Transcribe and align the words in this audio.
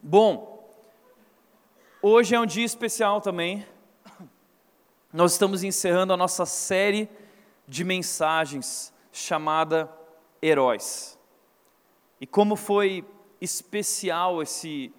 Bom, 0.00 0.64
hoje 2.00 2.32
é 2.32 2.38
um 2.38 2.46
dia 2.46 2.64
especial 2.64 3.20
também. 3.20 3.66
Nós 5.12 5.32
estamos 5.32 5.64
encerrando 5.64 6.12
a 6.12 6.16
nossa 6.16 6.46
série 6.46 7.08
de 7.66 7.82
mensagens 7.82 8.94
chamada 9.10 9.90
Heróis. 10.40 11.18
E 12.20 12.28
como 12.28 12.54
foi 12.54 13.04
especial 13.40 14.40
esse 14.40 14.92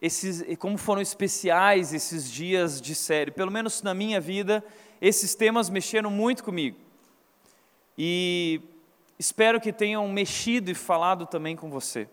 esses 0.00 0.56
como 0.56 0.78
foram 0.78 1.02
especiais 1.02 1.92
esses 1.92 2.28
dias 2.28 2.80
de 2.80 2.94
série, 2.94 3.30
pelo 3.30 3.52
menos 3.52 3.82
na 3.82 3.92
minha 3.92 4.18
vida, 4.18 4.64
esses 4.98 5.34
temas 5.34 5.68
mexeram 5.68 6.10
muito 6.10 6.42
comigo. 6.42 6.78
E 7.98 8.62
espero 9.18 9.60
que 9.60 9.74
tenham 9.74 10.08
mexido 10.08 10.70
e 10.70 10.74
falado 10.74 11.26
também 11.26 11.54
com 11.54 11.68
você. 11.68 12.08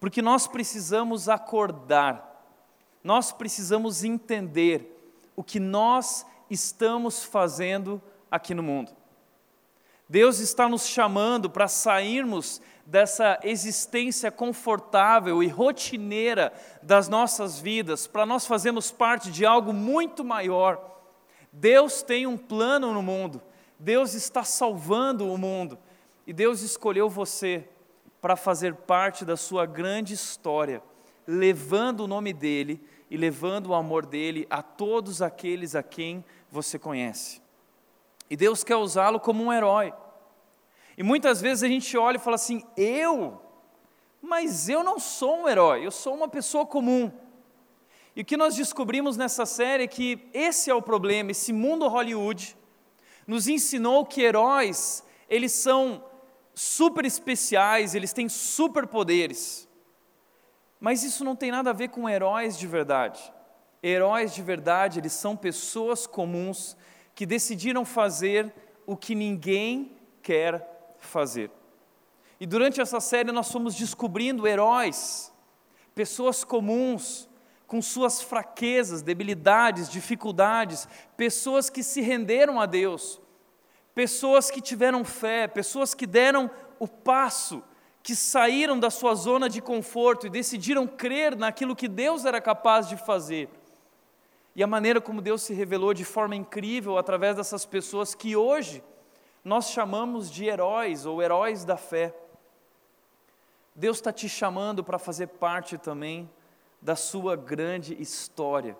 Porque 0.00 0.22
nós 0.22 0.46
precisamos 0.46 1.28
acordar, 1.28 2.26
nós 3.04 3.30
precisamos 3.32 4.02
entender 4.02 4.96
o 5.36 5.44
que 5.44 5.60
nós 5.60 6.24
estamos 6.48 7.22
fazendo 7.22 8.02
aqui 8.30 8.54
no 8.54 8.62
mundo. 8.62 8.90
Deus 10.08 10.40
está 10.40 10.68
nos 10.68 10.86
chamando 10.88 11.48
para 11.48 11.68
sairmos 11.68 12.60
dessa 12.84 13.38
existência 13.44 14.32
confortável 14.32 15.42
e 15.42 15.46
rotineira 15.46 16.52
das 16.82 17.08
nossas 17.08 17.60
vidas, 17.60 18.08
para 18.08 18.26
nós 18.26 18.46
fazermos 18.46 18.90
parte 18.90 19.30
de 19.30 19.46
algo 19.46 19.72
muito 19.72 20.24
maior. 20.24 20.98
Deus 21.52 22.02
tem 22.02 22.26
um 22.26 22.36
plano 22.36 22.92
no 22.92 23.02
mundo, 23.02 23.40
Deus 23.78 24.14
está 24.14 24.42
salvando 24.42 25.32
o 25.32 25.38
mundo 25.38 25.78
e 26.26 26.32
Deus 26.32 26.62
escolheu 26.62 27.08
você 27.08 27.68
para 28.20 28.36
fazer 28.36 28.74
parte 28.74 29.24
da 29.24 29.36
sua 29.36 29.66
grande 29.66 30.14
história, 30.14 30.82
levando 31.26 32.00
o 32.00 32.08
nome 32.08 32.32
dele 32.32 32.82
e 33.10 33.16
levando 33.16 33.68
o 33.68 33.74
amor 33.74 34.06
dele 34.06 34.46
a 34.50 34.62
todos 34.62 35.22
aqueles 35.22 35.74
a 35.74 35.82
quem 35.82 36.24
você 36.50 36.78
conhece. 36.78 37.42
E 38.28 38.36
Deus 38.36 38.62
quer 38.62 38.76
usá-lo 38.76 39.18
como 39.18 39.42
um 39.42 39.52
herói. 39.52 39.92
E 40.96 41.02
muitas 41.02 41.40
vezes 41.40 41.64
a 41.64 41.68
gente 41.68 41.96
olha 41.96 42.16
e 42.16 42.20
fala 42.20 42.36
assim: 42.36 42.62
eu? 42.76 43.40
Mas 44.20 44.68
eu 44.68 44.84
não 44.84 44.98
sou 44.98 45.42
um 45.42 45.48
herói, 45.48 45.84
eu 45.84 45.90
sou 45.90 46.14
uma 46.14 46.28
pessoa 46.28 46.66
comum. 46.66 47.10
E 48.14 48.20
o 48.20 48.24
que 48.24 48.36
nós 48.36 48.54
descobrimos 48.54 49.16
nessa 49.16 49.46
série 49.46 49.84
é 49.84 49.88
que 49.88 50.28
esse 50.34 50.70
é 50.70 50.74
o 50.74 50.82
problema, 50.82 51.30
esse 51.30 51.52
mundo 51.52 51.88
Hollywood 51.88 52.56
nos 53.26 53.48
ensinou 53.48 54.04
que 54.04 54.22
heróis, 54.22 55.04
eles 55.28 55.52
são 55.52 56.04
super 56.54 57.04
especiais, 57.04 57.94
eles 57.94 58.12
têm 58.12 58.28
superpoderes. 58.28 59.68
Mas 60.78 61.02
isso 61.02 61.24
não 61.24 61.36
tem 61.36 61.50
nada 61.50 61.70
a 61.70 61.74
ver 61.74 61.88
com 61.88 62.08
heróis 62.08 62.58
de 62.58 62.66
verdade. 62.66 63.20
Heróis 63.82 64.34
de 64.34 64.42
verdade, 64.42 64.98
eles 64.98 65.12
são 65.12 65.36
pessoas 65.36 66.06
comuns 66.06 66.76
que 67.14 67.26
decidiram 67.26 67.84
fazer 67.84 68.52
o 68.86 68.96
que 68.96 69.14
ninguém 69.14 69.96
quer 70.22 70.94
fazer. 70.98 71.50
E 72.38 72.46
durante 72.46 72.80
essa 72.80 73.00
série 73.00 73.30
nós 73.32 73.50
fomos 73.50 73.74
descobrindo 73.74 74.46
heróis, 74.46 75.32
pessoas 75.94 76.44
comuns, 76.44 77.28
com 77.66 77.80
suas 77.80 78.20
fraquezas, 78.20 79.00
debilidades, 79.00 79.88
dificuldades, 79.88 80.88
pessoas 81.16 81.70
que 81.70 81.82
se 81.82 82.00
renderam 82.00 82.58
a 82.60 82.66
Deus, 82.66 83.20
pessoas 83.94 84.50
que 84.50 84.60
tiveram 84.60 85.04
fé, 85.04 85.46
pessoas 85.46 85.94
que 85.94 86.06
deram 86.06 86.50
o 86.78 86.86
passo, 86.86 87.62
que 88.02 88.16
saíram 88.16 88.78
da 88.78 88.90
sua 88.90 89.14
zona 89.14 89.48
de 89.48 89.60
conforto 89.60 90.26
e 90.26 90.30
decidiram 90.30 90.86
crer 90.86 91.36
naquilo 91.36 91.76
que 91.76 91.88
Deus 91.88 92.24
era 92.24 92.40
capaz 92.40 92.88
de 92.88 92.96
fazer. 92.96 93.48
E 94.54 94.62
a 94.62 94.66
maneira 94.66 95.00
como 95.00 95.20
Deus 95.20 95.42
se 95.42 95.54
revelou 95.54 95.94
de 95.94 96.04
forma 96.04 96.34
incrível 96.34 96.98
através 96.98 97.36
dessas 97.36 97.64
pessoas 97.64 98.14
que 98.14 98.34
hoje 98.34 98.82
nós 99.44 99.70
chamamos 99.70 100.30
de 100.30 100.46
heróis 100.46 101.06
ou 101.06 101.22
heróis 101.22 101.64
da 101.64 101.76
fé. 101.76 102.14
Deus 103.74 103.98
está 103.98 104.12
te 104.12 104.28
chamando 104.28 104.82
para 104.82 104.98
fazer 104.98 105.28
parte 105.28 105.78
também 105.78 106.28
da 106.80 106.96
sua 106.96 107.36
grande 107.36 108.00
história 108.00 108.76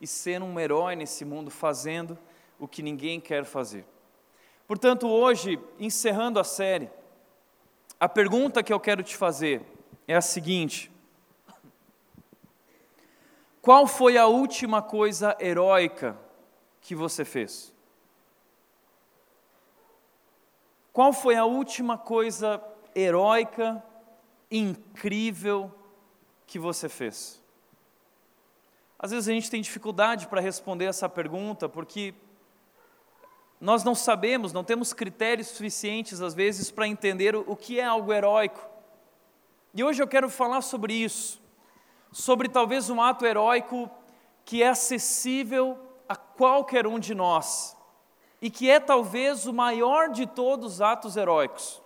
e 0.00 0.06
ser 0.06 0.42
um 0.42 0.58
herói 0.58 0.96
nesse 0.96 1.24
mundo, 1.24 1.50
fazendo 1.50 2.18
o 2.58 2.68
que 2.68 2.82
ninguém 2.82 3.20
quer 3.20 3.44
fazer. 3.44 3.86
Portanto, 4.66 5.06
hoje, 5.06 5.60
encerrando 5.78 6.40
a 6.40 6.44
série, 6.44 6.90
a 8.00 8.08
pergunta 8.08 8.62
que 8.62 8.72
eu 8.72 8.80
quero 8.80 9.02
te 9.02 9.16
fazer 9.16 9.62
é 10.08 10.14
a 10.14 10.20
seguinte: 10.20 10.90
Qual 13.60 13.86
foi 13.86 14.16
a 14.16 14.26
última 14.26 14.82
coisa 14.82 15.36
heróica 15.38 16.18
que 16.80 16.94
você 16.94 17.24
fez? 17.24 17.74
Qual 20.92 21.12
foi 21.12 21.34
a 21.34 21.44
última 21.44 21.98
coisa 21.98 22.62
heróica, 22.94 23.82
incrível 24.50 25.74
que 26.46 26.58
você 26.58 26.88
fez? 26.88 27.42
Às 28.98 29.10
vezes 29.10 29.28
a 29.28 29.32
gente 29.32 29.50
tem 29.50 29.60
dificuldade 29.60 30.28
para 30.28 30.40
responder 30.40 30.84
essa 30.84 31.08
pergunta, 31.08 31.68
porque 31.68 32.14
nós 33.60 33.84
não 33.84 33.94
sabemos, 33.94 34.52
não 34.52 34.64
temos 34.64 34.92
critérios 34.92 35.48
suficientes, 35.48 36.20
às 36.20 36.34
vezes, 36.34 36.70
para 36.70 36.86
entender 36.86 37.34
o 37.34 37.56
que 37.56 37.80
é 37.80 37.84
algo 37.84 38.12
heróico. 38.12 38.60
E 39.72 39.82
hoje 39.82 40.02
eu 40.02 40.08
quero 40.08 40.28
falar 40.28 40.60
sobre 40.60 40.92
isso, 40.94 41.40
sobre 42.12 42.48
talvez 42.48 42.90
um 42.90 43.00
ato 43.00 43.24
heróico 43.24 43.90
que 44.44 44.62
é 44.62 44.68
acessível 44.68 45.78
a 46.08 46.14
qualquer 46.14 46.86
um 46.86 46.98
de 46.98 47.14
nós 47.14 47.76
e 48.42 48.50
que 48.50 48.68
é 48.68 48.78
talvez 48.78 49.46
o 49.46 49.54
maior 49.54 50.10
de 50.10 50.26
todos 50.26 50.74
os 50.74 50.80
atos 50.82 51.16
heróicos. 51.16 51.80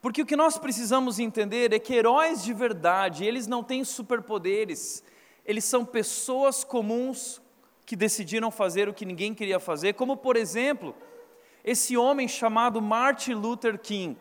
Porque 0.00 0.22
o 0.22 0.26
que 0.26 0.34
nós 0.34 0.56
precisamos 0.56 1.18
entender 1.18 1.72
é 1.74 1.78
que 1.78 1.94
heróis 1.94 2.42
de 2.42 2.54
verdade, 2.54 3.24
eles 3.24 3.46
não 3.46 3.62
têm 3.62 3.84
superpoderes, 3.84 5.04
eles 5.44 5.64
são 5.64 5.84
pessoas 5.84 6.64
comuns 6.64 7.41
que 7.84 7.96
decidiram 7.96 8.50
fazer 8.50 8.88
o 8.88 8.94
que 8.94 9.04
ninguém 9.04 9.34
queria 9.34 9.58
fazer, 9.58 9.94
como 9.94 10.16
por 10.16 10.36
exemplo, 10.36 10.94
esse 11.64 11.96
homem 11.96 12.26
chamado 12.26 12.80
Martin 12.80 13.34
Luther 13.34 13.78
King. 13.78 14.16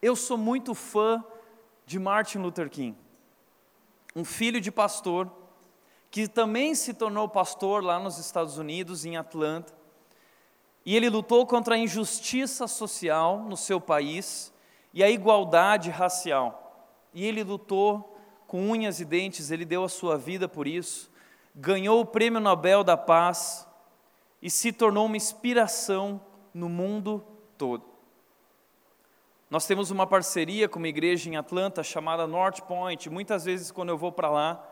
Eu 0.00 0.16
sou 0.16 0.36
muito 0.36 0.74
fã 0.74 1.24
de 1.86 1.98
Martin 1.98 2.38
Luther 2.38 2.70
King, 2.70 2.96
um 4.14 4.24
filho 4.24 4.60
de 4.60 4.70
pastor, 4.70 5.30
que 6.10 6.28
também 6.28 6.74
se 6.74 6.92
tornou 6.92 7.28
pastor 7.28 7.82
lá 7.82 7.98
nos 7.98 8.18
Estados 8.18 8.58
Unidos, 8.58 9.04
em 9.04 9.16
Atlanta, 9.16 9.72
e 10.84 10.96
ele 10.96 11.08
lutou 11.08 11.46
contra 11.46 11.74
a 11.74 11.78
injustiça 11.78 12.66
social 12.66 13.38
no 13.40 13.56
seu 13.56 13.80
país 13.80 14.52
e 14.92 15.02
a 15.02 15.10
igualdade 15.10 15.90
racial. 15.90 16.90
E 17.14 17.24
ele 17.24 17.42
lutou 17.44 18.18
com 18.46 18.70
unhas 18.70 19.00
e 19.00 19.04
dentes, 19.04 19.50
ele 19.50 19.64
deu 19.64 19.84
a 19.84 19.88
sua 19.88 20.18
vida 20.18 20.48
por 20.48 20.66
isso, 20.66 21.10
ganhou 21.54 22.00
o 22.00 22.06
Prêmio 22.06 22.40
Nobel 22.40 22.82
da 22.82 22.96
Paz 22.96 23.68
e 24.40 24.50
se 24.50 24.72
tornou 24.72 25.06
uma 25.06 25.16
inspiração 25.16 26.20
no 26.52 26.68
mundo 26.68 27.24
todo. 27.56 27.84
Nós 29.50 29.66
temos 29.66 29.90
uma 29.90 30.06
parceria 30.06 30.68
com 30.68 30.78
uma 30.78 30.88
igreja 30.88 31.28
em 31.28 31.36
Atlanta 31.36 31.82
chamada 31.82 32.26
North 32.26 32.62
Point. 32.62 33.10
Muitas 33.10 33.44
vezes, 33.44 33.70
quando 33.70 33.90
eu 33.90 33.98
vou 33.98 34.10
para 34.10 34.30
lá, 34.30 34.66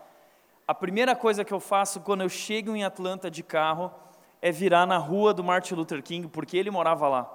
a 0.67 0.75
primeira 0.75 1.15
coisa 1.15 1.45
que 1.45 1.53
eu 1.53 1.61
faço 1.61 2.01
quando 2.01 2.23
eu 2.23 2.29
chego 2.29 2.75
em 2.75 2.83
Atlanta 2.83 3.31
de 3.31 3.43
carro 3.43 3.93
é 4.41 4.51
virar 4.51 4.87
na 4.87 4.97
rua 4.97 5.35
do 5.35 5.45
Martin 5.45 5.75
Luther 5.75 6.03
King, 6.03 6.29
porque 6.29 6.57
ele 6.57 6.71
morava 6.71 7.09
lá. 7.09 7.31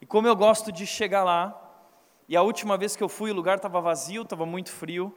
E 0.00 0.06
como 0.06 0.26
eu 0.26 0.34
gosto 0.34 0.72
de 0.72 0.86
chegar 0.86 1.24
lá, 1.24 1.58
e 2.26 2.36
a 2.36 2.42
última 2.42 2.78
vez 2.78 2.96
que 2.96 3.02
eu 3.02 3.08
fui, 3.08 3.30
o 3.30 3.34
lugar 3.34 3.56
estava 3.56 3.80
vazio, 3.80 4.22
estava 4.22 4.46
muito 4.46 4.72
frio, 4.72 5.14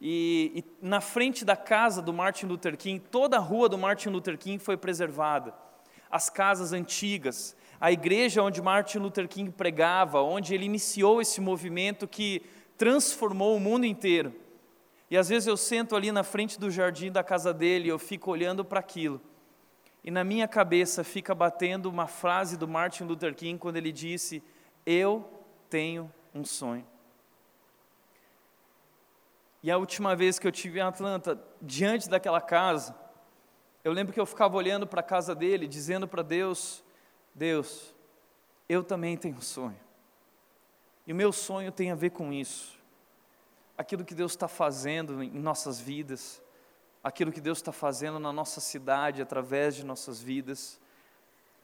e, 0.00 0.52
e, 0.56 0.86
na 0.86 1.00
frente 1.00 1.44
da 1.44 1.56
casa 1.56 2.02
do 2.02 2.12
Martin 2.12 2.46
Luther 2.46 2.76
King, 2.76 3.00
toda 3.00 3.36
a 3.36 3.40
rua 3.40 3.68
do 3.68 3.78
Martin 3.78 4.10
Luther 4.10 4.36
King 4.36 4.58
foi 4.58 4.76
preservada. 4.76 5.54
As 6.10 6.28
casas 6.28 6.72
antigas, 6.72 7.56
a 7.80 7.90
igreja 7.90 8.42
onde 8.42 8.60
Martin 8.60 8.98
Luther 8.98 9.26
King 9.26 9.50
pregava, 9.50 10.22
onde 10.22 10.54
ele 10.54 10.64
iniciou 10.64 11.20
esse 11.20 11.40
movimento 11.40 12.06
que 12.06 12.42
transformou 12.76 13.56
o 13.56 13.60
mundo 13.60 13.86
inteiro. 13.86 14.34
E 15.10 15.16
às 15.16 15.28
vezes 15.28 15.46
eu 15.46 15.56
sento 15.56 15.96
ali 15.96 16.12
na 16.12 16.22
frente 16.22 16.58
do 16.58 16.70
jardim 16.70 17.10
da 17.10 17.22
casa 17.22 17.54
dele 17.54 17.88
eu 17.88 17.98
fico 17.98 18.30
olhando 18.30 18.64
para 18.64 18.80
aquilo. 18.80 19.20
E 20.04 20.10
na 20.10 20.22
minha 20.22 20.46
cabeça 20.46 21.02
fica 21.02 21.34
batendo 21.34 21.88
uma 21.88 22.06
frase 22.06 22.56
do 22.56 22.68
Martin 22.68 23.04
Luther 23.04 23.34
King 23.34 23.58
quando 23.58 23.76
ele 23.76 23.90
disse: 23.90 24.42
Eu 24.84 25.24
tenho 25.68 26.12
um 26.34 26.44
sonho. 26.44 26.86
E 29.62 29.70
a 29.70 29.78
última 29.78 30.14
vez 30.14 30.38
que 30.38 30.46
eu 30.46 30.52
tive 30.52 30.78
em 30.78 30.82
Atlanta, 30.82 31.38
diante 31.60 32.08
daquela 32.08 32.40
casa, 32.40 32.94
eu 33.82 33.92
lembro 33.92 34.12
que 34.12 34.20
eu 34.20 34.26
ficava 34.26 34.56
olhando 34.56 34.86
para 34.86 35.00
a 35.00 35.02
casa 35.02 35.34
dele, 35.34 35.66
dizendo 35.66 36.06
para 36.06 36.22
Deus: 36.22 36.84
Deus, 37.34 37.94
eu 38.68 38.82
também 38.82 39.16
tenho 39.16 39.36
um 39.36 39.40
sonho. 39.40 39.78
E 41.06 41.12
o 41.12 41.16
meu 41.16 41.32
sonho 41.32 41.70
tem 41.70 41.90
a 41.90 41.94
ver 41.94 42.10
com 42.10 42.32
isso. 42.32 42.76
aquilo 43.76 44.04
que 44.04 44.14
Deus 44.14 44.32
está 44.32 44.48
fazendo 44.48 45.22
em 45.22 45.38
nossas 45.38 45.78
vidas, 45.78 46.42
aquilo 47.04 47.30
que 47.30 47.40
Deus 47.40 47.58
está 47.58 47.72
fazendo 47.72 48.18
na 48.18 48.32
nossa 48.32 48.60
cidade 48.60 49.20
através 49.20 49.76
de 49.76 49.84
nossas 49.84 50.20
vidas. 50.20 50.80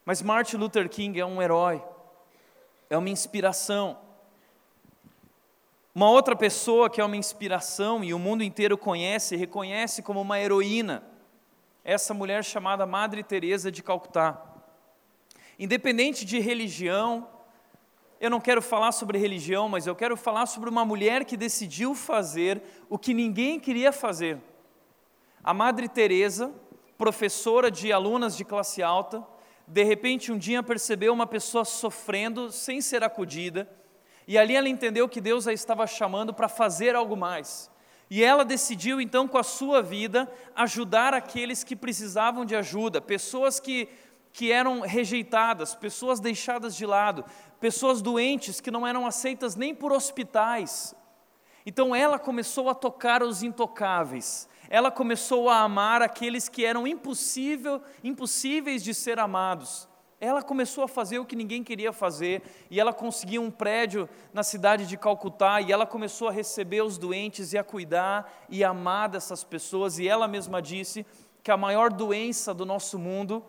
Mas 0.05 0.21
Martin 0.21 0.57
Luther 0.57 0.89
King 0.89 1.19
é 1.19 1.27
um 1.27 1.41
herói, 1.41 1.83
é 2.91 2.97
uma 2.97 3.09
inspiração. 3.09 3.99
Uma 5.95 6.09
outra 6.09 6.35
pessoa 6.35 6.89
que 6.89 7.03
é 7.03 7.05
uma 7.05 7.19
inspiração 7.19 8.03
e 8.03 8.15
o 8.15 8.19
mundo 8.19 8.43
inteiro 8.43 8.79
conhece 8.79 9.35
e 9.35 9.39
reconhece 9.39 10.01
como 10.01 10.23
uma 10.23 10.41
heroína, 10.41 11.03
essa 11.85 12.15
mulher 12.15 12.43
chamada 12.43 12.87
Madre 12.87 13.23
Teresa 13.23 13.71
de 13.71 13.83
Calcutá. 13.83 14.43
Independente 15.59 16.25
de 16.25 16.39
religião, 16.39 17.29
eu 18.19 18.31
não 18.31 18.41
quero 18.41 18.63
falar 18.63 18.93
sobre 18.93 19.19
religião, 19.19 19.69
mas 19.69 19.87
eu 19.87 19.95
quero 19.95 20.17
falar 20.17 20.47
sobre 20.47 20.71
uma 20.71 20.83
mulher 20.83 21.27
que 21.27 21.37
decidiu 21.37 21.95
fazer 21.95 22.63
o 22.89 22.99
que 22.99 23.13
ninguém 23.13 23.61
queria 23.61 23.93
fazer. 23.93 24.39
A 25.45 25.53
Madre 25.53 25.91
Teresa, 25.91 26.55
professora 26.97 27.71
de 27.71 27.93
alunas 27.93 28.35
de 28.35 28.47
classe 28.47 28.83
alta, 28.83 29.23
de 29.69 29.85
repente 29.85 30.33
um 30.33 30.39
dia 30.39 30.63
percebeu 30.63 31.13
uma 31.13 31.27
pessoa 31.27 31.67
sofrendo 31.67 32.51
sem 32.51 32.81
ser 32.81 33.05
acudida 33.05 33.69
e 34.27 34.39
ali 34.39 34.55
ela 34.55 34.69
entendeu 34.69 35.09
que 35.09 35.21
Deus 35.21 35.47
a 35.47 35.53
estava 35.53 35.87
chamando 35.87 36.33
para 36.33 36.49
fazer 36.49 36.95
algo 36.95 37.17
mais. 37.17 37.71
E 38.11 38.23
ela 38.23 38.45
decidiu 38.45 39.01
então, 39.01 39.27
com 39.27 39.39
a 39.39 39.43
sua 39.43 39.81
vida, 39.83 40.31
ajudar 40.55 41.15
aqueles 41.15 41.65
que 41.65 41.75
precisavam 41.75 42.45
de 42.45 42.55
ajuda, 42.55 43.01
pessoas 43.01 43.59
que, 43.59 43.89
que 44.33 44.53
eram 44.53 44.81
rejeitadas, 44.81 45.75
pessoas 45.75 46.21
deixadas 46.21 46.77
de 46.77 46.85
lado, 46.85 47.25
pessoas 47.59 48.03
doentes 48.03 48.61
que 48.61 48.71
não 48.71 48.87
eram 48.87 49.07
aceitas 49.07 49.57
nem 49.57 49.75
por 49.75 49.93
hospitais. 49.93 50.95
Então 51.65 51.95
ela 51.95 52.19
começou 52.19 52.69
a 52.69 52.75
tocar 52.75 53.23
os 53.23 53.43
intocáveis, 53.43 54.49
ela 54.69 54.91
começou 54.91 55.49
a 55.49 55.61
amar 55.61 56.03
aqueles 56.03 56.49
que 56.49 56.65
eram 56.65 56.87
impossível, 56.87 57.81
impossíveis 58.05 58.83
de 58.83 58.93
ser 58.93 59.19
amados. 59.19 59.89
Ela 60.25 60.41
começou 60.41 60.85
a 60.85 60.89
fazer 60.89 61.19
o 61.19 61.25
que 61.25 61.35
ninguém 61.35 61.65
queria 61.65 61.93
fazer, 61.93 62.43
e 62.71 62.79
ela 62.79 62.93
conseguiu 62.93 63.43
um 63.43 63.51
prédio 63.51 64.09
na 64.33 64.45
cidade 64.45 64.87
de 64.87 64.97
Calcutá, 64.97 65.61
e 65.61 65.73
ela 65.73 65.85
começou 65.85 66.29
a 66.29 66.31
receber 66.31 66.81
os 66.81 66.97
doentes 66.97 67.53
e 67.53 67.59
a 67.59 67.65
cuidar 67.65 68.33
e 68.49 68.63
amar 68.63 69.09
dessas 69.09 69.43
pessoas, 69.43 69.99
e 69.99 70.07
ela 70.07 70.29
mesma 70.29 70.63
disse 70.63 71.05
que 71.43 71.51
a 71.51 71.57
maior 71.57 71.93
doença 71.93 72.55
do 72.55 72.65
nosso 72.65 73.01
mundo 73.01 73.45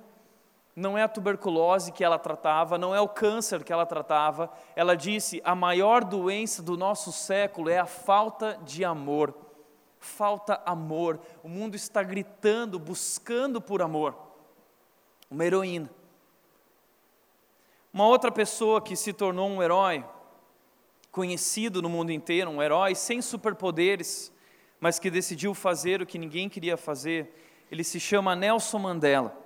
não 0.75 0.97
é 0.97 1.03
a 1.03 1.07
tuberculose 1.07 1.91
que 1.91 2.03
ela 2.03 2.17
tratava, 2.17 2.75
não 2.75 2.95
é 2.95 2.99
o 2.99 3.07
câncer 3.07 3.63
que 3.63 3.71
ela 3.71 3.85
tratava, 3.85 4.51
ela 4.75 4.97
disse: 4.97 5.39
a 5.45 5.53
maior 5.53 6.03
doença 6.03 6.63
do 6.63 6.75
nosso 6.75 7.11
século 7.11 7.69
é 7.69 7.77
a 7.77 7.85
falta 7.85 8.57
de 8.63 8.83
amor. 8.83 9.31
Falta 9.99 10.59
amor. 10.65 11.19
O 11.43 11.47
mundo 11.47 11.75
está 11.75 12.01
gritando, 12.01 12.79
buscando 12.79 13.61
por 13.61 13.83
amor. 13.83 14.17
Uma 15.29 15.45
heroína 15.45 15.87
uma 17.93 18.07
outra 18.07 18.31
pessoa 18.31 18.81
que 18.81 18.95
se 18.95 19.13
tornou 19.13 19.47
um 19.47 19.61
herói, 19.61 20.03
conhecido 21.11 21.79
no 21.79 21.87
mundo 21.87 22.11
inteiro, 22.11 22.49
um 22.49 22.59
herói 22.59 22.95
sem 22.95 23.21
superpoderes, 23.21 24.33
mas 24.79 24.97
que 24.97 25.11
decidiu 25.11 25.53
fazer 25.53 26.01
o 26.01 26.05
que 26.05 26.17
ninguém 26.17 26.49
queria 26.49 26.75
fazer, 26.75 27.31
ele 27.69 27.83
se 27.83 27.99
chama 27.99 28.35
Nelson 28.35 28.79
Mandela. 28.79 29.37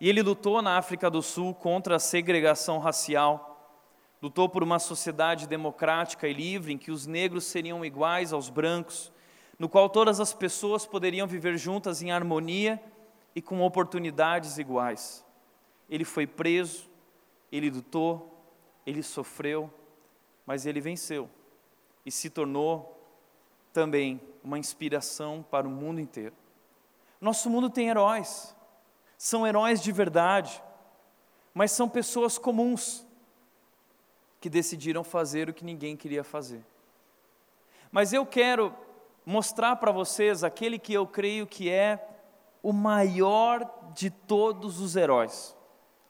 E 0.00 0.08
ele 0.08 0.22
lutou 0.22 0.60
na 0.60 0.76
África 0.76 1.08
do 1.08 1.22
Sul 1.22 1.54
contra 1.54 1.94
a 1.94 2.00
segregação 2.00 2.80
racial, 2.80 3.78
lutou 4.20 4.48
por 4.48 4.64
uma 4.64 4.80
sociedade 4.80 5.46
democrática 5.46 6.26
e 6.26 6.32
livre 6.32 6.72
em 6.72 6.78
que 6.78 6.90
os 6.90 7.06
negros 7.06 7.44
seriam 7.44 7.84
iguais 7.84 8.32
aos 8.32 8.50
brancos, 8.50 9.12
no 9.56 9.68
qual 9.68 9.88
todas 9.88 10.18
as 10.18 10.34
pessoas 10.34 10.84
poderiam 10.84 11.28
viver 11.28 11.56
juntas 11.56 12.02
em 12.02 12.10
harmonia 12.10 12.82
e 13.36 13.40
com 13.40 13.62
oportunidades 13.62 14.58
iguais. 14.58 15.24
Ele 15.88 16.04
foi 16.04 16.26
preso, 16.26 16.95
ele 17.50 17.70
lutou, 17.70 18.32
ele 18.84 19.02
sofreu, 19.02 19.70
mas 20.44 20.66
ele 20.66 20.80
venceu 20.80 21.28
e 22.04 22.10
se 22.10 22.30
tornou 22.30 22.96
também 23.72 24.20
uma 24.44 24.58
inspiração 24.58 25.44
para 25.50 25.66
o 25.66 25.70
mundo 25.70 26.00
inteiro. 26.00 26.34
Nosso 27.20 27.50
mundo 27.50 27.68
tem 27.68 27.88
heróis, 27.88 28.54
são 29.18 29.46
heróis 29.46 29.82
de 29.82 29.90
verdade, 29.90 30.62
mas 31.52 31.72
são 31.72 31.88
pessoas 31.88 32.38
comuns 32.38 33.04
que 34.40 34.48
decidiram 34.48 35.02
fazer 35.02 35.48
o 35.48 35.54
que 35.54 35.64
ninguém 35.64 35.96
queria 35.96 36.22
fazer. 36.22 36.64
Mas 37.90 38.12
eu 38.12 38.24
quero 38.24 38.72
mostrar 39.24 39.74
para 39.76 39.90
vocês 39.90 40.44
aquele 40.44 40.78
que 40.78 40.94
eu 40.94 41.06
creio 41.06 41.46
que 41.46 41.68
é 41.68 42.08
o 42.62 42.72
maior 42.72 43.68
de 43.92 44.10
todos 44.10 44.80
os 44.80 44.94
heróis, 44.94 45.56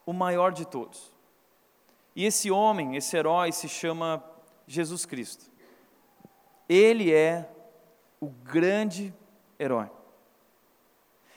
o 0.05 0.13
maior 0.13 0.53
de 0.53 0.67
todos. 0.67 1.16
E 2.17 2.25
esse 2.25 2.51
homem, 2.51 2.97
esse 2.97 3.15
herói, 3.15 3.53
se 3.53 3.69
chama 3.69 4.25
Jesus 4.67 5.05
Cristo. 5.05 5.45
Ele 6.67 7.13
é 7.13 7.47
o 8.19 8.29
grande 8.29 9.15
herói. 9.59 9.91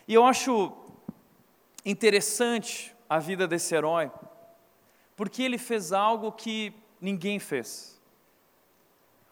E 0.08 0.14
eu 0.14 0.24
acho 0.24 0.72
interessante 1.86 2.96
a 3.10 3.20
vida 3.20 3.46
desse 3.46 3.76
herói, 3.76 4.10
porque 5.18 5.44
ele 5.44 5.58
fez 5.58 5.92
algo 5.92 6.32
que 6.32 6.74
ninguém 7.02 7.40
fez. 7.40 8.02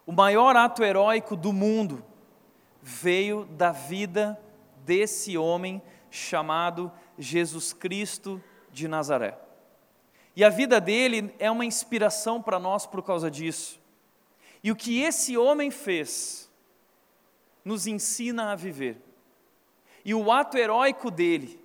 O 0.05 0.11
maior 0.11 0.53
ato 0.57 0.83
heróico 0.83 1.38
do 1.38 1.53
mundo 1.53 2.03
veio 2.81 3.45
da 3.45 3.71
vida 3.71 4.38
desse 4.85 5.38
homem 5.38 5.81
chamado 6.11 6.91
Jesus 7.17 7.71
Cristo 7.71 8.44
de 8.69 8.88
Nazaré. 8.88 9.46
E 10.38 10.44
a 10.44 10.50
vida 10.50 10.80
dele 10.80 11.34
é 11.39 11.50
uma 11.50 11.66
inspiração 11.66 12.39
para 12.39 12.60
nós 12.60 12.86
por 12.86 13.01
causa 13.01 13.31
disso. 13.31 13.81
E 14.63 14.72
o 14.72 14.75
que 14.75 15.01
esse 15.01 15.36
homem 15.36 15.72
fez 15.72 16.48
nos 17.66 17.88
ensina 17.88 18.51
a 18.51 18.56
viver. 18.56 19.01
E 20.06 20.13
o 20.13 20.31
ato 20.31 20.56
heróico 20.56 21.10
dele 21.10 21.60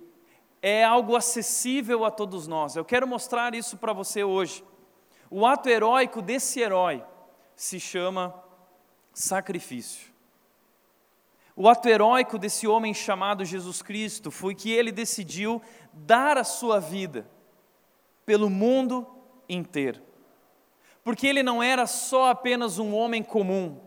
é 0.59 0.83
algo 0.83 1.15
acessível 1.15 2.03
a 2.03 2.09
todos 2.09 2.47
nós. 2.47 2.75
Eu 2.75 2.83
quero 2.83 3.07
mostrar 3.07 3.53
isso 3.53 3.77
para 3.77 3.93
você 3.93 4.23
hoje. 4.23 4.63
O 5.29 5.45
ato 5.45 5.69
heróico 5.69 6.19
desse 6.19 6.59
herói 6.59 7.03
se 7.55 7.79
chama 7.79 8.33
sacrifício. 9.13 10.11
O 11.55 11.69
ato 11.69 11.87
heróico 11.87 12.39
desse 12.39 12.67
homem 12.67 12.91
chamado 12.91 13.45
Jesus 13.45 13.83
Cristo 13.83 14.31
foi 14.31 14.55
que 14.55 14.71
ele 14.71 14.91
decidiu 14.91 15.61
dar 15.93 16.39
a 16.39 16.43
sua 16.43 16.79
vida 16.79 17.29
pelo 18.25 18.49
mundo 18.49 19.05
inteiro. 19.47 20.01
Porque 21.03 21.27
ele 21.27 21.43
não 21.43 21.61
era 21.61 21.85
só 21.85 22.29
apenas 22.29 22.79
um 22.79 22.95
homem 22.95 23.21
comum, 23.21 23.77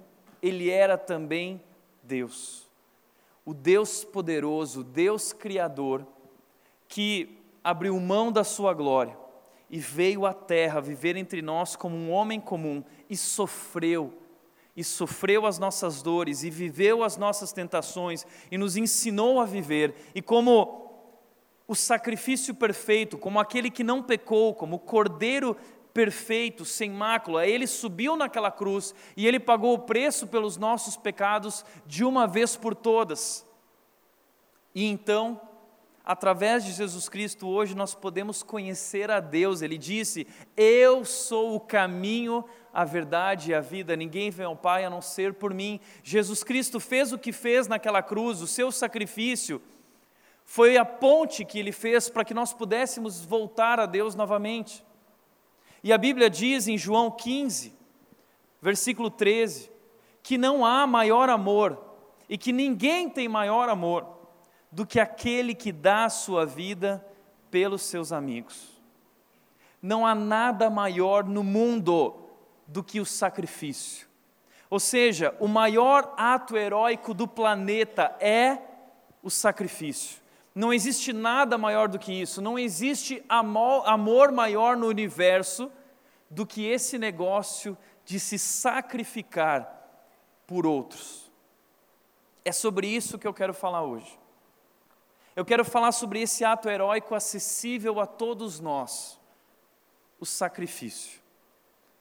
ele 0.42 0.70
era 0.70 0.98
também 0.98 1.62
Deus. 2.02 2.68
O 3.44 3.54
Deus 3.54 4.04
poderoso, 4.04 4.80
o 4.80 4.84
Deus 4.84 5.32
criador, 5.32 6.06
que 6.88 7.38
abriu 7.64 7.98
mão 7.98 8.30
da 8.30 8.44
sua 8.44 8.74
glória 8.74 9.16
e 9.68 9.78
veio 9.78 10.24
à 10.26 10.32
terra 10.32 10.80
viver 10.80 11.16
entre 11.16 11.42
nós 11.42 11.74
como 11.74 11.96
um 11.96 12.10
homem 12.10 12.40
comum 12.40 12.84
e 13.10 13.16
sofreu, 13.16 14.12
e 14.76 14.84
sofreu 14.84 15.46
as 15.46 15.58
nossas 15.58 16.02
dores, 16.02 16.44
e 16.44 16.50
viveu 16.50 17.02
as 17.02 17.16
nossas 17.16 17.52
tentações, 17.52 18.26
e 18.50 18.58
nos 18.58 18.76
ensinou 18.76 19.40
a 19.40 19.44
viver, 19.44 19.94
e 20.14 20.22
como 20.22 20.85
o 21.68 21.74
sacrifício 21.74 22.54
perfeito, 22.54 23.18
como 23.18 23.40
aquele 23.40 23.70
que 23.70 23.82
não 23.82 24.02
pecou, 24.02 24.54
como 24.54 24.76
o 24.76 24.80
cordeiro 24.80 25.56
perfeito, 25.92 26.64
sem 26.64 26.90
mácula, 26.90 27.46
ele 27.46 27.66
subiu 27.66 28.16
naquela 28.16 28.50
cruz 28.50 28.94
e 29.16 29.26
ele 29.26 29.40
pagou 29.40 29.72
o 29.72 29.78
preço 29.78 30.26
pelos 30.26 30.56
nossos 30.58 30.94
pecados 30.94 31.64
de 31.86 32.04
uma 32.04 32.26
vez 32.26 32.54
por 32.54 32.74
todas. 32.74 33.46
E 34.74 34.84
então, 34.84 35.40
através 36.04 36.64
de 36.64 36.72
Jesus 36.72 37.08
Cristo, 37.08 37.48
hoje 37.48 37.74
nós 37.74 37.94
podemos 37.94 38.42
conhecer 38.42 39.10
a 39.10 39.20
Deus. 39.20 39.62
Ele 39.62 39.78
disse: 39.78 40.26
Eu 40.54 41.02
sou 41.02 41.56
o 41.56 41.60
caminho, 41.60 42.44
a 42.74 42.84
verdade 42.84 43.50
e 43.50 43.54
a 43.54 43.60
vida. 43.60 43.96
Ninguém 43.96 44.30
vem 44.30 44.44
ao 44.44 44.54
Pai 44.54 44.84
a 44.84 44.90
não 44.90 45.00
ser 45.00 45.32
por 45.32 45.54
mim. 45.54 45.80
Jesus 46.02 46.44
Cristo 46.44 46.78
fez 46.78 47.10
o 47.10 47.18
que 47.18 47.32
fez 47.32 47.66
naquela 47.66 48.02
cruz, 48.02 48.42
o 48.42 48.46
seu 48.46 48.70
sacrifício 48.70 49.62
foi 50.48 50.76
a 50.76 50.84
ponte 50.84 51.44
que 51.44 51.58
ele 51.58 51.72
fez 51.72 52.08
para 52.08 52.24
que 52.24 52.32
nós 52.32 52.52
pudéssemos 52.52 53.24
voltar 53.24 53.80
a 53.80 53.84
Deus 53.84 54.14
novamente. 54.14 54.82
E 55.82 55.92
a 55.92 55.98
Bíblia 55.98 56.30
diz 56.30 56.68
em 56.68 56.78
João 56.78 57.10
15, 57.10 57.74
versículo 58.62 59.10
13, 59.10 59.70
que 60.22 60.38
não 60.38 60.64
há 60.64 60.86
maior 60.86 61.28
amor 61.28 61.78
e 62.28 62.38
que 62.38 62.52
ninguém 62.52 63.10
tem 63.10 63.28
maior 63.28 63.68
amor 63.68 64.06
do 64.70 64.86
que 64.86 65.00
aquele 65.00 65.52
que 65.52 65.72
dá 65.72 66.04
a 66.04 66.10
sua 66.10 66.46
vida 66.46 67.04
pelos 67.50 67.82
seus 67.82 68.12
amigos. 68.12 68.70
Não 69.82 70.06
há 70.06 70.14
nada 70.14 70.70
maior 70.70 71.24
no 71.24 71.42
mundo 71.42 72.14
do 72.68 72.84
que 72.84 73.00
o 73.00 73.04
sacrifício. 73.04 74.06
Ou 74.70 74.78
seja, 74.78 75.34
o 75.40 75.48
maior 75.48 76.14
ato 76.16 76.56
heróico 76.56 77.12
do 77.12 77.26
planeta 77.26 78.16
é 78.20 78.58
o 79.22 79.30
sacrifício. 79.30 80.25
Não 80.56 80.72
existe 80.72 81.12
nada 81.12 81.58
maior 81.58 81.86
do 81.86 81.98
que 81.98 82.10
isso, 82.10 82.40
não 82.40 82.58
existe 82.58 83.22
amor, 83.28 84.32
maior 84.32 84.74
no 84.74 84.86
universo 84.86 85.70
do 86.30 86.46
que 86.46 86.64
esse 86.64 86.96
negócio 86.96 87.76
de 88.06 88.18
se 88.18 88.38
sacrificar 88.38 89.70
por 90.46 90.64
outros. 90.64 91.30
É 92.42 92.52
sobre 92.52 92.86
isso 92.86 93.18
que 93.18 93.26
eu 93.26 93.34
quero 93.34 93.52
falar 93.52 93.82
hoje. 93.82 94.18
Eu 95.36 95.44
quero 95.44 95.62
falar 95.62 95.92
sobre 95.92 96.22
esse 96.22 96.42
ato 96.42 96.70
heróico 96.70 97.14
acessível 97.14 98.00
a 98.00 98.06
todos 98.06 98.58
nós, 98.58 99.20
o 100.18 100.24
sacrifício. 100.24 101.20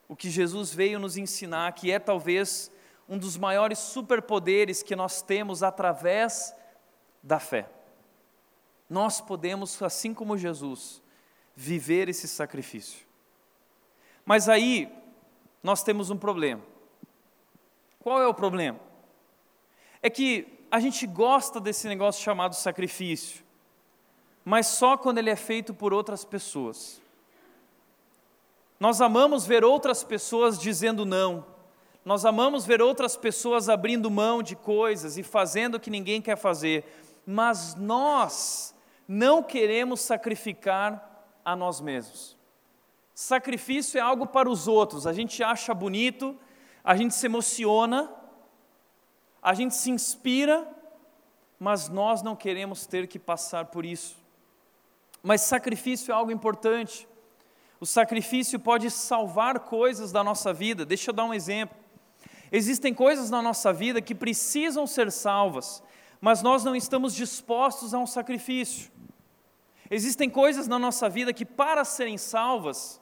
O 0.07 0.15
que 0.15 0.29
Jesus 0.29 0.73
veio 0.73 0.97
nos 0.97 1.17
ensinar, 1.17 1.73
que 1.73 1.91
é 1.91 1.99
talvez 1.99 2.71
um 3.09 3.17
dos 3.17 3.35
maiores 3.35 3.79
superpoderes 3.79 4.81
que 4.81 4.95
nós 4.95 5.21
temos 5.21 5.61
através 5.61 6.55
da 7.21 7.37
fé. 7.37 7.74
Nós 8.89 9.19
podemos, 9.19 9.81
assim 9.81 10.13
como 10.13 10.37
Jesus, 10.37 11.01
viver 11.55 12.09
esse 12.09 12.27
sacrifício. 12.27 13.05
Mas 14.25 14.49
aí 14.49 14.91
nós 15.63 15.83
temos 15.83 16.09
um 16.09 16.17
problema. 16.17 16.61
Qual 17.99 18.21
é 18.21 18.27
o 18.27 18.33
problema? 18.33 18.79
É 20.01 20.09
que 20.09 20.47
a 20.69 20.79
gente 20.79 21.07
gosta 21.07 21.59
desse 21.59 21.87
negócio 21.87 22.23
chamado 22.23 22.53
sacrifício, 22.53 23.43
mas 24.43 24.67
só 24.67 24.97
quando 24.97 25.17
ele 25.17 25.29
é 25.29 25.35
feito 25.35 25.73
por 25.73 25.93
outras 25.93 26.23
pessoas. 26.23 27.01
Nós 28.79 29.01
amamos 29.01 29.45
ver 29.45 29.63
outras 29.63 30.03
pessoas 30.03 30.59
dizendo 30.59 31.05
não, 31.05 31.45
nós 32.03 32.25
amamos 32.25 32.65
ver 32.65 32.81
outras 32.81 33.17
pessoas 33.17 33.67
abrindo 33.67 34.11
mão 34.11 34.43
de 34.43 34.55
coisas 34.55 35.17
e 35.17 35.23
fazendo 35.23 35.75
o 35.75 35.79
que 35.79 35.89
ninguém 35.89 36.21
quer 36.21 36.35
fazer, 36.35 36.85
mas 37.25 37.73
nós 37.73 38.74
não 39.07 39.43
queremos 39.43 40.01
sacrificar 40.01 41.25
a 41.43 41.55
nós 41.55 41.79
mesmos. 41.79 42.35
Sacrifício 43.13 43.97
é 43.97 44.01
algo 44.01 44.27
para 44.27 44.49
os 44.49 44.67
outros, 44.67 45.07
a 45.07 45.13
gente 45.13 45.41
acha 45.41 45.73
bonito, 45.73 46.37
a 46.83 46.95
gente 46.95 47.15
se 47.15 47.25
emociona, 47.25 48.11
a 49.41 49.53
gente 49.53 49.75
se 49.75 49.89
inspira, 49.89 50.67
mas 51.59 51.87
nós 51.87 52.21
não 52.21 52.35
queremos 52.35 52.85
ter 52.85 53.07
que 53.07 53.17
passar 53.17 53.65
por 53.65 53.85
isso. 53.85 54.17
Mas 55.23 55.41
sacrifício 55.41 56.11
é 56.11 56.15
algo 56.15 56.31
importante. 56.31 57.07
O 57.79 57.85
sacrifício 57.85 58.59
pode 58.59 58.91
salvar 58.91 59.59
coisas 59.61 60.11
da 60.11 60.23
nossa 60.23 60.53
vida. 60.53 60.85
Deixa 60.85 61.09
eu 61.09 61.13
dar 61.13 61.25
um 61.25 61.33
exemplo. 61.33 61.77
Existem 62.51 62.93
coisas 62.93 63.29
na 63.29 63.41
nossa 63.41 63.73
vida 63.73 64.01
que 64.01 64.13
precisam 64.13 64.85
ser 64.85 65.11
salvas, 65.11 65.81
mas 66.21 66.41
nós 66.41 66.63
não 66.63 66.75
estamos 66.75 67.15
dispostos 67.15 67.93
a 67.93 67.99
um 67.99 68.05
sacrifício. 68.05 68.91
Existem 69.89 70.29
coisas 70.29 70.67
na 70.67 70.79
nossa 70.79 71.07
vida 71.07 71.33
que, 71.33 71.45
para 71.45 71.85
serem 71.85 72.17
salvas, 72.17 73.01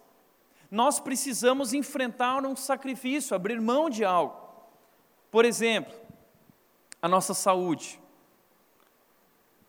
nós 0.70 1.00
precisamos 1.00 1.74
enfrentar 1.74 2.46
um 2.46 2.56
sacrifício, 2.56 3.36
abrir 3.36 3.62
mão 3.62 3.90
de 3.90 4.04
algo. 4.04 4.36
Por 5.30 5.46
exemplo, 5.46 5.94
a 7.02 7.08
nossa 7.08 7.34
saúde. 7.34 8.00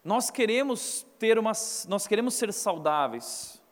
Nós 0.05 0.31
queremos 0.31 1.07
ter 1.19 1.39
uma, 1.39 1.53
nós 1.89 2.07
queremos 2.07 2.35
ser 2.35 2.53
saudáveis. 2.53 3.63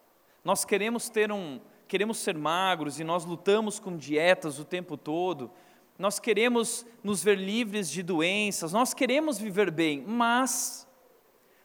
Nós 0.45 0.65
queremos 0.65 1.09
ter 1.09 1.31
um, 1.31 1.61
queremos 1.87 2.19
ser 2.19 2.37
magros 2.37 2.99
e 2.99 3.05
nós 3.05 3.25
lutamos 3.25 3.79
com 3.79 3.97
dietas 3.97 4.59
o 4.59 4.65
tempo 4.65 4.97
todo. 4.97 5.51
Nós 5.99 6.19
queremos 6.19 6.85
nos 7.05 7.23
ver 7.23 7.39
livres 7.39 7.89
de 7.91 8.03
doenças, 8.03 8.73
nós 8.73 8.93
queremos 8.93 9.39
viver 9.39 9.71
bem, 9.71 10.03
mas 10.07 10.89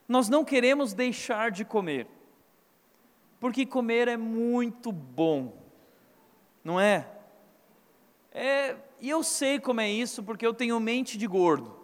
nós 0.07 0.29
não 0.29 0.45
queremos 0.45 0.93
deixar 0.93 1.51
de 1.51 1.65
comer. 1.65 2.07
Porque 3.39 3.65
comer 3.65 4.07
é 4.07 4.17
muito 4.17 4.91
bom. 4.91 5.53
Não 6.63 6.79
é? 6.79 7.07
É, 8.31 8.75
e 8.99 9.09
eu 9.09 9.23
sei 9.23 9.59
como 9.59 9.81
é 9.81 9.89
isso 9.89 10.23
porque 10.23 10.45
eu 10.45 10.53
tenho 10.53 10.79
mente 10.79 11.17
de 11.17 11.27
gordo. 11.27 11.75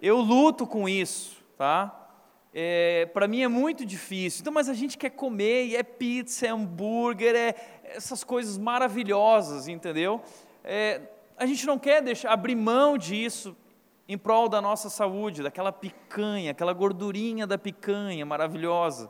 Eu 0.00 0.18
luto 0.18 0.66
com 0.66 0.88
isso, 0.88 1.36
tá? 1.56 1.96
É, 2.52 3.06
para 3.12 3.28
mim 3.28 3.42
é 3.42 3.48
muito 3.48 3.84
difícil. 3.84 4.40
Então, 4.40 4.52
mas 4.52 4.68
a 4.68 4.74
gente 4.74 4.98
quer 4.98 5.10
comer 5.10 5.66
e 5.66 5.76
é 5.76 5.82
pizza, 5.82 6.46
é 6.46 6.50
hambúrguer, 6.50 7.34
é 7.34 7.54
essas 7.84 8.24
coisas 8.24 8.58
maravilhosas, 8.58 9.68
entendeu? 9.68 10.20
É, 10.64 11.02
a 11.36 11.46
gente 11.46 11.66
não 11.66 11.78
quer 11.78 12.02
deixar 12.02 12.32
abrir 12.32 12.56
mão 12.56 12.98
disso 12.98 13.56
em 14.10 14.18
prol 14.18 14.48
da 14.48 14.60
nossa 14.60 14.90
saúde, 14.90 15.40
daquela 15.40 15.70
picanha, 15.70 16.50
aquela 16.50 16.72
gordurinha 16.72 17.46
da 17.46 17.56
picanha 17.56 18.26
maravilhosa. 18.26 19.08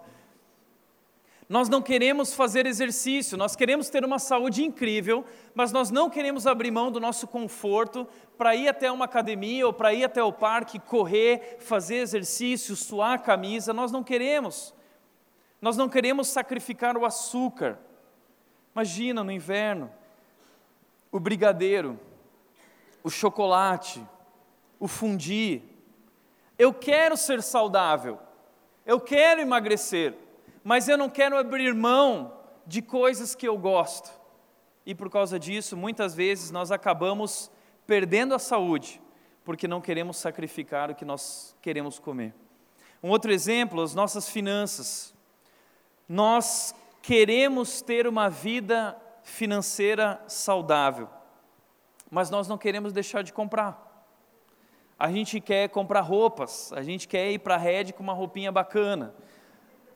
Nós 1.48 1.70
não 1.70 1.80
queremos 1.80 2.34
fazer 2.34 2.66
exercício, 2.66 3.38
nós 3.38 3.56
queremos 3.56 3.88
ter 3.88 4.04
uma 4.04 4.18
saúde 4.18 4.62
incrível, 4.62 5.24
mas 5.54 5.72
nós 5.72 5.90
não 5.90 6.10
queremos 6.10 6.46
abrir 6.46 6.70
mão 6.70 6.92
do 6.92 7.00
nosso 7.00 7.26
conforto 7.26 8.06
para 8.36 8.54
ir 8.54 8.68
até 8.68 8.92
uma 8.92 9.06
academia 9.06 9.66
ou 9.66 9.72
para 9.72 9.94
ir 9.94 10.04
até 10.04 10.22
o 10.22 10.34
parque, 10.34 10.78
correr, 10.78 11.56
fazer 11.60 11.96
exercício, 11.96 12.76
suar 12.76 13.14
a 13.14 13.18
camisa. 13.18 13.72
Nós 13.72 13.90
não 13.90 14.04
queremos. 14.04 14.74
Nós 15.62 15.78
não 15.78 15.88
queremos 15.88 16.28
sacrificar 16.28 16.94
o 16.98 17.06
açúcar. 17.06 17.78
Imagina 18.74 19.24
no 19.24 19.32
inverno, 19.32 19.90
o 21.10 21.18
brigadeiro, 21.18 21.98
o 23.02 23.08
chocolate, 23.08 24.06
o 24.80 24.88
fundi. 24.88 25.62
Eu 26.58 26.74
quero 26.74 27.16
ser 27.16 27.40
saudável, 27.42 28.18
eu 28.84 28.98
quero 28.98 29.40
emagrecer 29.40 30.16
mas 30.62 30.88
eu 30.88 30.98
não 30.98 31.08
quero 31.08 31.36
abrir 31.36 31.74
mão 31.74 32.38
de 32.66 32.82
coisas 32.82 33.34
que 33.34 33.48
eu 33.48 33.56
gosto. 33.56 34.10
E 34.84 34.94
por 34.94 35.10
causa 35.10 35.38
disso, 35.38 35.76
muitas 35.76 36.14
vezes 36.14 36.50
nós 36.50 36.70
acabamos 36.70 37.50
perdendo 37.86 38.34
a 38.34 38.38
saúde, 38.38 39.00
porque 39.44 39.66
não 39.66 39.80
queremos 39.80 40.16
sacrificar 40.16 40.90
o 40.90 40.94
que 40.94 41.04
nós 41.04 41.56
queremos 41.60 41.98
comer. 41.98 42.34
Um 43.02 43.08
outro 43.08 43.32
exemplo, 43.32 43.82
as 43.82 43.94
nossas 43.94 44.28
finanças. 44.28 45.14
Nós 46.08 46.74
queremos 47.02 47.80
ter 47.80 48.06
uma 48.06 48.28
vida 48.28 48.96
financeira 49.22 50.22
saudável, 50.26 51.08
mas 52.10 52.30
nós 52.30 52.48
não 52.48 52.58
queremos 52.58 52.92
deixar 52.92 53.22
de 53.22 53.32
comprar. 53.32 53.89
A 55.00 55.10
gente 55.10 55.40
quer 55.40 55.70
comprar 55.70 56.02
roupas, 56.02 56.74
a 56.74 56.82
gente 56.82 57.08
quer 57.08 57.30
ir 57.32 57.38
para 57.38 57.54
a 57.54 57.58
rede 57.58 57.90
com 57.90 58.02
uma 58.02 58.12
roupinha 58.12 58.52
bacana, 58.52 59.14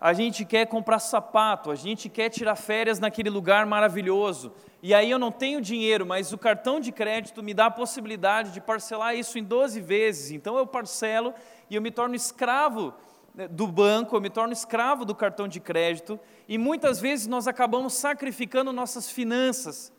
a 0.01 0.15
gente 0.15 0.47
quer 0.47 0.67
comprar 0.67 0.99
sapato, 0.99 1.71
a 1.71 1.75
gente 1.75 2.09
quer 2.09 2.31
tirar 2.31 2.57
férias 2.57 2.99
naquele 2.99 3.29
lugar 3.29 3.67
maravilhoso. 3.67 4.55
E 4.83 4.95
aí 4.95 5.11
eu 5.11 5.19
não 5.19 5.31
tenho 5.31 5.61
dinheiro, 5.61 6.07
mas 6.07 6.33
o 6.33 6.39
cartão 6.39 6.81
de 6.81 6.91
crédito 6.91 7.43
me 7.43 7.53
dá 7.53 7.67
a 7.67 7.71
possibilidade 7.71 8.51
de 8.53 8.63
parcelar 8.63 9.15
isso 9.15 9.39
em 9.39 9.45
12 9.45 9.79
vezes. 9.79 10.31
Então 10.31 10.57
eu 10.57 10.67
parcelo 10.67 11.35
e 11.69 11.75
eu 11.75 11.83
me 11.83 11.91
torno 11.91 12.15
escravo 12.15 12.95
né, 13.35 13.47
do 13.47 13.67
banco, 13.67 14.17
eu 14.17 14.23
me 14.23 14.31
torno 14.31 14.55
escravo 14.55 15.05
do 15.05 15.15
cartão 15.15 15.47
de 15.47 15.61
crédito. 15.61 16.19
E 16.49 16.57
muitas 16.57 16.99
vezes 16.99 17.27
nós 17.27 17.47
acabamos 17.47 17.93
sacrificando 17.93 18.73
nossas 18.73 19.11
finanças, 19.11 19.93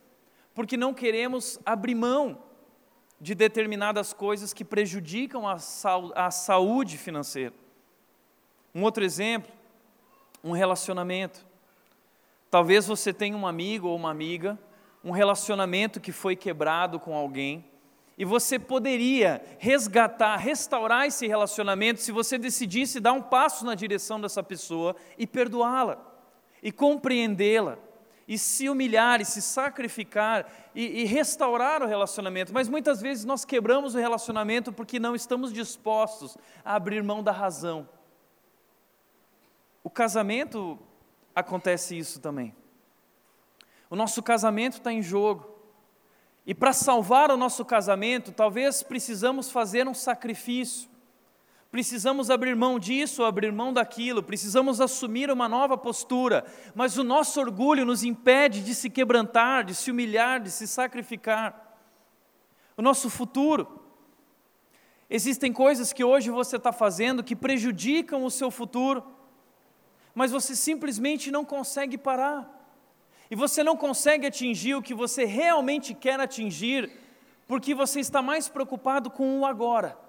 porque 0.56 0.76
não 0.76 0.96
queremos 0.96 1.60
abrir 1.64 1.94
mão 1.94 2.44
de 3.26 3.34
determinadas 3.34 4.14
coisas 4.14 4.54
que 4.54 4.64
prejudicam 4.64 5.48
a, 5.48 5.58
a 6.14 6.30
saúde 6.30 6.96
financeira. 6.96 7.56
Um 8.74 8.84
outro 8.84 9.04
exemplo 9.04 9.52
um 10.44 10.52
relacionamento. 10.52 11.44
Talvez 12.52 12.86
você 12.86 13.12
tenha 13.12 13.36
um 13.36 13.48
amigo 13.48 13.88
ou 13.88 13.96
uma 13.96 14.12
amiga, 14.12 14.60
um 15.04 15.10
relacionamento 15.10 16.00
que 16.00 16.12
foi 16.12 16.36
quebrado 16.36 17.00
com 17.00 17.16
alguém, 17.16 17.66
e 18.16 18.24
você 18.24 18.60
poderia 18.60 19.44
resgatar, 19.58 20.38
restaurar 20.38 21.08
esse 21.08 21.26
relacionamento 21.26 22.02
se 22.02 22.12
você 22.12 22.38
decidisse 22.38 23.00
dar 23.00 23.14
um 23.14 23.24
passo 23.24 23.66
na 23.66 23.74
direção 23.74 24.22
dessa 24.22 24.44
pessoa 24.44 24.96
e 25.18 25.26
perdoá-la, 25.26 25.98
e 26.62 26.72
compreendê-la, 26.72 27.80
e 28.28 28.38
se 28.38 28.70
humilhar, 28.70 29.22
e 29.22 29.26
se 29.26 29.42
sacrificar, 29.42 30.46
e, 30.74 31.02
e 31.02 31.06
restaurar 31.06 31.84
o 31.84 31.88
relacionamento. 31.88 32.54
Mas 32.54 32.68
muitas 32.68 33.02
vezes 33.02 33.26
nós 33.26 33.46
quebramos 33.46 33.96
o 33.96 34.00
relacionamento 34.00 34.74
porque 34.74 35.00
não 35.00 35.16
estamos 35.16 35.54
dispostos 35.54 36.38
a 36.64 36.76
abrir 36.76 37.04
mão 37.04 37.22
da 37.22 37.32
razão 37.32 37.88
o 39.86 39.90
casamento 39.92 40.80
acontece 41.36 41.96
isso 41.96 42.20
também. 42.20 42.56
O 43.88 43.96
nosso 43.96 44.24
casamento 44.24 44.78
está 44.78 44.92
em 44.92 45.04
jogo. 45.04 45.48
E 46.44 46.56
para 46.56 46.74
salvar 46.74 47.30
o 47.30 47.38
nosso 47.38 47.64
casamento, 47.64 48.32
talvez 48.32 48.82
precisamos 48.82 49.52
fazer 49.52 49.88
um 49.88 49.94
sacrifício. 49.94 50.90
Precisamos 51.76 52.30
abrir 52.30 52.56
mão 52.56 52.80
disso, 52.80 53.26
abrir 53.26 53.52
mão 53.52 53.74
daquilo, 53.74 54.24
precisamos 54.24 54.80
assumir 54.80 55.30
uma 55.30 55.50
nova 55.50 55.78
postura, 55.78 56.46
mas 56.74 56.98
o 56.98 57.04
nosso 57.04 57.38
orgulho 57.38 57.84
nos 57.84 58.02
impede 58.02 58.64
de 58.64 58.74
se 58.74 58.90
quebrantar, 58.90 59.66
de 59.66 59.76
se 59.76 59.92
humilhar, 59.92 60.40
de 60.40 60.50
se 60.52 60.70
sacrificar. 60.70 61.78
o 62.78 62.82
nosso 62.82 63.10
futuro. 63.10 63.68
Existem 65.10 65.52
coisas 65.52 65.92
que 65.92 66.02
hoje 66.02 66.30
você 66.30 66.56
está 66.56 66.72
fazendo 66.72 67.22
que 67.22 67.36
prejudicam 67.36 68.24
o 68.24 68.32
seu 68.32 68.50
futuro, 68.50 69.04
mas 70.14 70.32
você 70.32 70.56
simplesmente 70.56 71.30
não 71.30 71.44
consegue 71.44 71.98
parar. 71.98 72.50
E 73.30 73.36
você 73.36 73.66
não 73.66 73.76
consegue 73.76 74.26
atingir 74.26 74.76
o 74.76 74.82
que 74.82 74.94
você 74.94 75.26
realmente 75.26 75.94
quer 75.94 76.22
atingir, 76.22 76.90
porque 77.46 77.76
você 77.76 78.00
está 78.00 78.22
mais 78.22 78.48
preocupado 78.48 79.12
com 79.12 79.42
o 79.42 79.46
agora. 79.46 80.05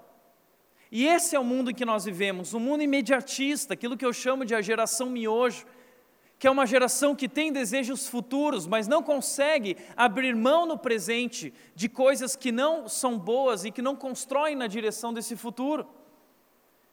E 0.91 1.07
esse 1.07 1.35
é 1.35 1.41
o 1.41 1.45
mundo 1.45 1.71
em 1.71 1.75
que 1.75 1.85
nós 1.85 2.05
vivemos, 2.05 2.55
um 2.55 2.61
mundo 2.61 2.83
imediatista, 2.83 3.75
aquilo 3.75 3.97
que 3.97 4.07
eu 4.07 4.13
chamo 4.13 4.45
de 4.45 4.55
a 4.55 4.63
geração 4.63 5.11
miojo, 5.11 5.67
que 6.39 6.47
é 6.47 6.51
uma 6.51 6.67
geração 6.67 7.17
que 7.17 7.29
tem 7.29 7.51
desejos 7.51 8.09
futuros, 8.09 8.67
mas 8.67 8.87
não 8.87 9.03
consegue 9.03 9.77
abrir 9.97 10.35
mão 10.35 10.67
no 10.67 10.79
presente 10.79 11.53
de 11.75 11.89
coisas 11.89 12.37
que 12.37 12.53
não 12.53 12.89
são 12.89 13.19
boas 13.19 13.65
e 13.65 13.71
que 13.71 13.81
não 13.81 13.97
constroem 13.97 14.55
na 14.55 14.67
direção 14.67 15.13
desse 15.13 15.35
futuro. 15.35 15.89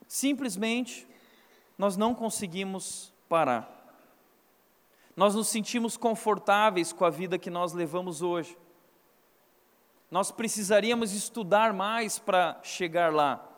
Simplesmente, 0.07 1.07
nós 1.77 1.97
não 1.97 2.15
conseguimos 2.15 3.13
parar. 3.27 3.69
Nós 5.15 5.35
nos 5.35 5.49
sentimos 5.49 5.97
confortáveis 5.97 6.93
com 6.93 7.05
a 7.05 7.09
vida 7.09 7.37
que 7.37 7.49
nós 7.49 7.73
levamos 7.73 8.21
hoje. 8.21 8.57
Nós 10.09 10.31
precisaríamos 10.31 11.13
estudar 11.13 11.73
mais 11.73 12.17
para 12.17 12.59
chegar 12.63 13.13
lá 13.13 13.52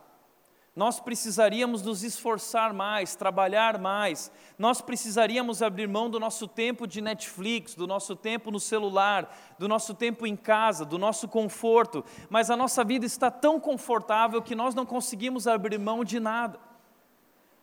nós 0.75 1.00
precisaríamos 1.00 1.82
nos 1.82 2.03
esforçar 2.03 2.74
mais, 2.74 3.15
trabalhar 3.15 3.79
mais, 3.79 4.29
nós 4.60 4.82
precisaríamos 4.82 5.62
abrir 5.62 5.88
mão 5.88 6.10
do 6.10 6.20
nosso 6.20 6.50
tempo 6.50 6.86
de 6.86 7.00
Netflix, 7.00 7.75
do 7.75 7.88
nosso 7.88 8.13
tempo 8.13 8.51
no 8.51 8.60
celular, 8.60 9.55
do 9.58 9.70
nosso 9.70 9.94
tempo 9.94 10.27
em 10.27 10.36
casa, 10.36 10.84
do 10.84 10.98
nosso 10.98 11.29
conforto, 11.29 12.03
mas 12.29 12.50
a 12.50 12.58
nossa 12.58 12.84
vida 12.84 13.05
está 13.05 13.32
tão 13.32 13.58
confortável 13.58 14.41
que 14.41 14.53
nós 14.53 14.75
não 14.75 14.86
conseguimos 14.86 15.48
abrir 15.48 15.79
mão 15.79 16.03
de 16.03 16.20
nada. 16.20 16.60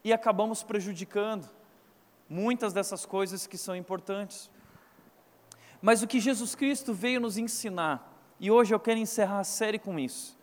E 0.03 0.11
acabamos 0.11 0.63
prejudicando 0.63 1.49
muitas 2.29 2.73
dessas 2.73 3.05
coisas 3.05 3.47
que 3.47 3.59
são 3.59 3.77
importantes. 3.77 4.51
Mas 5.83 6.03
o 6.03 6.07
que 6.07 6.19
Jesus 6.19 6.55
Cristo 6.55 6.95
veio 6.95 7.21
nos 7.21 7.37
ensinar, 7.37 8.11
e 8.41 8.51
hoje 8.51 8.75
eu 8.75 8.81
quero 8.81 8.99
encerrar 8.99 9.41
a 9.41 9.45
série 9.45 9.79
com 9.79 9.99
isso, 9.99 10.37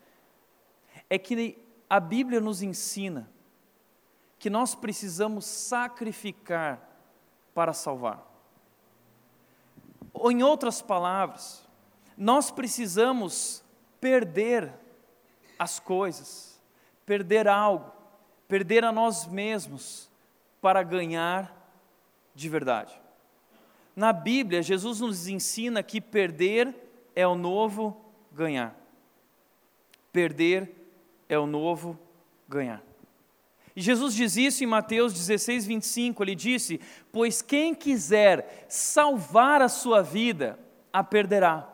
é 1.10 1.18
que 1.18 1.58
a 1.90 2.00
Bíblia 2.00 2.40
nos 2.40 2.62
ensina 2.62 3.30
que 4.38 4.50
nós 4.50 4.76
precisamos 4.76 5.46
sacrificar 5.46 6.88
para 7.54 7.74
salvar. 7.74 8.26
Ou, 10.14 10.32
em 10.32 10.44
outras 10.44 10.82
palavras, 10.82 11.68
nós 12.16 12.52
precisamos 12.52 13.64
perder 14.00 14.72
as 15.58 15.80
coisas, 15.80 16.62
perder 17.06 17.48
algo, 17.48 17.92
perder 18.48 18.86
a 18.86 18.92
nós 18.92 19.26
mesmos 19.26 20.10
para 20.62 20.84
ganhar 20.84 21.54
de 22.36 22.48
verdade. 22.48 23.00
Na 23.96 24.14
Bíblia, 24.14 24.62
Jesus 24.62 25.02
nos 25.02 25.28
ensina 25.28 25.84
que 25.84 26.00
perder 26.00 26.74
é 27.16 27.28
o 27.28 27.36
novo 27.36 28.00
ganhar. 28.32 28.76
Perder 30.14 30.79
é 31.30 31.38
o 31.38 31.46
novo 31.46 31.98
ganhar. 32.48 32.84
E 33.76 33.82
Jesus 33.82 34.14
diz 34.14 34.36
isso 34.36 34.64
em 34.64 34.68
Mateus 34.68 35.14
16, 35.14 35.66
25. 35.66 36.24
Ele 36.24 36.36
disse: 36.36 36.82
Pois 37.12 37.42
quem 37.42 37.74
quiser 37.74 38.66
salvar 38.68 39.62
a 39.62 39.70
sua 39.70 40.02
vida, 40.02 40.60
a 40.92 41.04
perderá. 41.04 41.70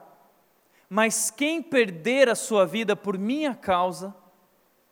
Mas 0.88 1.32
quem 1.32 1.64
perder 1.64 2.30
a 2.30 2.36
sua 2.36 2.66
vida 2.66 2.96
por 2.96 3.18
minha 3.18 3.56
causa, 3.56 4.14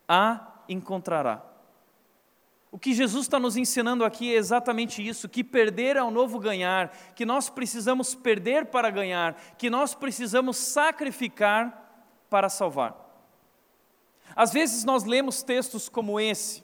a 0.07 0.63
encontrará. 0.67 1.43
O 2.71 2.79
que 2.79 2.93
Jesus 2.93 3.25
está 3.25 3.39
nos 3.39 3.55
ensinando 3.55 4.03
aqui 4.03 4.33
é 4.33 4.37
exatamente 4.37 5.07
isso: 5.07 5.29
que 5.29 5.43
perder 5.43 5.95
é 5.97 6.03
o 6.03 6.09
novo 6.09 6.39
ganhar, 6.39 6.89
que 7.15 7.25
nós 7.25 7.47
precisamos 7.47 8.15
perder 8.15 8.65
para 8.67 8.89
ganhar, 8.89 9.35
que 9.57 9.69
nós 9.69 9.93
precisamos 9.93 10.57
sacrificar 10.57 12.25
para 12.27 12.49
salvar. 12.49 13.02
Às 14.35 14.51
vezes 14.51 14.83
nós 14.83 15.03
lemos 15.03 15.43
textos 15.43 15.87
como 15.89 16.19
esse, 16.19 16.63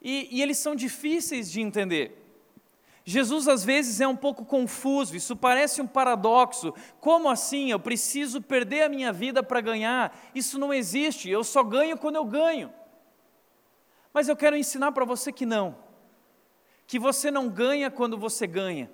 e, 0.00 0.28
e 0.30 0.42
eles 0.42 0.58
são 0.58 0.74
difíceis 0.74 1.50
de 1.50 1.60
entender. 1.60 2.20
Jesus 3.06 3.48
às 3.48 3.62
vezes 3.64 4.00
é 4.00 4.08
um 4.08 4.16
pouco 4.16 4.44
confuso, 4.46 5.14
isso 5.14 5.36
parece 5.36 5.82
um 5.82 5.86
paradoxo. 5.86 6.72
Como 7.00 7.28
assim? 7.28 7.70
Eu 7.70 7.78
preciso 7.78 8.40
perder 8.40 8.82
a 8.84 8.88
minha 8.88 9.12
vida 9.12 9.42
para 9.42 9.60
ganhar? 9.60 10.18
Isso 10.34 10.58
não 10.58 10.72
existe, 10.72 11.28
eu 11.28 11.44
só 11.44 11.62
ganho 11.62 11.98
quando 11.98 12.16
eu 12.16 12.24
ganho. 12.24 12.72
Mas 14.12 14.28
eu 14.28 14.36
quero 14.36 14.56
ensinar 14.56 14.92
para 14.92 15.04
você 15.04 15.32
que 15.32 15.44
não, 15.44 15.76
que 16.86 16.98
você 16.98 17.30
não 17.30 17.48
ganha 17.48 17.90
quando 17.90 18.16
você 18.16 18.46
ganha, 18.46 18.90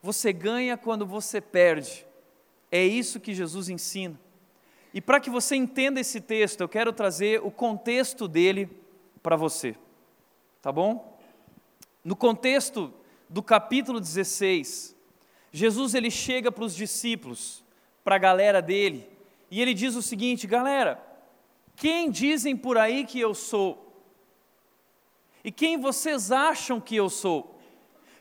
você 0.00 0.32
ganha 0.32 0.76
quando 0.76 1.04
você 1.06 1.40
perde. 1.40 2.06
É 2.70 2.84
isso 2.84 3.18
que 3.18 3.34
Jesus 3.34 3.68
ensina. 3.68 4.20
E 4.94 5.00
para 5.00 5.18
que 5.18 5.28
você 5.28 5.56
entenda 5.56 5.98
esse 5.98 6.20
texto, 6.20 6.60
eu 6.60 6.68
quero 6.68 6.92
trazer 6.92 7.44
o 7.44 7.50
contexto 7.50 8.28
dele 8.28 8.70
para 9.20 9.34
você. 9.34 9.74
Tá 10.62 10.70
bom? 10.70 11.18
No 12.04 12.14
contexto 12.14 12.94
do 13.28 13.42
capítulo 13.42 13.98
16, 13.98 14.94
Jesus 15.50 15.94
ele 15.94 16.12
chega 16.12 16.52
para 16.52 16.62
os 16.62 16.76
discípulos, 16.76 17.64
para 18.04 18.14
a 18.14 18.18
galera 18.18 18.62
dele, 18.62 19.08
e 19.50 19.60
ele 19.60 19.74
diz 19.74 19.96
o 19.96 20.02
seguinte: 20.02 20.46
galera, 20.46 21.04
quem 21.74 22.08
dizem 22.08 22.56
por 22.56 22.78
aí 22.78 23.04
que 23.04 23.18
eu 23.18 23.34
sou? 23.34 24.00
E 25.42 25.50
quem 25.50 25.76
vocês 25.76 26.30
acham 26.30 26.80
que 26.80 26.94
eu 26.94 27.10
sou? 27.10 27.53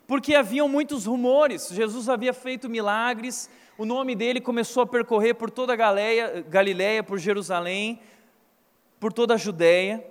Porque 0.08 0.36
haviam 0.36 0.68
muitos 0.68 1.06
rumores, 1.06 1.70
Jesus 1.70 2.10
havia 2.10 2.34
feito 2.34 2.70
milagres, 2.70 3.50
o 3.78 3.86
nome 3.86 4.16
dele 4.16 4.42
começou 4.42 4.84
a 4.84 4.88
percorrer 4.88 5.34
por 5.34 5.50
toda 5.50 5.74
a 5.74 5.76
Galileia, 5.76 7.04
por 7.04 7.18
Jerusalém, 7.18 8.00
por 9.00 9.12
toda 9.12 9.34
a 9.34 9.38
Judéia. 9.38 10.06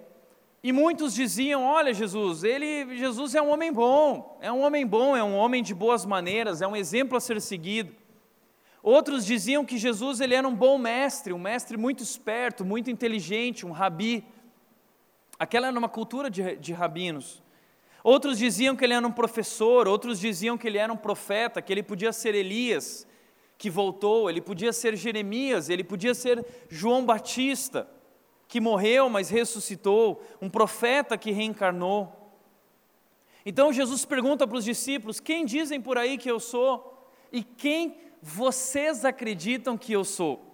E 0.63 0.73
muitos 0.73 1.15
diziam: 1.15 1.65
Olha, 1.65 1.93
Jesus, 1.93 2.45
ele, 2.45 2.97
Jesus 2.97 3.35
é 3.35 3.43
um 3.43 3.51
homem 3.51 3.73
bom, 3.73 4.39
é 4.41 4.51
um 4.51 4.63
homem 4.63 4.87
bom, 4.87 5.17
é 5.17 5.23
um 5.23 5.35
homem 5.35 5.63
de 5.63 5.75
boas 5.75 6.05
maneiras, 6.07 6.63
é 6.63 6.67
um 6.67 6.77
exemplo 6.77 7.17
a 7.17 7.21
ser 7.21 7.41
seguido. 7.41 7.95
Outros 8.83 9.25
diziam 9.25 9.65
que 9.65 9.79
Jesus 9.79 10.21
ele 10.21 10.35
era 10.35 10.47
um 10.47 10.55
bom 10.55 10.77
mestre, 10.77 11.33
um 11.33 11.39
mestre 11.39 11.77
muito 11.77 12.03
esperto, 12.03 12.65
muito 12.65 12.91
inteligente, 12.91 13.65
um 13.65 13.71
rabi. 13.71 14.25
Aquela 15.39 15.69
era 15.69 15.79
uma 15.79 15.89
cultura 15.89 16.29
de, 16.29 16.57
de 16.57 16.73
rabinos. 16.73 17.43
Outros 18.05 18.37
diziam 18.37 18.75
que 18.75 18.85
ele 18.85 18.95
era 18.95 19.07
um 19.07 19.13
professor, 19.13 19.87
outros 19.87 20.19
diziam 20.19 20.59
que 20.59 20.67
ele 20.67 20.79
era 20.79 20.93
um 20.93 20.97
profeta, 20.97 21.63
que 21.63 21.73
ele 21.73 21.83
podia 21.83 22.13
ser 22.13 22.35
Elias, 22.35 23.07
que 23.57 23.71
voltou, 23.71 24.29
ele 24.29 24.41
podia 24.41 24.73
ser 24.73 24.97
Jeremias, 24.97 25.69
ele 25.69 25.85
podia 25.85 26.15
ser 26.15 26.45
João 26.69 27.05
Batista, 27.05 27.89
que 28.49 28.61
morreu, 28.61 29.09
mas 29.09 29.31
ressuscitou, 29.31 30.21
um 30.41 30.51
profeta 30.51 31.17
que 31.17 31.31
reencarnou. 31.31 32.23
Então 33.47 33.73
Jesus 33.73 34.05
pergunta 34.05 34.47
para 34.47 34.59
os 34.59 34.65
discípulos: 34.65 35.21
quem 35.21 35.45
dizem 35.45 35.81
por 35.81 35.97
aí 35.97 36.19
que 36.19 36.31
eu 36.31 36.41
sou? 36.41 37.09
E 37.33 37.43
quem 37.43 37.97
vocês 38.21 39.05
acreditam 39.05 39.79
que 39.79 39.93
eu 39.93 40.05
sou? 40.05 40.53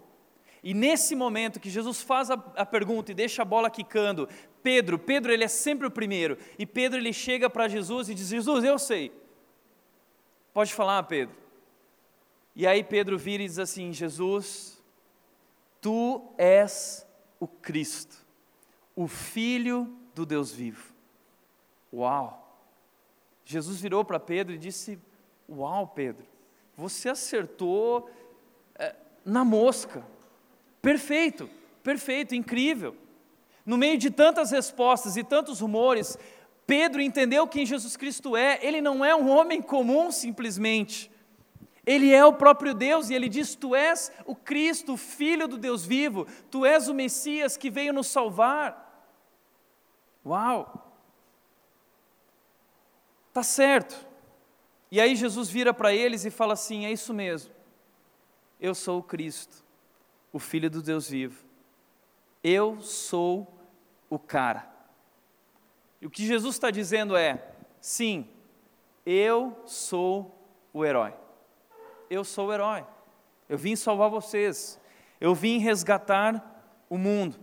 E 0.63 0.73
nesse 0.73 1.15
momento 1.15 1.59
que 1.59 1.69
Jesus 1.69 2.01
faz 2.01 2.29
a, 2.29 2.33
a, 2.55 2.65
pergunta 2.65 3.11
e 3.11 3.15
deixa 3.15 3.41
a 3.41 3.45
bola 3.45 3.69
quicando, 3.69 4.27
Pedro, 4.61 4.99
Pedro 4.99 5.31
ele 5.31 5.43
é 5.43 5.47
sempre 5.47 5.87
o 5.87 5.91
primeiro, 5.91 6.37
e 6.57 6.65
Pedro 6.65 6.99
ele 6.99 7.13
chega 7.13 7.49
para 7.49 7.67
Jesus 7.67 8.09
e 8.09 8.13
diz: 8.13 8.27
Jesus, 8.27 8.63
eu 8.63 8.77
sei. 8.77 9.11
Pode 10.53 10.73
falar, 10.73 11.03
Pedro. 11.03 11.35
E 12.55 12.67
aí 12.67 12.83
Pedro 12.83 13.17
vira 13.17 13.43
e 13.43 13.47
diz 13.47 13.59
assim: 13.59 13.93
Jesus, 13.93 14.83
tu 15.79 16.33
és 16.37 17.07
o 17.39 17.47
Cristo, 17.47 18.17
o 18.95 19.07
Filho 19.07 19.95
do 20.13 20.25
Deus 20.25 20.51
vivo. 20.51 20.93
Uau! 21.93 22.45
Jesus 23.45 23.79
virou 23.79 24.03
para 24.03 24.19
Pedro 24.19 24.53
e 24.53 24.57
disse: 24.57 24.99
Uau, 25.47 25.87
Pedro, 25.87 26.25
você 26.75 27.09
acertou 27.09 28.09
é, 28.75 28.95
na 29.25 29.43
mosca. 29.43 30.05
Perfeito, 30.81 31.49
perfeito, 31.83 32.35
incrível. 32.35 32.95
No 33.69 33.77
meio 33.77 33.99
de 33.99 34.09
tantas 34.09 34.49
respostas 34.49 35.15
e 35.15 35.23
tantos 35.23 35.59
rumores, 35.59 36.17
Pedro 36.65 36.99
entendeu 37.03 37.47
quem 37.47 37.67
Jesus 37.67 37.95
Cristo 37.95 38.35
é. 38.35 38.57
Ele 38.65 38.81
não 38.81 39.05
é 39.05 39.15
um 39.15 39.29
homem 39.29 39.61
comum 39.61 40.11
simplesmente. 40.11 41.11
Ele 41.85 42.11
é 42.11 42.25
o 42.25 42.33
próprio 42.33 42.73
Deus 42.73 43.11
e 43.11 43.13
ele 43.13 43.29
diz: 43.29 43.53
Tu 43.53 43.75
és 43.75 44.11
o 44.25 44.35
Cristo, 44.35 44.93
o 44.93 44.97
Filho 44.97 45.47
do 45.47 45.55
Deus 45.55 45.85
vivo, 45.85 46.25
tu 46.49 46.65
és 46.65 46.87
o 46.87 46.95
Messias 46.95 47.57
que 47.57 47.69
veio 47.69 47.93
nos 47.93 48.07
salvar. 48.07 49.13
Uau! 50.25 50.91
Tá 53.31 53.43
certo. 53.43 54.03
E 54.89 54.99
aí 54.99 55.15
Jesus 55.15 55.47
vira 55.47 55.75
para 55.75 55.93
eles 55.93 56.25
e 56.25 56.31
fala 56.31 56.53
assim: 56.53 56.87
É 56.87 56.91
isso 56.91 57.13
mesmo, 57.13 57.53
eu 58.59 58.73
sou 58.73 58.97
o 58.97 59.03
Cristo, 59.03 59.63
o 60.33 60.39
Filho 60.39 60.71
do 60.71 60.81
Deus 60.81 61.07
vivo. 61.07 61.45
Eu 62.43 62.81
sou 62.81 63.58
o 64.09 64.17
cara. 64.17 64.67
E 66.01 66.05
o 66.05 66.09
que 66.09 66.25
Jesus 66.25 66.55
está 66.55 66.71
dizendo 66.71 67.15
é: 67.15 67.43
sim, 67.79 68.27
eu 69.05 69.61
sou 69.65 70.35
o 70.73 70.85
herói. 70.85 71.13
Eu 72.09 72.23
sou 72.23 72.47
o 72.47 72.53
herói. 72.53 72.85
Eu 73.47 73.57
vim 73.57 73.75
salvar 73.75 74.09
vocês. 74.09 74.79
Eu 75.19 75.35
vim 75.35 75.59
resgatar 75.59 76.63
o 76.89 76.97
mundo. 76.97 77.37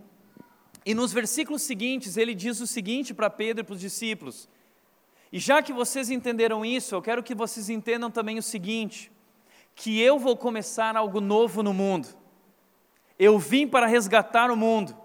E 0.85 0.93
nos 0.93 1.11
versículos 1.11 1.61
seguintes, 1.61 2.17
ele 2.17 2.33
diz 2.33 2.59
o 2.61 2.67
seguinte 2.67 3.13
para 3.13 3.29
Pedro 3.29 3.61
e 3.61 3.63
para 3.63 3.73
os 3.73 3.79
discípulos: 3.79 4.49
E 5.31 5.39
já 5.39 5.61
que 5.61 5.73
vocês 5.73 6.09
entenderam 6.09 6.65
isso, 6.65 6.95
eu 6.95 7.01
quero 7.01 7.21
que 7.21 7.35
vocês 7.35 7.69
entendam 7.69 8.09
também 8.09 8.37
o 8.37 8.43
seguinte: 8.43 9.11
que 9.75 10.01
eu 10.01 10.17
vou 10.17 10.35
começar 10.35 10.95
algo 10.97 11.21
novo 11.21 11.61
no 11.61 11.73
mundo. 11.73 12.07
Eu 13.19 13.37
vim 13.37 13.67
para 13.67 13.85
resgatar 13.85 14.49
o 14.49 14.55
mundo. 14.55 14.97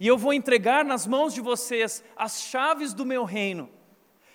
E 0.00 0.06
eu 0.06 0.16
vou 0.16 0.32
entregar 0.32 0.84
nas 0.84 1.06
mãos 1.06 1.34
de 1.34 1.40
vocês 1.40 2.04
as 2.16 2.42
chaves 2.42 2.92
do 2.94 3.04
meu 3.04 3.24
reino. 3.24 3.68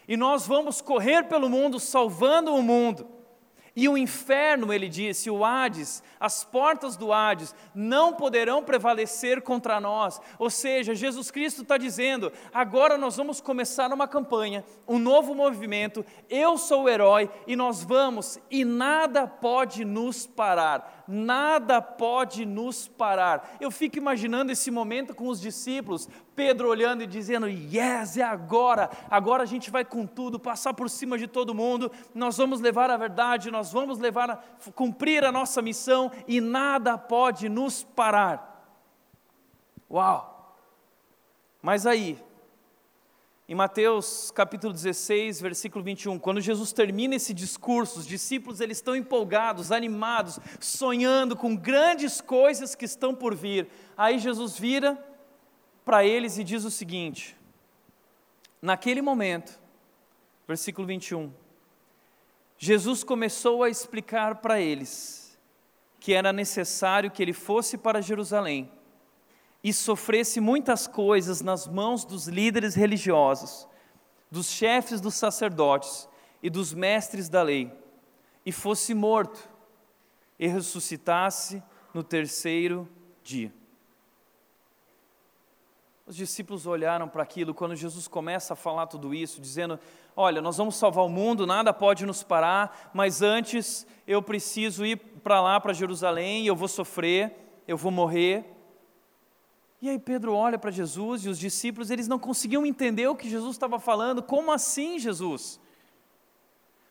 E 0.07 0.17
nós 0.17 0.45
vamos 0.45 0.81
correr 0.81 1.23
pelo 1.23 1.49
mundo 1.49 1.79
salvando 1.79 2.53
o 2.53 2.61
mundo. 2.61 3.07
E 3.75 3.89
o 3.89 3.97
inferno, 3.97 4.71
ele 4.71 4.87
disse, 4.87 5.31
o 5.31 5.43
Hades, 5.43 6.03
as 6.19 6.43
portas 6.43 6.95
do 6.95 7.11
Hades 7.11 7.55
não 7.73 8.13
poderão 8.13 8.63
prevalecer 8.63 9.41
contra 9.41 9.79
nós. 9.79 10.21
Ou 10.37 10.47
seja, 10.49 10.93
Jesus 10.93 11.31
Cristo 11.31 11.63
está 11.63 11.75
dizendo: 11.75 12.31
agora 12.53 12.99
nós 12.99 13.17
vamos 13.17 13.41
começar 13.41 13.91
uma 13.91 14.07
campanha, 14.07 14.63
um 14.87 14.99
novo 14.99 15.33
movimento. 15.33 16.05
Eu 16.29 16.55
sou 16.55 16.83
o 16.83 16.89
herói 16.89 17.31
e 17.47 17.55
nós 17.55 17.83
vamos, 17.83 18.37
e 18.51 18.63
nada 18.63 19.25
pode 19.25 19.83
nos 19.83 20.27
parar 20.27 21.02
nada 21.07 21.81
pode 21.81 22.45
nos 22.45 22.87
parar. 22.87 23.55
Eu 23.59 23.69
fico 23.71 23.97
imaginando 23.97 24.51
esse 24.51 24.71
momento 24.71 25.13
com 25.13 25.27
os 25.27 25.39
discípulos, 25.39 26.07
Pedro 26.35 26.69
olhando 26.69 27.03
e 27.03 27.07
dizendo: 27.07 27.47
Yes, 27.47 28.17
é 28.17 28.23
agora, 28.23 28.89
agora 29.09 29.43
a 29.43 29.45
gente 29.45 29.69
vai 29.69 29.85
com 29.85 30.05
tudo, 30.05 30.39
passar 30.39 30.73
por 30.73 30.89
cima 30.89 31.17
de 31.17 31.27
todo 31.27 31.53
mundo, 31.53 31.91
nós 32.13 32.37
vamos 32.37 32.59
levar 32.59 32.89
a 32.89 32.97
verdade, 32.97 33.51
nós 33.51 33.71
vamos 33.71 33.99
levar 33.99 34.29
a 34.29 34.37
cumprir 34.71 35.23
a 35.23 35.31
nossa 35.31 35.61
missão 35.61 36.11
e 36.27 36.41
nada 36.41 36.97
pode 36.97 37.49
nos 37.49 37.83
parar. 37.83 38.51
Uau! 39.89 40.57
Mas 41.61 41.85
aí, 41.85 42.17
em 43.47 43.55
Mateus 43.55 44.31
capítulo 44.31 44.71
16, 44.71 45.41
versículo 45.41 45.83
21, 45.83 46.17
quando 46.17 46.39
Jesus 46.39 46.71
termina 46.71 47.15
esse 47.15 47.33
discurso, 47.33 47.99
os 47.99 48.07
discípulos 48.07 48.61
eles 48.61 48.77
estão 48.77 48.95
empolgados, 48.95 49.71
animados, 49.71 50.39
sonhando 50.61 51.35
com 51.35 51.53
grandes 51.55 52.21
coisas 52.21 52.73
que 52.73 52.85
estão 52.85 53.13
por 53.13 53.35
vir. 53.35 53.67
Aí 53.97 54.17
Jesus 54.17 54.57
vira 54.57 54.97
para 55.83 56.05
eles 56.05 56.37
e 56.37 56.43
diz 56.43 56.63
o 56.63 56.71
seguinte: 56.71 57.35
Naquele 58.61 59.01
momento, 59.01 59.59
versículo 60.47 60.87
21, 60.87 61.29
Jesus 62.57 63.03
começou 63.03 63.61
a 63.61 63.69
explicar 63.69 64.35
para 64.35 64.61
eles 64.61 65.37
que 65.99 66.13
era 66.13 66.31
necessário 66.31 67.11
que 67.11 67.21
ele 67.21 67.33
fosse 67.33 67.77
para 67.77 68.01
Jerusalém 68.01 68.71
e 69.63 69.71
sofresse 69.71 70.41
muitas 70.41 70.87
coisas 70.87 71.41
nas 71.41 71.67
mãos 71.67 72.03
dos 72.03 72.27
líderes 72.27 72.75
religiosos, 72.75 73.67
dos 74.29 74.47
chefes 74.47 74.99
dos 74.99 75.15
sacerdotes 75.15 76.09
e 76.41 76.49
dos 76.49 76.73
mestres 76.73 77.29
da 77.29 77.41
lei, 77.41 77.71
e 78.45 78.51
fosse 78.51 78.93
morto 78.93 79.49
e 80.37 80.47
ressuscitasse 80.47 81.63
no 81.93 82.03
terceiro 82.03 82.89
dia. 83.23 83.53
Os 86.05 86.17
discípulos 86.17 86.67
olharam 86.67 87.07
para 87.07 87.23
aquilo 87.23 87.53
quando 87.53 87.77
Jesus 87.77 88.09
começa 88.09 88.51
a 88.51 88.57
falar 88.57 88.87
tudo 88.87 89.13
isso, 89.13 89.39
dizendo: 89.39 89.79
Olha, 90.13 90.41
nós 90.41 90.57
vamos 90.57 90.75
salvar 90.75 91.05
o 91.05 91.09
mundo, 91.09 91.47
nada 91.47 91.71
pode 91.71 92.05
nos 92.05 92.21
parar, 92.21 92.91
mas 92.93 93.21
antes 93.21 93.87
eu 94.05 94.21
preciso 94.21 94.85
ir 94.85 94.97
para 94.97 95.39
lá, 95.39 95.61
para 95.61 95.71
Jerusalém, 95.71 96.45
eu 96.45 96.57
vou 96.57 96.67
sofrer, 96.67 97.33
eu 97.65 97.77
vou 97.77 97.89
morrer. 97.89 98.53
E 99.83 99.89
aí 99.89 99.99
Pedro 99.99 100.33
olha 100.33 100.57
para 100.57 100.71
Jesus 100.71 101.25
e 101.25 101.29
os 101.29 101.37
discípulos, 101.37 101.91
eles 101.91 102.07
não 102.07 102.17
conseguiam 102.17 102.65
entender 102.65 103.05
o 103.09 103.17
que 103.17 103.29
Jesus 103.29 103.51
estava 103.51 103.77
falando. 103.77 104.23
Como 104.23 104.49
assim, 104.49 104.97
Jesus? 104.97 105.59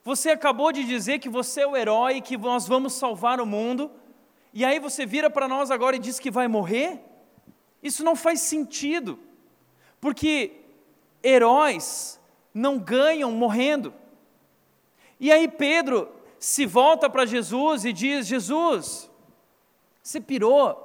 Você 0.04 0.28
acabou 0.28 0.70
de 0.70 0.84
dizer 0.84 1.18
que 1.18 1.30
você 1.30 1.62
é 1.62 1.66
o 1.66 1.74
herói, 1.74 2.20
que 2.20 2.36
nós 2.36 2.68
vamos 2.68 2.92
salvar 2.92 3.40
o 3.40 3.46
mundo, 3.46 3.90
e 4.52 4.62
aí 4.62 4.78
você 4.78 5.06
vira 5.06 5.30
para 5.30 5.48
nós 5.48 5.70
agora 5.70 5.96
e 5.96 5.98
diz 5.98 6.18
que 6.18 6.30
vai 6.30 6.46
morrer? 6.48 7.02
Isso 7.82 8.04
não 8.04 8.14
faz 8.14 8.42
sentido, 8.42 9.18
porque 9.98 10.60
heróis 11.22 12.20
não 12.52 12.78
ganham 12.78 13.32
morrendo. 13.32 13.94
E 15.18 15.32
aí 15.32 15.48
Pedro 15.48 16.10
se 16.38 16.66
volta 16.66 17.08
para 17.08 17.24
Jesus 17.24 17.86
e 17.86 17.92
diz: 17.94 18.26
Jesus, 18.26 19.10
você 20.02 20.20
pirou, 20.20 20.81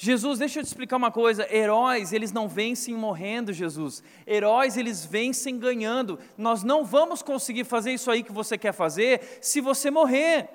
Jesus, 0.00 0.38
deixa 0.38 0.60
eu 0.60 0.62
te 0.62 0.68
explicar 0.68 0.96
uma 0.96 1.10
coisa: 1.10 1.52
heróis, 1.52 2.12
eles 2.12 2.30
não 2.30 2.46
vencem 2.46 2.94
morrendo, 2.94 3.52
Jesus. 3.52 4.00
Heróis, 4.24 4.76
eles 4.76 5.04
vencem 5.04 5.58
ganhando. 5.58 6.20
Nós 6.36 6.62
não 6.62 6.84
vamos 6.84 7.20
conseguir 7.20 7.64
fazer 7.64 7.92
isso 7.92 8.08
aí 8.08 8.22
que 8.22 8.30
você 8.30 8.56
quer 8.56 8.70
fazer 8.70 9.40
se 9.42 9.60
você 9.60 9.90
morrer. 9.90 10.48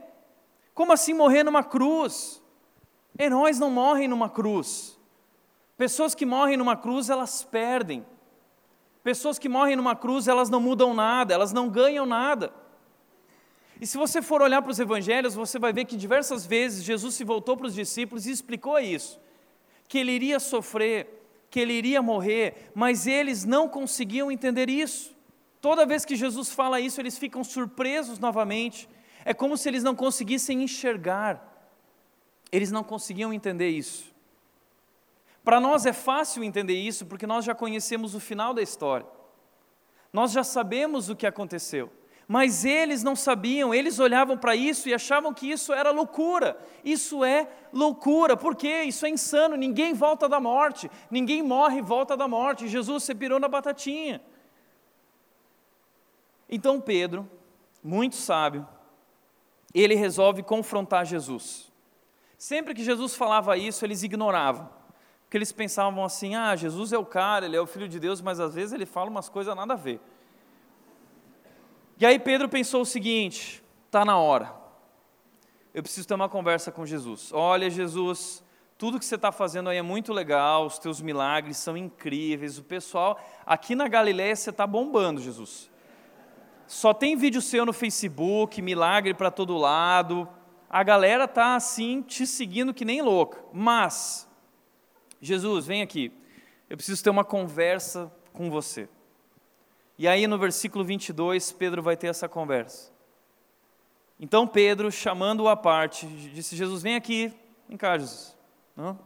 Como 0.73 0.93
assim 0.93 1.13
morrer 1.13 1.43
numa 1.43 1.61
cruz? 1.61 2.41
Heróis 3.19 3.59
não 3.59 3.69
morrem 3.69 4.07
numa 4.07 4.29
cruz. 4.29 4.97
Pessoas 5.75 6.15
que 6.15 6.25
morrem 6.25 6.55
numa 6.55 6.77
cruz, 6.77 7.09
elas 7.09 7.43
perdem. 7.43 8.05
Pessoas 9.03 9.37
que 9.37 9.49
morrem 9.49 9.75
numa 9.75 9.93
cruz, 9.93 10.29
elas 10.29 10.49
não 10.49 10.61
mudam 10.61 10.93
nada, 10.93 11.33
elas 11.33 11.51
não 11.51 11.67
ganham 11.67 12.05
nada. 12.05 12.53
E 13.81 13.85
se 13.85 13.97
você 13.97 14.21
for 14.21 14.41
olhar 14.41 14.61
para 14.61 14.71
os 14.71 14.79
evangelhos, 14.79 15.35
você 15.35 15.59
vai 15.59 15.73
ver 15.73 15.83
que 15.83 15.97
diversas 15.97 16.45
vezes 16.45 16.85
Jesus 16.85 17.13
se 17.15 17.25
voltou 17.25 17.57
para 17.57 17.67
os 17.67 17.75
discípulos 17.75 18.25
e 18.25 18.31
explicou 18.31 18.79
isso 18.79 19.21
que 19.93 19.99
ele 19.99 20.11
iria 20.11 20.39
sofrer, 20.39 21.07
que 21.51 21.59
ele 21.59 21.71
iria 21.71 22.01
morrer, 22.01 22.71
mas 22.73 23.05
eles 23.05 23.45
não 23.45 23.69
conseguiam 23.69 24.31
entender 24.31 24.67
isso. 24.67 25.15
Toda 25.61 25.85
vez 25.85 26.03
que 26.03 26.15
Jesus 26.15 26.51
fala 26.51 26.79
isso, 26.79 26.99
eles 26.99 27.15
ficam 27.15 27.43
surpresos 27.43 28.17
novamente. 28.17 28.89
É 29.23 29.35
como 29.35 29.55
se 29.55 29.69
eles 29.69 29.83
não 29.83 29.93
conseguissem 29.93 30.63
enxergar. 30.63 31.69
Eles 32.51 32.71
não 32.71 32.83
conseguiam 32.83 33.31
entender 33.31 33.69
isso. 33.69 34.11
Para 35.43 35.59
nós 35.59 35.85
é 35.85 35.93
fácil 35.93 36.43
entender 36.43 36.73
isso 36.73 37.05
porque 37.05 37.27
nós 37.27 37.45
já 37.45 37.53
conhecemos 37.53 38.15
o 38.15 38.19
final 38.19 38.51
da 38.51 38.63
história. 38.63 39.05
Nós 40.11 40.31
já 40.31 40.43
sabemos 40.43 41.07
o 41.07 41.15
que 41.15 41.27
aconteceu. 41.27 41.93
Mas 42.27 42.63
eles 42.63 43.03
não 43.03 43.15
sabiam, 43.15 43.73
eles 43.73 43.99
olhavam 43.99 44.37
para 44.37 44.55
isso 44.55 44.87
e 44.87 44.93
achavam 44.93 45.33
que 45.33 45.49
isso 45.49 45.73
era 45.73 45.91
loucura. 45.91 46.57
Isso 46.83 47.23
é 47.23 47.47
loucura, 47.71 48.37
por 48.37 48.55
quê? 48.55 48.83
Isso 48.83 49.05
é 49.05 49.09
insano, 49.09 49.55
ninguém 49.55 49.93
volta 49.93 50.29
da 50.29 50.39
morte, 50.39 50.89
ninguém 51.11 51.41
morre 51.41 51.79
e 51.79 51.81
volta 51.81 52.15
da 52.15 52.27
morte. 52.27 52.67
Jesus 52.67 53.03
se 53.03 53.13
pirou 53.13 53.39
na 53.39 53.47
batatinha. 53.47 54.21
Então 56.49 56.79
Pedro, 56.79 57.29
muito 57.83 58.15
sábio, 58.15 58.67
ele 59.73 59.95
resolve 59.95 60.43
confrontar 60.43 61.05
Jesus. 61.05 61.71
Sempre 62.37 62.73
que 62.73 62.83
Jesus 62.83 63.15
falava 63.15 63.57
isso, 63.57 63.85
eles 63.85 64.03
ignoravam. 64.03 64.69
Porque 65.23 65.37
eles 65.37 65.51
pensavam 65.51 66.03
assim: 66.03 66.35
ah, 66.35 66.55
Jesus 66.55 66.93
é 66.93 66.97
o 66.97 67.05
cara, 67.05 67.45
ele 67.45 67.55
é 67.55 67.61
o 67.61 67.65
filho 67.65 67.87
de 67.87 67.99
Deus, 67.99 68.21
mas 68.21 68.39
às 68.39 68.53
vezes 68.53 68.71
ele 68.71 68.85
fala 68.85 69.09
umas 69.09 69.29
coisas 69.29 69.55
nada 69.55 69.73
a 69.73 69.77
ver. 69.77 69.99
E 72.03 72.05
aí 72.05 72.19
Pedro 72.19 72.49
pensou 72.49 72.81
o 72.81 72.85
seguinte: 72.85 73.63
está 73.85 74.03
na 74.03 74.17
hora, 74.17 74.53
eu 75.73 75.81
preciso 75.81 76.05
ter 76.05 76.13
uma 76.13 76.27
conversa 76.27 76.69
com 76.69 76.85
Jesus. 76.85 77.31
Olha, 77.31 77.69
Jesus, 77.69 78.43
tudo 78.77 78.99
que 78.99 79.05
você 79.05 79.15
está 79.15 79.31
fazendo 79.31 79.69
aí 79.69 79.77
é 79.77 79.81
muito 79.81 80.11
legal, 80.11 80.65
os 80.65 80.77
teus 80.77 80.99
milagres 80.99 81.55
são 81.55 81.77
incríveis, 81.77 82.57
o 82.57 82.63
pessoal 82.63 83.17
aqui 83.45 83.73
na 83.73 83.87
Galiléia 83.87 84.35
você 84.35 84.49
está 84.49 84.67
bombando, 84.67 85.21
Jesus. 85.21 85.71
Só 86.67 86.93
tem 86.93 87.15
vídeo 87.15 87.41
seu 87.41 87.65
no 87.65 87.71
Facebook, 87.71 88.61
milagre 88.61 89.13
para 89.13 89.31
todo 89.31 89.55
lado, 89.55 90.27
a 90.69 90.83
galera 90.83 91.25
tá 91.25 91.55
assim 91.55 92.01
te 92.01 92.27
seguindo 92.27 92.73
que 92.73 92.83
nem 92.83 93.01
louca. 93.01 93.41
Mas, 93.53 94.27
Jesus, 95.21 95.67
vem 95.67 95.81
aqui, 95.81 96.11
eu 96.69 96.75
preciso 96.75 97.01
ter 97.01 97.09
uma 97.09 97.23
conversa 97.23 98.11
com 98.33 98.49
você. 98.49 98.89
E 99.97 100.07
aí 100.07 100.25
no 100.27 100.37
versículo 100.37 100.83
22, 100.83 101.51
Pedro 101.51 101.81
vai 101.81 101.95
ter 101.95 102.07
essa 102.07 102.27
conversa. 102.27 102.91
Então 104.19 104.47
Pedro, 104.47 104.91
chamando-o 104.91 105.47
à 105.47 105.55
parte, 105.55 106.07
disse: 106.07 106.55
Jesus, 106.55 106.81
vem 106.81 106.95
aqui, 106.95 107.33
vem 107.67 107.77
cá, 107.77 107.97
Jesus. 107.97 108.35
Não? 108.75 108.99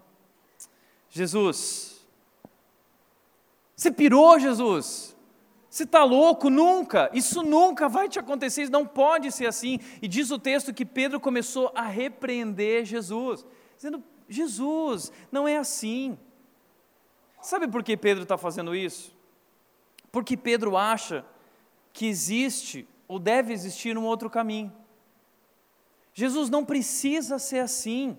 Jesus, 1.10 1.98
você 3.78 3.92
pirou, 3.92 4.40
Jesus? 4.40 5.16
Você 5.70 5.84
está 5.84 6.04
louco? 6.04 6.50
Nunca! 6.50 7.10
Isso 7.14 7.44
nunca 7.44 7.88
vai 7.88 8.10
te 8.10 8.18
acontecer, 8.18 8.64
isso 8.64 8.72
não 8.72 8.88
pode 8.88 9.32
ser 9.32 9.46
assim. 9.46 9.80
E 10.02 10.08
diz 10.08 10.32
o 10.32 10.40
texto 10.40 10.74
que 10.74 10.86
Pedro 10.86 11.20
começou 11.20 11.72
a 11.76 11.84
repreender 11.84 12.86
Jesus, 12.86 13.46
dizendo: 13.76 14.04
Jesus, 14.28 15.12
não 15.32 15.48
é 15.48 15.58
assim. 15.58 16.18
Sabe 17.42 17.68
por 17.68 17.84
que 17.84 17.96
Pedro 17.96 18.24
está 18.24 18.38
fazendo 18.38 18.76
isso? 18.76 19.17
Porque 20.12 20.38
Pedro 20.38 20.78
acha 20.78 21.26
que 21.94 22.06
existe 22.06 22.88
ou 23.08 23.20
deve 23.20 23.54
existir 23.54 23.98
um 23.98 24.06
outro 24.06 24.30
caminho. 24.30 24.72
Jesus 26.14 26.50
não 26.50 26.66
precisa 26.66 27.40
ser 27.40 27.60
assim. 27.60 28.18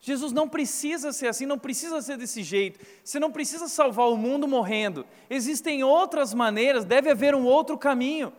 Jesus 0.00 0.32
não 0.32 0.48
precisa 0.48 1.12
ser 1.12 1.28
assim, 1.28 1.46
não 1.46 1.58
precisa 1.58 2.00
ser 2.00 2.16
desse 2.16 2.42
jeito. 2.42 2.78
Você 3.02 3.18
não 3.18 3.32
precisa 3.32 3.68
salvar 3.68 4.08
o 4.08 4.16
mundo 4.16 4.46
morrendo. 4.46 5.06
Existem 5.28 5.82
outras 5.82 6.32
maneiras, 6.32 6.84
deve 6.84 7.10
haver 7.10 7.34
um 7.34 7.44
outro 7.44 7.76
caminho. 7.76 8.32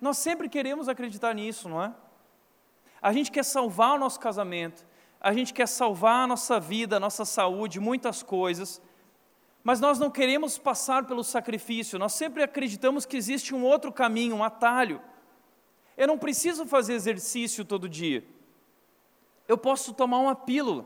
Nós 0.00 0.18
sempre 0.18 0.48
queremos 0.48 0.88
acreditar 0.88 1.34
nisso, 1.34 1.68
não 1.68 1.82
é? 1.82 1.94
A 3.00 3.12
gente 3.12 3.30
quer 3.30 3.44
salvar 3.44 3.94
o 3.94 3.98
nosso 3.98 4.20
casamento, 4.20 4.86
a 5.20 5.32
gente 5.32 5.54
quer 5.54 5.66
salvar 5.66 6.24
a 6.24 6.26
nossa 6.26 6.60
vida, 6.60 6.96
a 6.96 7.00
nossa 7.00 7.24
saúde, 7.24 7.80
muitas 7.80 8.22
coisas, 8.22 8.80
mas 9.64 9.80
nós 9.80 9.98
não 9.98 10.10
queremos 10.10 10.58
passar 10.58 11.06
pelo 11.06 11.24
sacrifício, 11.24 11.98
nós 11.98 12.12
sempre 12.12 12.42
acreditamos 12.42 13.06
que 13.06 13.16
existe 13.16 13.54
um 13.54 13.64
outro 13.64 13.90
caminho, 13.90 14.36
um 14.36 14.44
atalho. 14.44 15.00
Eu 15.96 16.06
não 16.06 16.18
preciso 16.18 16.66
fazer 16.66 16.92
exercício 16.92 17.64
todo 17.64 17.88
dia, 17.88 18.22
eu 19.48 19.56
posso 19.56 19.94
tomar 19.94 20.18
uma 20.18 20.36
pílula. 20.36 20.84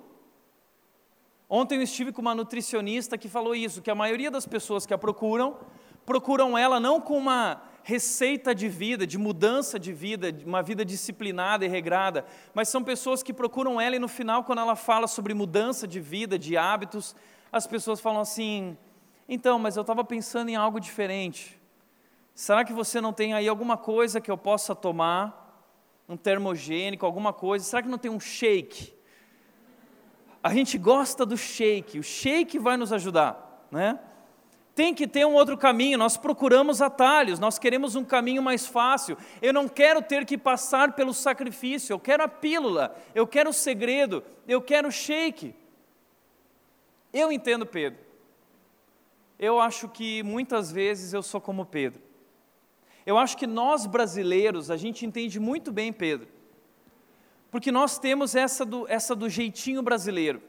Ontem 1.50 1.76
eu 1.76 1.82
estive 1.82 2.12
com 2.12 2.20
uma 2.20 2.34
nutricionista 2.34 3.16
que 3.16 3.28
falou 3.28 3.54
isso, 3.54 3.80
que 3.80 3.90
a 3.90 3.94
maioria 3.94 4.30
das 4.30 4.46
pessoas 4.46 4.84
que 4.84 4.92
a 4.92 4.98
procuram, 4.98 5.56
procuram 6.04 6.56
ela 6.56 6.78
não 6.78 7.00
com 7.00 7.16
uma 7.16 7.62
receita 7.82 8.54
de 8.54 8.68
vida, 8.68 9.06
de 9.06 9.16
mudança 9.16 9.78
de 9.78 9.90
vida, 9.90 10.30
de 10.30 10.44
uma 10.44 10.62
vida 10.62 10.84
disciplinada 10.84 11.64
e 11.64 11.68
regrada, 11.68 12.26
mas 12.52 12.68
são 12.68 12.84
pessoas 12.84 13.22
que 13.22 13.32
procuram 13.32 13.80
ela 13.80 13.96
e 13.96 13.98
no 13.98 14.08
final, 14.08 14.44
quando 14.44 14.58
ela 14.58 14.76
fala 14.76 15.06
sobre 15.06 15.32
mudança 15.32 15.88
de 15.88 15.98
vida, 15.98 16.38
de 16.38 16.54
hábitos, 16.54 17.16
as 17.52 17.66
pessoas 17.66 18.00
falam 18.00 18.20
assim: 18.20 18.76
então, 19.28 19.58
mas 19.58 19.76
eu 19.76 19.82
estava 19.82 20.04
pensando 20.04 20.48
em 20.48 20.56
algo 20.56 20.80
diferente. 20.80 21.58
Será 22.34 22.64
que 22.64 22.72
você 22.72 23.00
não 23.00 23.12
tem 23.12 23.34
aí 23.34 23.48
alguma 23.48 23.76
coisa 23.76 24.20
que 24.20 24.30
eu 24.30 24.38
possa 24.38 24.74
tomar? 24.74 25.46
Um 26.08 26.16
termogênico, 26.16 27.04
alguma 27.04 27.32
coisa? 27.32 27.64
Será 27.64 27.82
que 27.82 27.88
não 27.88 27.98
tem 27.98 28.10
um 28.10 28.20
shake? 28.20 28.94
A 30.42 30.54
gente 30.54 30.78
gosta 30.78 31.26
do 31.26 31.36
shake, 31.36 31.98
o 31.98 32.02
shake 32.02 32.58
vai 32.58 32.76
nos 32.76 32.92
ajudar, 32.92 33.66
né? 33.70 33.98
Tem 34.74 34.94
que 34.94 35.08
ter 35.08 35.26
um 35.26 35.34
outro 35.34 35.58
caminho, 35.58 35.98
nós 35.98 36.16
procuramos 36.16 36.80
atalhos, 36.80 37.40
nós 37.40 37.58
queremos 37.58 37.96
um 37.96 38.04
caminho 38.04 38.40
mais 38.40 38.64
fácil. 38.64 39.18
Eu 39.42 39.52
não 39.52 39.68
quero 39.68 40.00
ter 40.00 40.24
que 40.24 40.38
passar 40.38 40.92
pelo 40.92 41.12
sacrifício, 41.12 41.92
eu 41.92 41.98
quero 41.98 42.22
a 42.22 42.28
pílula, 42.28 42.96
eu 43.12 43.26
quero 43.26 43.50
o 43.50 43.52
segredo, 43.52 44.22
eu 44.46 44.62
quero 44.62 44.86
o 44.86 44.92
shake. 44.92 45.54
Eu 47.12 47.32
entendo 47.32 47.64
Pedro. 47.64 48.00
Eu 49.38 49.60
acho 49.60 49.88
que 49.88 50.22
muitas 50.22 50.72
vezes 50.72 51.12
eu 51.12 51.22
sou 51.22 51.40
como 51.40 51.64
Pedro. 51.64 52.02
Eu 53.06 53.16
acho 53.16 53.36
que 53.36 53.46
nós 53.46 53.86
brasileiros, 53.86 54.70
a 54.70 54.76
gente 54.76 55.06
entende 55.06 55.40
muito 55.40 55.72
bem 55.72 55.92
Pedro. 55.92 56.28
Porque 57.50 57.72
nós 57.72 57.98
temos 57.98 58.34
essa 58.34 58.64
do, 58.64 58.86
essa 58.88 59.14
do 59.16 59.28
jeitinho 59.28 59.82
brasileiro. 59.82 60.42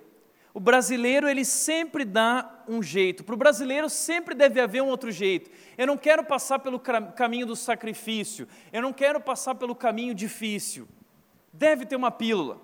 O 0.54 0.60
brasileiro, 0.60 1.30
ele 1.30 1.46
sempre 1.46 2.04
dá 2.04 2.64
um 2.68 2.82
jeito. 2.82 3.24
Para 3.24 3.36
o 3.36 3.38
brasileiro 3.38 3.90
sempre 3.90 4.36
deve 4.36 4.60
haver 4.60 4.82
um 4.82 4.88
outro 4.88 5.12
jeito. 5.12 5.50
Eu 5.78 5.88
não 5.88 5.96
quero 5.96 6.24
passar 6.24 6.60
pelo 6.60 6.80
caminho 6.80 7.46
do 7.46 7.56
sacrifício. 7.56 8.48
Eu 8.74 8.82
não 8.82 8.92
quero 8.92 9.22
passar 9.22 9.56
pelo 9.56 9.76
caminho 9.76 10.14
difícil. 10.14 10.88
Deve 11.54 11.86
ter 11.86 11.96
uma 11.96 12.12
pílula. 12.12 12.60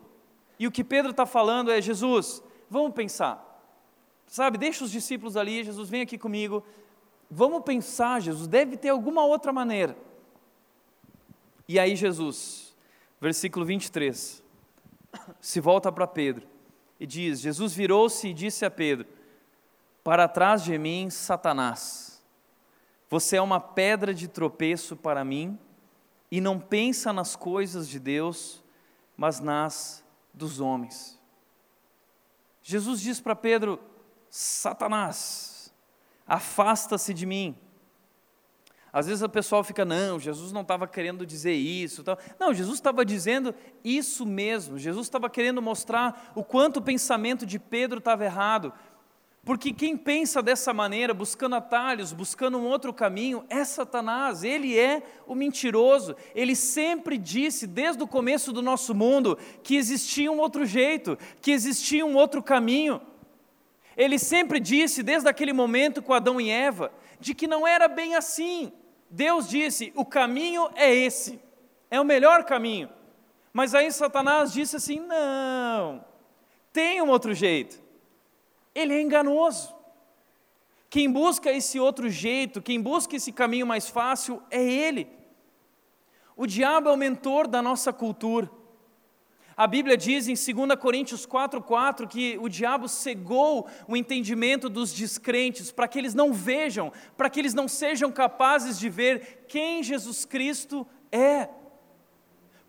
E 0.59 0.67
o 0.67 0.71
que 0.71 0.83
Pedro 0.83 1.11
está 1.11 1.25
falando 1.25 1.71
é: 1.71 1.79
Jesus, 1.79 2.43
vamos 2.69 2.93
pensar. 2.93 3.54
Sabe, 4.27 4.57
deixa 4.57 4.83
os 4.83 4.91
discípulos 4.91 5.37
ali, 5.37 5.63
Jesus, 5.63 5.89
vem 5.89 6.01
aqui 6.01 6.17
comigo. 6.17 6.63
Vamos 7.29 7.63
pensar, 7.63 8.21
Jesus, 8.21 8.47
deve 8.47 8.77
ter 8.77 8.89
alguma 8.89 9.25
outra 9.25 9.53
maneira. 9.53 9.97
E 11.67 11.79
aí, 11.79 11.95
Jesus, 11.95 12.75
versículo 13.19 13.65
23, 13.65 14.43
se 15.39 15.59
volta 15.59 15.91
para 15.91 16.07
Pedro 16.07 16.47
e 16.99 17.05
diz: 17.05 17.39
Jesus 17.39 17.73
virou-se 17.73 18.27
e 18.27 18.33
disse 18.33 18.65
a 18.65 18.71
Pedro: 18.71 19.07
Para 20.03 20.27
trás 20.27 20.63
de 20.63 20.77
mim, 20.77 21.09
Satanás, 21.09 22.23
você 23.09 23.37
é 23.37 23.41
uma 23.41 23.59
pedra 23.59 24.13
de 24.13 24.27
tropeço 24.27 24.95
para 24.95 25.23
mim 25.23 25.57
e 26.31 26.41
não 26.41 26.59
pensa 26.59 27.13
nas 27.13 27.35
coisas 27.35 27.87
de 27.87 27.99
Deus, 27.99 28.63
mas 29.15 29.39
nas 29.39 30.03
dos 30.33 30.59
homens. 30.59 31.19
Jesus 32.61 32.99
diz 32.99 33.19
para 33.19 33.35
Pedro: 33.35 33.79
Satanás, 34.37 35.73
afasta-se 36.27 37.13
de 37.13 37.25
mim. 37.25 37.55
Às 38.91 39.07
vezes 39.07 39.21
o 39.23 39.29
pessoal 39.29 39.63
fica, 39.63 39.85
não, 39.85 40.19
Jesus 40.19 40.51
não 40.51 40.59
estava 40.59 40.85
querendo 40.89 41.25
dizer 41.25 41.53
isso. 41.53 42.03
Não, 42.37 42.53
Jesus 42.53 42.75
estava 42.75 43.05
dizendo 43.05 43.55
isso 43.81 44.25
mesmo. 44.25 44.77
Jesus 44.77 45.07
estava 45.07 45.29
querendo 45.29 45.61
mostrar 45.61 46.33
o 46.35 46.43
quanto 46.43 46.77
o 46.77 46.81
pensamento 46.81 47.45
de 47.45 47.57
Pedro 47.57 47.99
estava 47.99 48.25
errado. 48.25 48.73
Porque 49.45 49.71
quem 49.71 49.95
pensa 49.95 50.41
dessa 50.43 50.73
maneira, 50.73 51.13
buscando 51.13 51.55
atalhos, 51.55 52.11
buscando 52.11 52.57
um 52.57 52.65
outro 52.65 52.93
caminho, 52.93 53.45
é 53.47 53.63
Satanás, 53.63 54.43
ele 54.43 54.77
é 54.77 55.01
o 55.25 55.33
mentiroso. 55.33 56.13
Ele 56.35 56.57
sempre 56.57 57.17
disse, 57.17 57.65
desde 57.65 58.03
o 58.03 58.07
começo 58.07 58.51
do 58.51 58.61
nosso 58.61 58.93
mundo, 58.93 59.37
que 59.63 59.77
existia 59.77 60.29
um 60.29 60.39
outro 60.39 60.65
jeito, 60.65 61.17
que 61.41 61.51
existia 61.51 62.05
um 62.05 62.15
outro 62.17 62.43
caminho. 62.43 62.99
Ele 63.97 64.19
sempre 64.19 64.59
disse, 64.59 65.01
desde 65.01 65.29
aquele 65.29 65.53
momento 65.53 66.01
com 66.01 66.13
Adão 66.13 66.39
e 66.39 66.49
Eva, 66.49 66.91
de 67.19 67.33
que 67.33 67.47
não 67.47 67.65
era 67.65 67.87
bem 67.87 68.15
assim. 68.15 68.71
Deus 69.09 69.47
disse: 69.47 69.93
o 69.95 70.03
caminho 70.03 70.69
é 70.75 70.93
esse, 70.93 71.39
é 71.89 71.99
o 71.99 72.05
melhor 72.05 72.43
caminho. 72.43 72.89
Mas 73.53 73.73
aí 73.73 73.91
Satanás 73.91 74.51
disse 74.51 74.75
assim: 74.75 74.99
não, 74.99 76.03
tem 76.73 77.01
um 77.01 77.09
outro 77.09 77.33
jeito. 77.33 77.81
Ele 78.73 78.93
é 78.93 79.01
enganoso. 79.01 79.73
Quem 80.89 81.09
busca 81.09 81.51
esse 81.51 81.79
outro 81.79 82.09
jeito, 82.09 82.61
quem 82.61 82.81
busca 82.81 83.15
esse 83.15 83.31
caminho 83.31 83.65
mais 83.65 83.89
fácil, 83.89 84.41
é 84.51 84.61
ele. 84.61 85.07
O 86.35 86.45
diabo 86.45 86.89
é 86.89 86.91
o 86.91 86.97
mentor 86.97 87.47
da 87.47 87.61
nossa 87.61 87.93
cultura. 87.93 88.49
A 89.57 89.67
Bíblia 89.67 89.95
diz 89.95 90.27
em 90.27 90.33
2 90.33 90.77
Coríntios 90.77 91.25
4,4 91.25 92.05
que 92.07 92.37
o 92.41 92.49
diabo 92.49 92.89
cegou 92.89 93.67
o 93.87 93.95
entendimento 93.95 94.67
dos 94.67 94.91
descrentes 94.91 95.71
para 95.71 95.87
que 95.87 95.97
eles 95.97 96.13
não 96.13 96.33
vejam, 96.33 96.91
para 97.15 97.29
que 97.29 97.39
eles 97.39 97.53
não 97.53 97.65
sejam 97.65 98.11
capazes 98.11 98.77
de 98.77 98.89
ver 98.89 99.45
quem 99.47 99.81
Jesus 99.81 100.25
Cristo 100.25 100.85
é. 101.09 101.47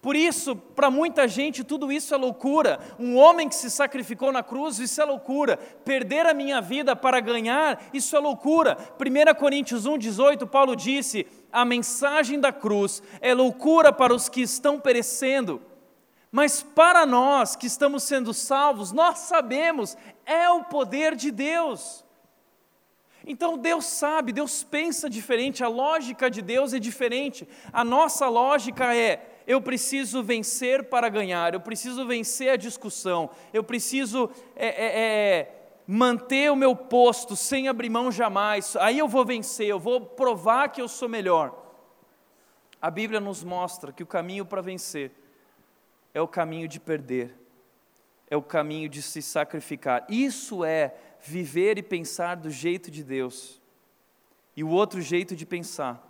Por 0.01 0.15
isso, 0.15 0.55
para 0.55 0.89
muita 0.89 1.27
gente, 1.27 1.65
tudo 1.65 1.91
isso 1.91 2.15
é 2.15 2.17
loucura. 2.17 2.79
Um 2.97 3.17
homem 3.17 3.49
que 3.49 3.57
se 3.57 3.69
sacrificou 3.69 4.31
na 4.31 4.41
cruz, 4.41 4.79
isso 4.79 5.03
é 5.03 5.05
loucura. 5.05 5.57
Perder 5.57 6.27
a 6.27 6.35
minha 6.35 6.61
vida 6.61 6.95
para 6.95 7.19
ganhar, 7.19 7.83
isso 7.93 8.15
é 8.15 8.21
loucura. 8.21 8.79
1 9.01 9.35
Coríntios 9.35 9.89
1,18, 9.89 10.47
Paulo 10.47 10.77
disse: 10.77 11.27
A 11.51 11.65
mensagem 11.65 12.39
da 12.39 12.53
cruz 12.53 13.03
é 13.21 13.35
loucura 13.35 13.93
para 13.93 14.15
os 14.15 14.29
que 14.29 14.43
estão 14.43 14.79
perecendo 14.79 15.61
mas 16.37 16.63
para 16.63 17.07
nós 17.07 17.57
que 17.57 17.67
estamos 17.67 18.03
sendo 18.03 18.35
salvos, 18.35 18.93
nós 18.93 19.21
sabemos, 19.21 19.97
é 20.27 20.51
o 20.51 20.65
poder 20.65 21.15
de 21.15 21.31
Deus. 21.31 22.05
Então 23.27 23.57
Deus 23.57 23.87
sabe, 23.87 24.35
Deus 24.35 24.63
pensa 24.63 25.09
diferente, 25.09 25.65
a 25.65 25.69
lógica 25.69 26.31
de 26.31 26.43
Deus 26.43 26.75
é 26.75 26.79
diferente. 26.79 27.49
A 27.73 27.83
nossa 27.83 28.29
lógica 28.29 28.95
é: 28.95 29.41
eu 29.47 29.63
preciso 29.63 30.23
vencer 30.23 30.91
para 30.91 31.09
ganhar, 31.09 31.55
eu 31.55 31.61
preciso 31.61 32.07
vencer 32.07 32.51
a 32.51 32.57
discussão, 32.57 33.31
eu 33.51 33.65
preciso 33.65 34.29
é, 34.55 34.67
é, 34.67 35.01
é, 35.01 35.71
manter 35.87 36.53
o 36.53 36.57
meu 36.57 36.77
posto 36.77 37.35
sem 37.35 37.67
abrir 37.67 37.89
mão 37.89 38.13
jamais, 38.13 38.77
aí 38.77 38.99
eu 38.99 39.09
vou 39.09 39.25
vencer, 39.25 39.69
eu 39.69 39.81
vou 39.81 40.03
provar 40.03 40.69
que 40.69 40.83
eu 40.83 40.87
sou 40.87 41.09
melhor. 41.09 41.65
A 42.83 42.91
Bíblia 42.91 43.21
nos 43.21 43.43
mostra 43.43 43.91
que 43.91 44.03
o 44.03 44.07
caminho 44.07 44.45
para 44.45 44.61
vencer 44.61 45.25
é 46.17 46.21
o 46.23 46.27
caminho 46.27 46.67
de 46.67 46.81
perder, 46.81 47.35
é 48.31 48.35
o 48.39 48.43
caminho 48.43 48.89
de 48.89 49.03
se 49.03 49.21
sacrificar. 49.21 50.07
Isso 50.09 50.65
é 50.65 50.95
viver 51.21 51.77
e 51.77 51.83
pensar 51.83 52.37
do 52.37 52.51
jeito 52.51 52.91
de 52.91 53.05
Deus. 53.05 53.61
E 54.57 54.65
o 54.65 54.71
outro 54.71 55.03
jeito 55.03 55.37
de 55.37 55.45
pensar 55.45 56.03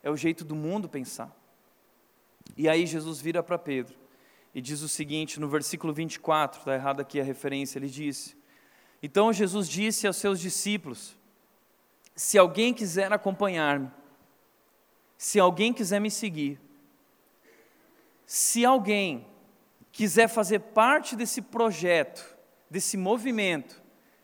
é 0.00 0.08
o 0.08 0.16
jeito 0.16 0.44
do 0.44 0.54
mundo 0.54 0.88
pensar. 0.88 1.36
E 2.56 2.68
aí 2.68 2.86
Jesus 2.86 3.20
vira 3.20 3.42
para 3.42 3.58
Pedro 3.58 3.96
e 4.54 4.60
diz 4.60 4.80
o 4.80 4.88
seguinte, 4.88 5.40
no 5.40 5.48
versículo 5.48 5.92
24, 5.92 6.60
está 6.60 6.74
errado 6.74 7.00
aqui 7.00 7.20
a 7.20 7.24
referência, 7.24 7.80
ele 7.80 7.88
disse: 7.88 8.36
Então 9.02 9.32
Jesus 9.32 9.68
disse 9.68 10.06
aos 10.06 10.18
seus 10.18 10.38
discípulos: 10.38 11.18
Se 12.14 12.38
alguém 12.38 12.72
quiser 12.72 13.12
acompanhar-me, 13.12 13.90
se 15.16 15.40
alguém 15.40 15.72
quiser 15.72 16.00
me 16.00 16.12
seguir, 16.12 16.60
se 18.24 18.64
alguém 18.64 19.26
quiser 19.92 20.28
fazer 20.28 20.60
parte 20.60 21.16
desse 21.16 21.42
projeto 21.42 22.38
desse 22.70 22.96
movimento 22.96 23.82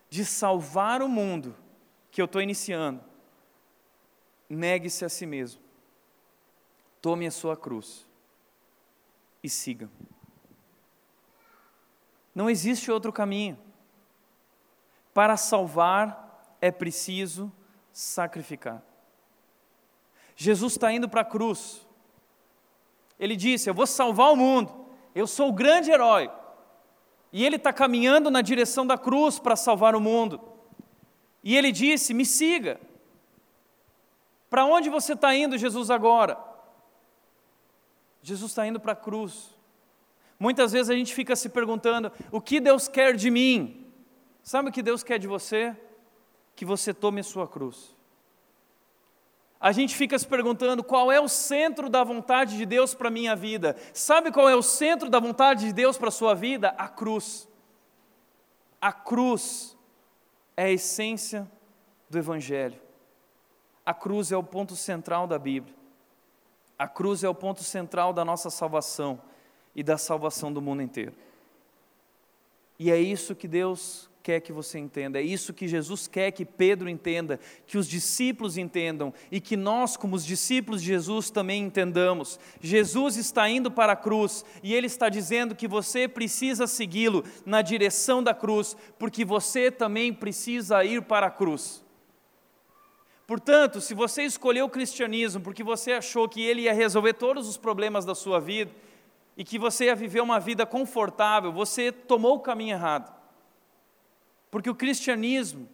de 0.09 0.23
salvar 0.23 1.01
o 1.01 1.09
mundo 1.09 1.55
que 2.11 2.21
eu 2.21 2.25
estou 2.25 2.41
iniciando, 2.41 3.03
negue-se 4.49 5.03
a 5.03 5.09
si 5.09 5.25
mesmo, 5.25 5.61
tome 7.01 7.27
a 7.27 7.31
sua 7.31 7.57
cruz 7.57 8.07
e 9.43 9.49
siga. 9.49 9.89
Não 12.33 12.49
existe 12.49 12.91
outro 12.91 13.11
caminho. 13.11 13.57
Para 15.13 15.37
salvar 15.37 16.57
é 16.59 16.71
preciso 16.71 17.51
sacrificar. 17.93 18.83
Jesus 20.35 20.73
está 20.73 20.91
indo 20.91 21.07
para 21.07 21.21
a 21.21 21.25
cruz. 21.25 21.87
Ele 23.17 23.37
disse: 23.37 23.69
Eu 23.69 23.73
vou 23.73 23.87
salvar 23.87 24.33
o 24.33 24.35
mundo, 24.35 24.84
eu 25.15 25.25
sou 25.25 25.49
o 25.49 25.53
grande 25.53 25.89
herói. 25.89 26.29
E 27.31 27.45
ele 27.45 27.55
está 27.55 27.71
caminhando 27.71 28.29
na 28.29 28.41
direção 28.41 28.85
da 28.85 28.97
cruz 28.97 29.39
para 29.39 29.55
salvar 29.55 29.95
o 29.95 30.01
mundo. 30.01 30.41
E 31.43 31.55
ele 31.55 31.71
disse: 31.71 32.13
Me 32.13 32.25
siga. 32.25 32.79
Para 34.49 34.65
onde 34.65 34.89
você 34.89 35.13
está 35.13 35.33
indo, 35.33 35.57
Jesus, 35.57 35.89
agora? 35.89 36.37
Jesus 38.21 38.51
está 38.51 38.67
indo 38.67 38.79
para 38.79 38.91
a 38.91 38.95
cruz. 38.95 39.55
Muitas 40.39 40.71
vezes 40.71 40.89
a 40.89 40.95
gente 40.95 41.13
fica 41.13 41.35
se 41.35 41.49
perguntando: 41.49 42.11
o 42.31 42.41
que 42.41 42.59
Deus 42.59 42.87
quer 42.87 43.15
de 43.15 43.31
mim? 43.31 43.85
Sabe 44.43 44.69
o 44.69 44.71
que 44.71 44.83
Deus 44.83 45.03
quer 45.03 45.17
de 45.17 45.27
você? 45.27 45.75
Que 46.55 46.65
você 46.65 46.93
tome 46.93 47.21
a 47.21 47.23
sua 47.23 47.47
cruz. 47.47 47.94
A 49.65 49.71
gente 49.71 49.95
fica 49.95 50.19
se 50.19 50.27
perguntando 50.27 50.83
qual 50.83 51.11
é 51.11 51.19
o 51.19 51.27
centro 51.27 51.89
da 51.89 52.03
vontade 52.03 52.55
de 52.55 52.67
Deus 52.67 52.93
para 52.93 53.07
a 53.07 53.11
minha 53.11 53.35
vida. 53.35 53.75
Sabe 53.95 54.31
qual 54.31 54.47
é 54.47 54.55
o 54.55 54.61
centro 54.61 55.09
da 55.09 55.19
vontade 55.19 55.65
de 55.65 55.73
Deus 55.73 55.97
para 55.97 56.09
a 56.09 56.11
sua 56.11 56.35
vida? 56.35 56.75
A 56.77 56.87
cruz. 56.87 57.49
A 58.79 58.93
cruz 58.93 59.75
é 60.55 60.65
a 60.65 60.69
essência 60.69 61.51
do 62.07 62.15
Evangelho. 62.15 62.79
A 63.83 63.91
cruz 63.91 64.31
é 64.31 64.37
o 64.37 64.43
ponto 64.43 64.75
central 64.75 65.25
da 65.25 65.39
Bíblia. 65.39 65.73
A 66.77 66.87
cruz 66.87 67.23
é 67.23 67.27
o 67.27 67.33
ponto 67.33 67.63
central 67.63 68.13
da 68.13 68.23
nossa 68.23 68.51
salvação 68.51 69.19
e 69.75 69.81
da 69.81 69.97
salvação 69.97 70.53
do 70.53 70.61
mundo 70.61 70.83
inteiro. 70.83 71.15
E 72.77 72.91
é 72.91 72.99
isso 72.99 73.33
que 73.33 73.47
Deus 73.47 74.11
quer 74.25 74.39
que 74.39 74.51
você 74.51 74.79
entenda, 74.79 75.19
é 75.19 75.21
isso 75.21 75.53
que 75.53 75.67
Jesus 75.67 76.07
quer 76.07 76.31
que 76.31 76.43
Pedro 76.43 76.89
entenda, 76.89 77.39
que 77.67 77.77
os 77.77 77.87
discípulos 77.87 78.57
entendam 78.57 79.13
e 79.31 79.39
que 79.39 79.55
nós, 79.55 79.95
como 79.95 80.15
os 80.15 80.25
discípulos 80.25 80.81
de 80.81 80.87
Jesus, 80.87 81.29
também 81.29 81.61
entendamos. 81.61 82.39
Jesus 82.59 83.17
está 83.17 83.47
indo 83.47 83.69
para 83.69 83.93
a 83.93 83.95
cruz 83.95 84.43
e 84.63 84.73
ele 84.73 84.87
está 84.87 85.09
dizendo 85.09 85.53
que 85.53 85.67
você 85.67 86.07
precisa 86.07 86.65
segui-lo 86.65 87.23
na 87.45 87.61
direção 87.61 88.23
da 88.23 88.33
cruz, 88.33 88.75
porque 88.97 89.23
você 89.23 89.69
também 89.69 90.11
precisa 90.11 90.83
ir 90.83 91.03
para 91.03 91.27
a 91.27 91.31
cruz. 91.31 91.85
Portanto, 93.27 93.79
se 93.79 93.93
você 93.93 94.23
escolheu 94.23 94.65
o 94.65 94.69
cristianismo 94.71 95.39
porque 95.39 95.63
você 95.63 95.91
achou 95.91 96.27
que 96.27 96.41
ele 96.41 96.61
ia 96.61 96.73
resolver 96.73 97.13
todos 97.13 97.47
os 97.47 97.57
problemas 97.57 98.05
da 98.05 98.15
sua 98.15 98.39
vida, 98.39 98.71
e 99.37 99.43
que 99.43 99.59
você 99.59 99.85
ia 99.85 99.95
viver 99.95 100.21
uma 100.21 100.39
vida 100.39 100.65
confortável, 100.65 101.51
você 101.51 101.91
tomou 101.91 102.37
o 102.37 102.39
caminho 102.39 102.73
errado. 102.73 103.13
Porque 104.49 104.69
o 104.69 104.75
cristianismo 104.75 105.67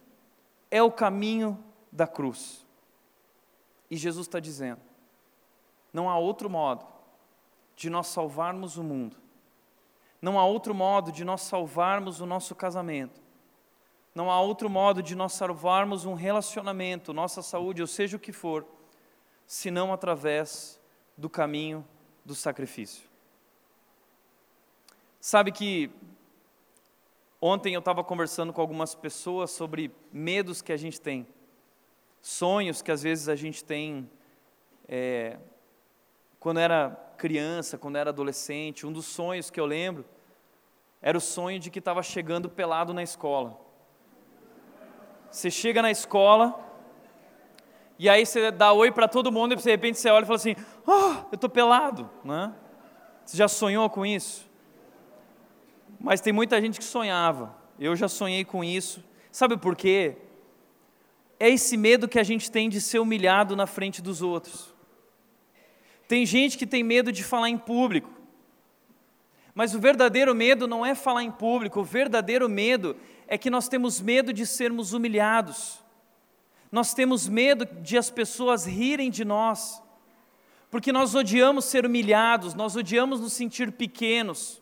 é 0.70 0.82
o 0.82 0.90
caminho 0.90 1.62
da 1.90 2.06
cruz. 2.06 2.66
E 3.90 3.96
Jesus 3.96 4.26
está 4.26 4.40
dizendo: 4.40 4.80
não 5.92 6.08
há 6.08 6.18
outro 6.18 6.48
modo 6.48 6.86
de 7.76 7.90
nós 7.90 8.06
salvarmos 8.06 8.76
o 8.76 8.82
mundo, 8.82 9.16
não 10.20 10.38
há 10.38 10.44
outro 10.46 10.74
modo 10.74 11.12
de 11.12 11.24
nós 11.24 11.42
salvarmos 11.42 12.20
o 12.20 12.26
nosso 12.26 12.54
casamento, 12.54 13.20
não 14.14 14.30
há 14.30 14.40
outro 14.40 14.70
modo 14.70 15.02
de 15.02 15.14
nós 15.14 15.34
salvarmos 15.34 16.04
um 16.04 16.14
relacionamento, 16.14 17.12
nossa 17.12 17.42
saúde, 17.42 17.82
ou 17.82 17.86
seja 17.86 18.16
o 18.16 18.20
que 18.20 18.32
for, 18.32 18.66
senão 19.46 19.92
através 19.92 20.80
do 21.16 21.28
caminho 21.28 21.86
do 22.24 22.34
sacrifício. 22.34 23.08
Sabe 25.20 25.52
que 25.52 25.90
ontem 27.44 27.74
eu 27.74 27.80
estava 27.80 28.04
conversando 28.04 28.52
com 28.52 28.60
algumas 28.60 28.94
pessoas 28.94 29.50
sobre 29.50 29.90
medos 30.12 30.62
que 30.62 30.72
a 30.72 30.76
gente 30.76 31.00
tem, 31.00 31.26
sonhos 32.20 32.80
que 32.80 32.92
às 32.92 33.02
vezes 33.02 33.28
a 33.28 33.34
gente 33.34 33.64
tem 33.64 34.08
é, 34.88 35.38
quando 36.38 36.60
era 36.60 36.90
criança, 37.16 37.76
quando 37.76 37.96
era 37.96 38.10
adolescente. 38.10 38.86
Um 38.86 38.92
dos 38.92 39.06
sonhos 39.06 39.50
que 39.50 39.58
eu 39.58 39.66
lembro 39.66 40.04
era 41.00 41.18
o 41.18 41.20
sonho 41.20 41.58
de 41.58 41.70
que 41.70 41.80
estava 41.80 42.02
chegando 42.02 42.48
pelado 42.48 42.94
na 42.94 43.02
escola. 43.02 43.60
Você 45.30 45.50
chega 45.50 45.82
na 45.82 45.90
escola 45.90 46.58
e 47.98 48.08
aí 48.08 48.24
você 48.24 48.50
dá 48.50 48.72
oi 48.72 48.92
para 48.92 49.08
todo 49.08 49.32
mundo 49.32 49.52
e 49.52 49.56
de 49.56 49.70
repente 49.70 49.98
você 49.98 50.10
olha 50.10 50.24
e 50.24 50.26
fala 50.26 50.36
assim: 50.36 50.54
Oh, 50.86 51.26
eu 51.30 51.34
estou 51.34 51.50
pelado. 51.50 52.08
Né? 52.24 52.54
Você 53.24 53.36
já 53.36 53.48
sonhou 53.48 53.88
com 53.88 54.04
isso? 54.04 54.48
Mas 56.02 56.20
tem 56.20 56.32
muita 56.32 56.60
gente 56.60 56.80
que 56.80 56.84
sonhava. 56.84 57.56
Eu 57.78 57.94
já 57.94 58.08
sonhei 58.08 58.44
com 58.44 58.64
isso. 58.64 59.02
Sabe 59.30 59.56
por 59.56 59.76
quê? 59.76 60.16
É 61.38 61.48
esse 61.48 61.76
medo 61.76 62.08
que 62.08 62.18
a 62.18 62.24
gente 62.24 62.50
tem 62.50 62.68
de 62.68 62.80
ser 62.80 62.98
humilhado 62.98 63.54
na 63.54 63.66
frente 63.66 64.02
dos 64.02 64.20
outros. 64.20 64.74
Tem 66.08 66.26
gente 66.26 66.58
que 66.58 66.66
tem 66.66 66.82
medo 66.82 67.12
de 67.12 67.22
falar 67.22 67.48
em 67.48 67.56
público. 67.56 68.10
Mas 69.54 69.74
o 69.74 69.78
verdadeiro 69.78 70.34
medo 70.34 70.66
não 70.66 70.84
é 70.84 70.94
falar 70.94 71.22
em 71.22 71.30
público, 71.30 71.80
o 71.80 71.84
verdadeiro 71.84 72.48
medo 72.48 72.96
é 73.28 73.36
que 73.36 73.50
nós 73.50 73.68
temos 73.68 74.00
medo 74.00 74.32
de 74.32 74.46
sermos 74.46 74.92
humilhados. 74.92 75.78
Nós 76.70 76.94
temos 76.94 77.28
medo 77.28 77.64
de 77.64 77.98
as 77.98 78.10
pessoas 78.10 78.66
rirem 78.66 79.10
de 79.10 79.24
nós. 79.24 79.82
Porque 80.70 80.90
nós 80.90 81.14
odiamos 81.14 81.66
ser 81.66 81.84
humilhados, 81.84 82.54
nós 82.54 82.76
odiamos 82.76 83.20
nos 83.20 83.34
sentir 83.34 83.70
pequenos. 83.72 84.61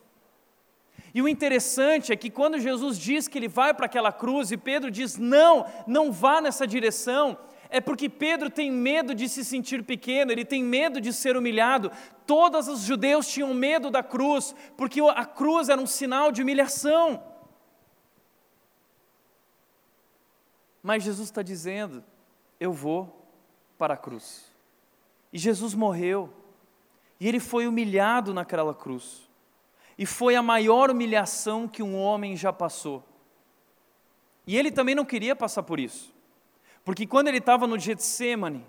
E 1.13 1.21
o 1.21 1.29
interessante 1.29 2.13
é 2.13 2.17
que 2.17 2.31
quando 2.31 2.59
Jesus 2.59 2.99
diz 2.99 3.27
que 3.27 3.39
ele 3.39 3.49
vai 3.49 3.75
para 3.75 3.87
aquela 3.87 4.13
cruz 4.13 4.53
e 4.53 4.57
Pedro 4.57 4.91
diz: 4.91 5.17
não, 5.17 5.67
não 5.87 6.13
vá 6.13 6.41
nessa 6.41 6.67
direção, 6.67 7.37
é 7.69 7.81
porque 7.81 8.09
Pedro 8.09 8.49
tem 8.49 8.71
medo 8.71 9.15
de 9.15 9.29
se 9.29 9.45
sentir 9.45 9.83
pequeno, 9.85 10.31
ele 10.31 10.45
tem 10.45 10.63
medo 10.63 11.01
de 11.01 11.13
ser 11.13 11.37
humilhado. 11.37 11.91
Todos 12.27 12.69
os 12.69 12.81
judeus 12.81 13.27
tinham 13.29 13.53
medo 13.53 13.91
da 13.91 14.03
cruz, 14.03 14.55
porque 14.77 15.01
a 15.01 15.25
cruz 15.25 15.69
era 15.69 15.81
um 15.81 15.87
sinal 15.87 16.31
de 16.31 16.43
humilhação. 16.43 17.23
Mas 20.83 21.03
Jesus 21.03 21.29
está 21.29 21.43
dizendo: 21.43 22.05
eu 22.59 22.73
vou 22.73 23.27
para 23.77 23.95
a 23.95 23.97
cruz. 23.97 24.49
E 25.33 25.39
Jesus 25.39 25.75
morreu, 25.75 26.33
e 27.19 27.27
ele 27.27 27.41
foi 27.41 27.67
humilhado 27.67 28.33
naquela 28.33 28.75
cruz 28.75 29.30
e 30.01 30.07
foi 30.07 30.35
a 30.35 30.43
maior 30.43 30.91
humilhação 30.91 31.69
que 31.69 31.83
um 31.83 31.95
homem 31.95 32.35
já 32.35 32.51
passou. 32.51 33.05
E 34.47 34.57
ele 34.57 34.73
também 34.73 34.95
não 34.95 35.05
queria 35.05 35.37
passar 35.37 35.63
por 35.63 35.79
isso, 35.79 36.15
porque 36.83 37.07
quando 37.07 37.29
ele 37.29 37.37
estava 37.37 37.67
no 37.67 37.79
Getsemane, 37.79 38.65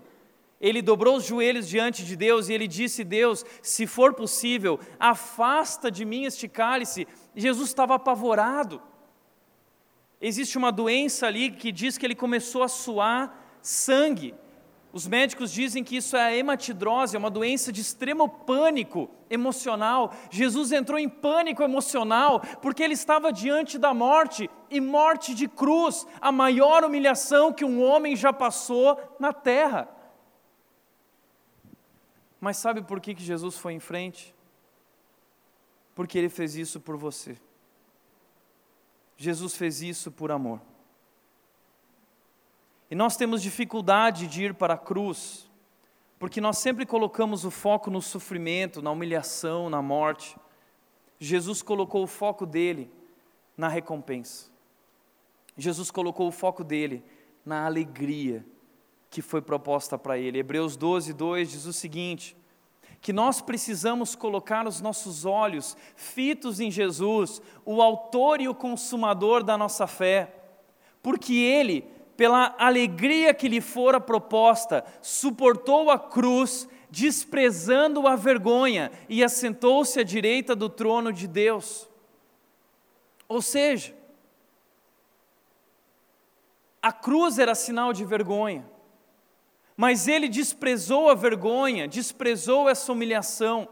ele 0.60 0.82
dobrou 0.82 1.16
os 1.16 1.24
joelhos 1.24 1.66
diante 1.66 2.04
de 2.04 2.16
Deus 2.16 2.50
e 2.50 2.52
ele 2.52 2.68
disse: 2.68 3.02
Deus, 3.02 3.46
se 3.62 3.86
for 3.86 4.12
possível, 4.12 4.78
afasta 5.00 5.90
de 5.90 6.04
mim 6.04 6.26
este 6.26 6.46
cálice. 6.46 7.08
Jesus 7.34 7.70
estava 7.70 7.94
apavorado. 7.94 8.82
Existe 10.20 10.58
uma 10.58 10.70
doença 10.70 11.26
ali 11.26 11.50
que 11.50 11.72
diz 11.72 11.96
que 11.96 12.04
ele 12.04 12.14
começou 12.14 12.62
a 12.62 12.68
suar 12.68 13.56
sangue. 13.62 14.34
Os 14.92 15.08
médicos 15.08 15.50
dizem 15.50 15.82
que 15.82 15.96
isso 15.96 16.16
é 16.16 16.36
hematidrose, 16.36 17.16
é 17.16 17.18
uma 17.18 17.30
doença 17.30 17.72
de 17.72 17.80
extremo 17.80 18.28
pânico 18.28 19.08
emocional. 19.30 20.12
Jesus 20.30 20.70
entrou 20.70 20.98
em 20.98 21.08
pânico 21.08 21.62
emocional 21.62 22.40
porque 22.60 22.82
ele 22.82 22.92
estava 22.92 23.32
diante 23.32 23.78
da 23.78 23.94
morte 23.94 24.50
e 24.70 24.80
morte 24.80 25.34
de 25.34 25.48
cruz, 25.48 26.06
a 26.20 26.30
maior 26.30 26.84
humilhação 26.84 27.54
que 27.54 27.64
um 27.64 27.82
homem 27.82 28.14
já 28.14 28.34
passou 28.34 29.00
na 29.18 29.32
terra. 29.32 29.88
Mas 32.38 32.58
sabe 32.58 32.82
por 32.82 33.00
que, 33.00 33.14
que 33.14 33.22
Jesus 33.22 33.56
foi 33.56 33.72
em 33.72 33.80
frente? 33.80 34.34
Porque 35.94 36.18
ele 36.18 36.28
fez 36.28 36.54
isso 36.54 36.80
por 36.80 36.98
você. 36.98 37.38
Jesus 39.16 39.56
fez 39.56 39.80
isso 39.80 40.10
por 40.10 40.30
amor. 40.30 40.60
E 42.92 42.94
nós 42.94 43.16
temos 43.16 43.40
dificuldade 43.40 44.26
de 44.26 44.44
ir 44.44 44.52
para 44.52 44.74
a 44.74 44.76
cruz, 44.76 45.50
porque 46.18 46.42
nós 46.42 46.58
sempre 46.58 46.84
colocamos 46.84 47.42
o 47.42 47.50
foco 47.50 47.90
no 47.90 48.02
sofrimento, 48.02 48.82
na 48.82 48.90
humilhação, 48.90 49.70
na 49.70 49.80
morte. 49.80 50.36
Jesus 51.18 51.62
colocou 51.62 52.02
o 52.02 52.06
foco 52.06 52.44
dele 52.44 52.90
na 53.56 53.66
recompensa. 53.66 54.50
Jesus 55.56 55.90
colocou 55.90 56.28
o 56.28 56.30
foco 56.30 56.62
dele 56.62 57.02
na 57.46 57.64
alegria 57.64 58.44
que 59.08 59.22
foi 59.22 59.40
proposta 59.40 59.96
para 59.96 60.18
ele. 60.18 60.40
Hebreus 60.40 60.76
12, 60.76 61.14
2 61.14 61.50
diz 61.50 61.64
o 61.64 61.72
seguinte: 61.72 62.36
que 63.00 63.10
nós 63.10 63.40
precisamos 63.40 64.14
colocar 64.14 64.66
os 64.66 64.82
nossos 64.82 65.24
olhos 65.24 65.78
fitos 65.96 66.60
em 66.60 66.70
Jesus, 66.70 67.40
o 67.64 67.80
Autor 67.80 68.42
e 68.42 68.48
o 68.50 68.54
Consumador 68.54 69.42
da 69.42 69.56
nossa 69.56 69.86
fé, 69.86 70.30
porque 71.02 71.32
Ele, 71.32 71.90
pela 72.16 72.54
alegria 72.58 73.32
que 73.34 73.48
lhe 73.48 73.60
fora 73.60 74.00
proposta, 74.00 74.84
suportou 75.00 75.90
a 75.90 75.98
cruz, 75.98 76.68
desprezando 76.90 78.06
a 78.06 78.16
vergonha, 78.16 78.90
e 79.08 79.24
assentou-se 79.24 79.98
à 79.98 80.02
direita 80.02 80.54
do 80.54 80.68
trono 80.68 81.12
de 81.12 81.26
Deus. 81.26 81.88
Ou 83.28 83.40
seja, 83.40 83.94
a 86.82 86.92
cruz 86.92 87.38
era 87.38 87.54
sinal 87.54 87.92
de 87.92 88.04
vergonha, 88.04 88.68
mas 89.76 90.06
ele 90.06 90.28
desprezou 90.28 91.08
a 91.08 91.14
vergonha, 91.14 91.88
desprezou 91.88 92.68
essa 92.68 92.92
humilhação, 92.92 93.68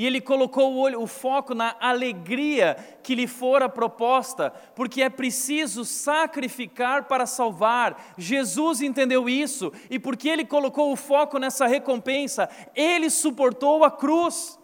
e 0.00 0.06
ele 0.06 0.18
colocou 0.18 0.72
o, 0.72 0.78
olho, 0.78 1.02
o 1.02 1.06
foco 1.06 1.54
na 1.54 1.76
alegria 1.78 2.74
que 3.02 3.14
lhe 3.14 3.26
fora 3.26 3.68
proposta, 3.68 4.48
porque 4.74 5.02
é 5.02 5.10
preciso 5.10 5.84
sacrificar 5.84 7.04
para 7.04 7.26
salvar. 7.26 8.14
Jesus 8.16 8.80
entendeu 8.80 9.28
isso, 9.28 9.70
e 9.90 9.98
porque 9.98 10.30
ele 10.30 10.46
colocou 10.46 10.90
o 10.90 10.96
foco 10.96 11.38
nessa 11.38 11.66
recompensa, 11.66 12.48
ele 12.74 13.10
suportou 13.10 13.84
a 13.84 13.90
cruz. 13.90 14.58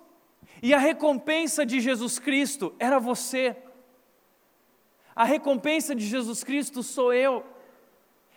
E 0.62 0.72
a 0.72 0.78
recompensa 0.78 1.66
de 1.66 1.80
Jesus 1.80 2.18
Cristo 2.18 2.74
era 2.78 2.98
você. 2.98 3.54
A 5.14 5.24
recompensa 5.24 5.94
de 5.94 6.06
Jesus 6.06 6.42
Cristo 6.42 6.82
sou 6.82 7.12
eu. 7.12 7.44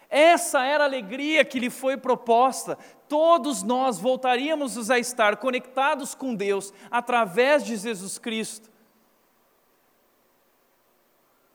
Essa 0.09 0.65
era 0.65 0.83
a 0.83 0.87
alegria 0.87 1.45
que 1.45 1.61
lhe 1.61 1.69
foi 1.69 1.95
proposta. 1.95 2.77
Todos 3.09 3.63
nós 3.63 3.99
voltaríamos 3.99 4.89
a 4.89 4.99
estar 4.99 5.37
conectados 5.37 6.13
com 6.13 6.35
Deus 6.35 6.71
através 6.91 7.65
de 7.65 7.75
Jesus 7.75 8.19
Cristo. 8.19 8.69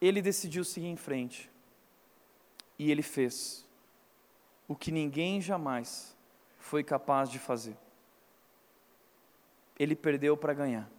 Ele 0.01 0.21
decidiu 0.21 0.65
seguir 0.65 0.89
em 0.89 0.97
frente. 0.97 1.49
E 2.77 2.91
ele 2.91 3.03
fez 3.03 3.65
o 4.67 4.75
que 4.75 4.91
ninguém 4.91 5.41
jamais 5.41 6.17
foi 6.59 6.83
capaz 6.83 7.31
de 7.31 7.39
fazer. 7.39 7.77
Ele 9.79 9.95
perdeu 9.95 10.37
para 10.37 10.53
ganhar. 10.53 10.91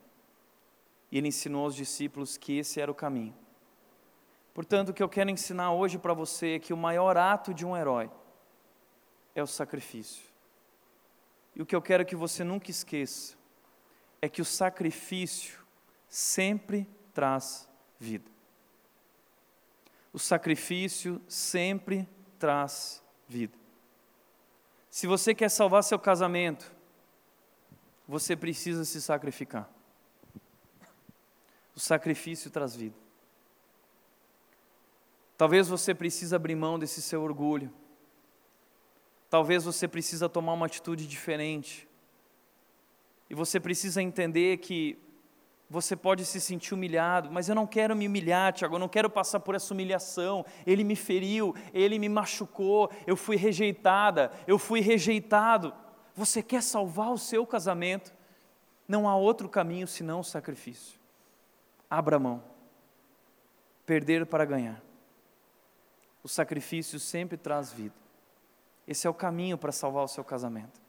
E 1.11 1.17
ele 1.17 1.27
ensinou 1.27 1.65
aos 1.65 1.75
discípulos 1.75 2.37
que 2.37 2.57
esse 2.57 2.79
era 2.79 2.89
o 2.89 2.95
caminho. 2.95 3.35
Portanto, 4.53 4.89
o 4.89 4.93
que 4.93 5.03
eu 5.03 5.09
quero 5.09 5.29
ensinar 5.29 5.73
hoje 5.73 5.97
para 5.97 6.13
você 6.13 6.55
é 6.55 6.59
que 6.59 6.71
o 6.71 6.77
maior 6.77 7.17
ato 7.17 7.53
de 7.53 7.65
um 7.65 7.75
herói 7.75 8.09
é 9.35 9.43
o 9.43 9.47
sacrifício. 9.47 10.34
E 11.55 11.61
o 11.61 11.65
que 11.65 11.75
eu 11.75 11.81
quero 11.81 12.05
que 12.05 12.15
você 12.15 12.43
nunca 12.43 12.69
esqueça 12.69 13.35
é 14.21 14.27
que 14.27 14.41
o 14.41 14.45
sacrifício 14.45 15.59
sempre 16.09 16.87
traz 17.13 17.69
vida. 17.99 18.29
O 20.11 20.19
sacrifício 20.19 21.21
sempre 21.27 22.07
traz 22.37 23.03
vida. 23.27 23.57
Se 24.89 25.07
você 25.07 25.35
quer 25.35 25.49
salvar 25.49 25.83
seu 25.83 25.99
casamento, 25.99 26.73
você 28.07 28.35
precisa 28.35 28.85
se 28.85 29.01
sacrificar. 29.01 29.69
O 31.75 31.79
sacrifício 31.79 32.49
traz 32.49 32.75
vida. 32.75 32.95
Talvez 35.37 35.67
você 35.67 35.93
precise 35.93 36.33
abrir 36.33 36.55
mão 36.55 36.79
desse 36.79 37.01
seu 37.01 37.21
orgulho. 37.21 37.71
Talvez 39.35 39.65
você 39.65 39.85
precisa 39.85 40.29
tomar 40.29 40.53
uma 40.53 40.65
atitude 40.65 41.05
diferente. 41.05 41.85
E 43.29 43.35
você 43.35 43.59
precisa 43.59 44.01
entender 44.01 44.59
que 44.59 44.97
você 45.69 45.93
pode 45.93 46.23
se 46.23 46.39
sentir 46.39 46.73
humilhado, 46.73 47.29
mas 47.29 47.49
eu 47.49 47.53
não 47.53 47.67
quero 47.67 47.93
me 47.97 48.07
humilhar, 48.07 48.53
Tiago, 48.53 48.75
eu 48.75 48.79
não 48.79 48.87
quero 48.87 49.09
passar 49.09 49.41
por 49.41 49.53
essa 49.53 49.73
humilhação. 49.73 50.45
Ele 50.65 50.85
me 50.85 50.95
feriu, 50.95 51.53
ele 51.73 51.99
me 51.99 52.07
machucou, 52.07 52.89
eu 53.05 53.17
fui 53.17 53.35
rejeitada, 53.35 54.31
eu 54.47 54.57
fui 54.57 54.79
rejeitado. 54.79 55.73
Você 56.15 56.41
quer 56.41 56.63
salvar 56.63 57.11
o 57.11 57.17
seu 57.17 57.45
casamento? 57.45 58.13
Não 58.87 59.05
há 59.05 59.17
outro 59.17 59.49
caminho 59.49 59.85
senão 59.85 60.21
o 60.21 60.23
sacrifício. 60.23 60.97
Abra 61.89 62.17
mão. 62.17 62.41
Perder 63.85 64.27
para 64.27 64.45
ganhar. 64.45 64.81
O 66.23 66.29
sacrifício 66.29 67.01
sempre 67.01 67.35
traz 67.35 67.73
vida. 67.73 68.04
Esse 68.87 69.07
é 69.07 69.09
o 69.09 69.13
caminho 69.13 69.57
para 69.57 69.71
salvar 69.71 70.03
o 70.03 70.07
seu 70.07 70.23
casamento. 70.23 70.79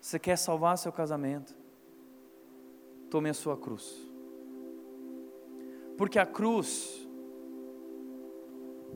Você 0.00 0.18
quer 0.18 0.36
salvar 0.36 0.78
seu 0.78 0.90
casamento? 0.90 1.54
Tome 3.10 3.28
a 3.28 3.34
sua 3.34 3.56
cruz. 3.56 3.94
Porque 5.96 6.18
a 6.18 6.26
cruz 6.26 7.06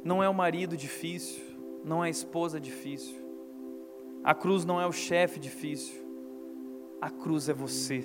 não 0.03 0.23
é 0.23 0.29
o 0.29 0.35
marido 0.35 0.77
difícil, 0.77 1.43
não 1.85 2.03
é 2.03 2.09
a 2.09 2.11
esposa 2.11 2.59
difícil. 2.59 3.23
A 4.23 4.35
cruz 4.35 4.65
não 4.65 4.81
é 4.81 4.87
o 4.87 4.93
chefe 4.93 5.39
difícil. 5.39 6.03
A 7.01 7.11
cruz 7.11 7.49
é 7.49 7.53
você. 7.53 8.03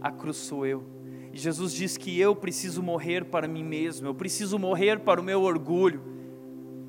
A 0.00 0.10
cruz 0.10 0.36
sou 0.36 0.66
eu. 0.66 0.84
E 1.32 1.38
Jesus 1.38 1.72
diz 1.72 1.96
que 1.96 2.18
eu 2.18 2.34
preciso 2.34 2.82
morrer 2.82 3.24
para 3.24 3.48
mim 3.48 3.64
mesmo, 3.64 4.06
eu 4.06 4.14
preciso 4.14 4.58
morrer 4.58 5.00
para 5.00 5.20
o 5.20 5.24
meu 5.24 5.42
orgulho, 5.42 6.02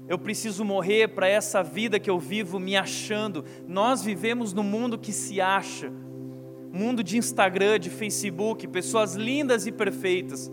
eu 0.08 0.18
preciso 0.18 0.66
morrer 0.66 1.10
para 1.10 1.28
essa 1.28 1.64
vida 1.64 2.00
que 2.00 2.10
eu 2.10 2.20
vivo 2.20 2.60
me 2.60 2.76
achando. 2.76 3.46
Nós 3.68 4.04
vivemos 4.04 4.54
no 4.54 4.64
mundo 4.64 4.98
que 4.98 5.14
se 5.14 5.40
acha, 5.40 5.92
mundo 6.72 7.04
de 7.04 7.18
Instagram, 7.18 7.80
de 7.80 7.90
Facebook, 7.90 8.68
pessoas 8.68 9.16
lindas 9.16 9.66
e 9.66 9.72
perfeitas. 9.72 10.52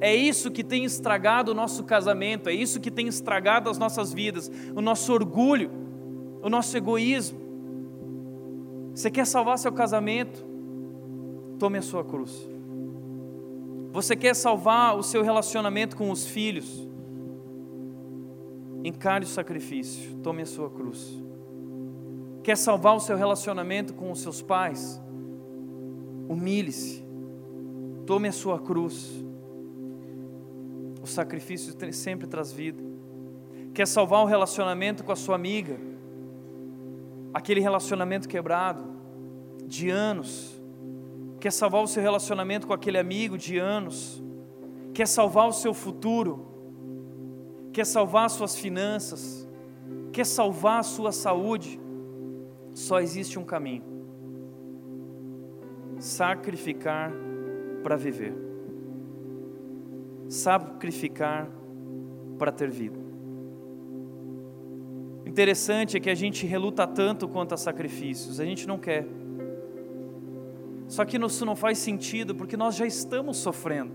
É 0.00 0.14
isso 0.14 0.50
que 0.50 0.62
tem 0.62 0.84
estragado 0.84 1.52
o 1.52 1.54
nosso 1.54 1.82
casamento, 1.84 2.48
é 2.48 2.52
isso 2.52 2.80
que 2.80 2.90
tem 2.90 3.08
estragado 3.08 3.70
as 3.70 3.78
nossas 3.78 4.12
vidas, 4.12 4.50
o 4.74 4.80
nosso 4.80 5.12
orgulho, 5.12 5.70
o 6.42 6.48
nosso 6.48 6.76
egoísmo. 6.76 7.46
Você 8.94 9.10
quer 9.10 9.26
salvar 9.26 9.58
seu 9.58 9.72
casamento? 9.72 10.44
Tome 11.58 11.78
a 11.78 11.82
sua 11.82 12.04
cruz. 12.04 12.48
Você 13.92 14.14
quer 14.14 14.34
salvar 14.34 14.96
o 14.96 15.02
seu 15.02 15.22
relacionamento 15.22 15.96
com 15.96 16.10
os 16.10 16.26
filhos? 16.26 16.86
Encare 18.86 19.24
o 19.24 19.28
sacrifício, 19.28 20.14
tome 20.22 20.42
a 20.42 20.46
sua 20.46 20.70
cruz. 20.70 21.20
Quer 22.44 22.56
salvar 22.56 22.94
o 22.94 23.00
seu 23.00 23.16
relacionamento 23.16 23.92
com 23.92 24.12
os 24.12 24.20
seus 24.20 24.40
pais? 24.40 25.02
Humilhe-se, 26.28 27.04
tome 28.06 28.28
a 28.28 28.32
sua 28.32 28.60
cruz. 28.60 29.10
O 31.02 31.06
sacrifício 31.08 31.74
sempre 31.92 32.28
traz 32.28 32.52
vida. 32.52 32.80
Quer 33.74 33.88
salvar 33.88 34.22
o 34.22 34.26
relacionamento 34.26 35.02
com 35.02 35.10
a 35.10 35.16
sua 35.16 35.34
amiga? 35.34 35.76
Aquele 37.34 37.60
relacionamento 37.60 38.28
quebrado 38.28 38.84
de 39.66 39.90
anos 39.90 40.62
quer 41.40 41.50
salvar 41.50 41.82
o 41.82 41.88
seu 41.88 42.00
relacionamento 42.00 42.68
com 42.68 42.72
aquele 42.72 42.98
amigo 42.98 43.36
de 43.36 43.58
anos, 43.58 44.22
quer 44.94 45.08
salvar 45.08 45.48
o 45.48 45.52
seu 45.52 45.74
futuro, 45.74 46.55
quer 47.76 47.84
salvar 47.84 48.30
suas 48.30 48.56
finanças, 48.56 49.46
quer 50.10 50.24
salvar 50.24 50.82
sua 50.82 51.12
saúde, 51.12 51.78
só 52.72 53.00
existe 53.00 53.38
um 53.38 53.44
caminho: 53.44 53.84
sacrificar 55.98 57.12
para 57.82 57.94
viver, 57.94 58.34
sacrificar 60.26 61.50
para 62.38 62.50
ter 62.50 62.70
vida. 62.70 62.98
Interessante 65.26 65.98
é 65.98 66.00
que 66.00 66.08
a 66.08 66.14
gente 66.14 66.46
reluta 66.46 66.86
tanto 66.86 67.28
quanto 67.28 67.52
a 67.52 67.58
sacrifícios, 67.58 68.40
a 68.40 68.44
gente 68.46 68.66
não 68.66 68.78
quer. 68.78 69.06
Só 70.88 71.04
que 71.04 71.18
isso 71.18 71.44
não 71.44 71.54
faz 71.54 71.76
sentido 71.76 72.34
porque 72.34 72.56
nós 72.56 72.74
já 72.74 72.86
estamos 72.86 73.36
sofrendo. 73.36 73.92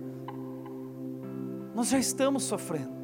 Nós 1.73 1.89
já 1.89 1.97
estamos 1.97 2.43
sofrendo. 2.43 3.00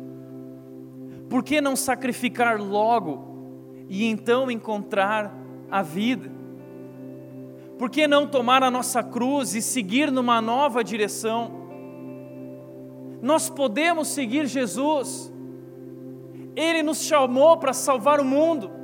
Por 1.30 1.44
que 1.44 1.60
não 1.60 1.76
sacrificar 1.76 2.60
logo 2.62 3.86
e 3.90 4.06
então 4.06 4.50
encontrar 4.50 5.36
a 5.70 5.82
vida? 5.82 6.32
Por 7.78 7.90
que 7.90 8.08
não 8.08 8.26
tomar 8.26 8.64
a 8.64 8.72
nossa 8.72 9.04
cruz 9.04 9.54
e 9.54 9.62
seguir 9.62 10.12
numa 10.12 10.42
nova 10.42 10.84
direção? 10.84 11.52
Nós 13.22 13.50
podemos 13.50 14.08
seguir 14.08 14.48
Jesus. 14.48 15.32
Ele 16.56 16.82
nos 16.82 17.04
chamou 17.04 17.58
para 17.58 17.74
salvar 17.74 18.20
o 18.20 18.26
mundo 18.26 18.77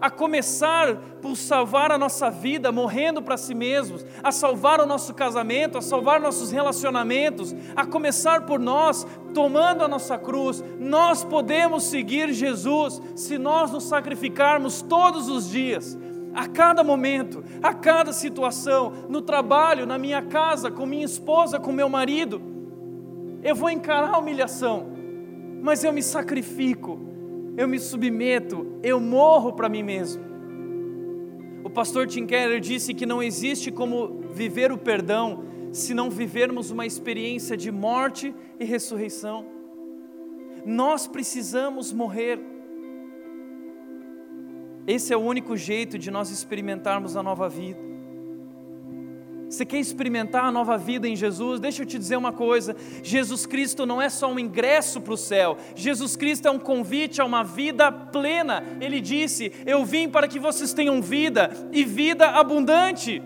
a 0.00 0.10
começar 0.10 0.96
por 1.20 1.36
salvar 1.36 1.90
a 1.90 1.98
nossa 1.98 2.30
vida, 2.30 2.70
morrendo 2.70 3.20
para 3.22 3.36
si 3.36 3.54
mesmos, 3.54 4.04
a 4.22 4.30
salvar 4.30 4.80
o 4.80 4.86
nosso 4.86 5.12
casamento, 5.14 5.78
a 5.78 5.82
salvar 5.82 6.20
nossos 6.20 6.50
relacionamentos, 6.50 7.54
a 7.74 7.84
começar 7.84 8.46
por 8.46 8.60
nós, 8.60 9.06
tomando 9.34 9.84
a 9.84 9.88
nossa 9.88 10.16
cruz. 10.16 10.62
Nós 10.78 11.24
podemos 11.24 11.84
seguir 11.84 12.32
Jesus 12.32 13.00
se 13.16 13.38
nós 13.38 13.70
nos 13.72 13.84
sacrificarmos 13.84 14.82
todos 14.82 15.28
os 15.28 15.50
dias. 15.50 15.98
a 16.34 16.46
cada 16.46 16.84
momento, 16.84 17.42
a 17.60 17.74
cada 17.74 18.12
situação, 18.12 18.92
no 19.08 19.20
trabalho, 19.20 19.86
na 19.86 19.98
minha 19.98 20.22
casa, 20.22 20.70
com 20.70 20.86
minha 20.86 21.04
esposa, 21.04 21.58
com 21.58 21.72
meu 21.72 21.88
marido. 21.88 22.40
Eu 23.42 23.56
vou 23.56 23.70
encarar 23.70 24.14
a 24.14 24.18
humilhação, 24.18 24.86
mas 25.60 25.82
eu 25.82 25.92
me 25.92 26.02
sacrifico, 26.02 27.07
eu 27.58 27.66
me 27.66 27.80
submeto, 27.80 28.78
eu 28.84 29.00
morro 29.00 29.52
para 29.52 29.68
mim 29.68 29.82
mesmo. 29.82 30.22
O 31.64 31.68
pastor 31.68 32.06
Tim 32.06 32.24
Keller 32.24 32.60
disse 32.60 32.94
que 32.94 33.04
não 33.04 33.20
existe 33.20 33.72
como 33.72 34.20
viver 34.30 34.70
o 34.70 34.78
perdão 34.78 35.42
se 35.72 35.92
não 35.92 36.08
vivermos 36.08 36.70
uma 36.70 36.86
experiência 36.86 37.56
de 37.56 37.72
morte 37.72 38.32
e 38.60 38.64
ressurreição. 38.64 39.44
Nós 40.64 41.08
precisamos 41.08 41.92
morrer. 41.92 42.38
Esse 44.86 45.12
é 45.12 45.16
o 45.16 45.20
único 45.20 45.56
jeito 45.56 45.98
de 45.98 46.12
nós 46.12 46.30
experimentarmos 46.30 47.16
a 47.16 47.24
nova 47.24 47.48
vida. 47.48 47.87
Você 49.48 49.64
quer 49.64 49.78
experimentar 49.78 50.44
a 50.44 50.52
nova 50.52 50.76
vida 50.76 51.08
em 51.08 51.16
Jesus? 51.16 51.58
Deixa 51.58 51.82
eu 51.82 51.86
te 51.86 51.98
dizer 51.98 52.16
uma 52.16 52.32
coisa: 52.32 52.76
Jesus 53.02 53.46
Cristo 53.46 53.86
não 53.86 54.00
é 54.00 54.08
só 54.10 54.30
um 54.30 54.38
ingresso 54.38 55.00
para 55.00 55.14
o 55.14 55.16
céu, 55.16 55.56
Jesus 55.74 56.16
Cristo 56.16 56.46
é 56.46 56.50
um 56.50 56.58
convite 56.58 57.20
a 57.20 57.24
uma 57.24 57.42
vida 57.42 57.90
plena. 57.90 58.62
Ele 58.80 59.00
disse: 59.00 59.52
Eu 59.64 59.84
vim 59.84 60.08
para 60.08 60.28
que 60.28 60.38
vocês 60.38 60.74
tenham 60.74 61.00
vida 61.00 61.50
e 61.72 61.84
vida 61.84 62.26
abundante. 62.28 63.22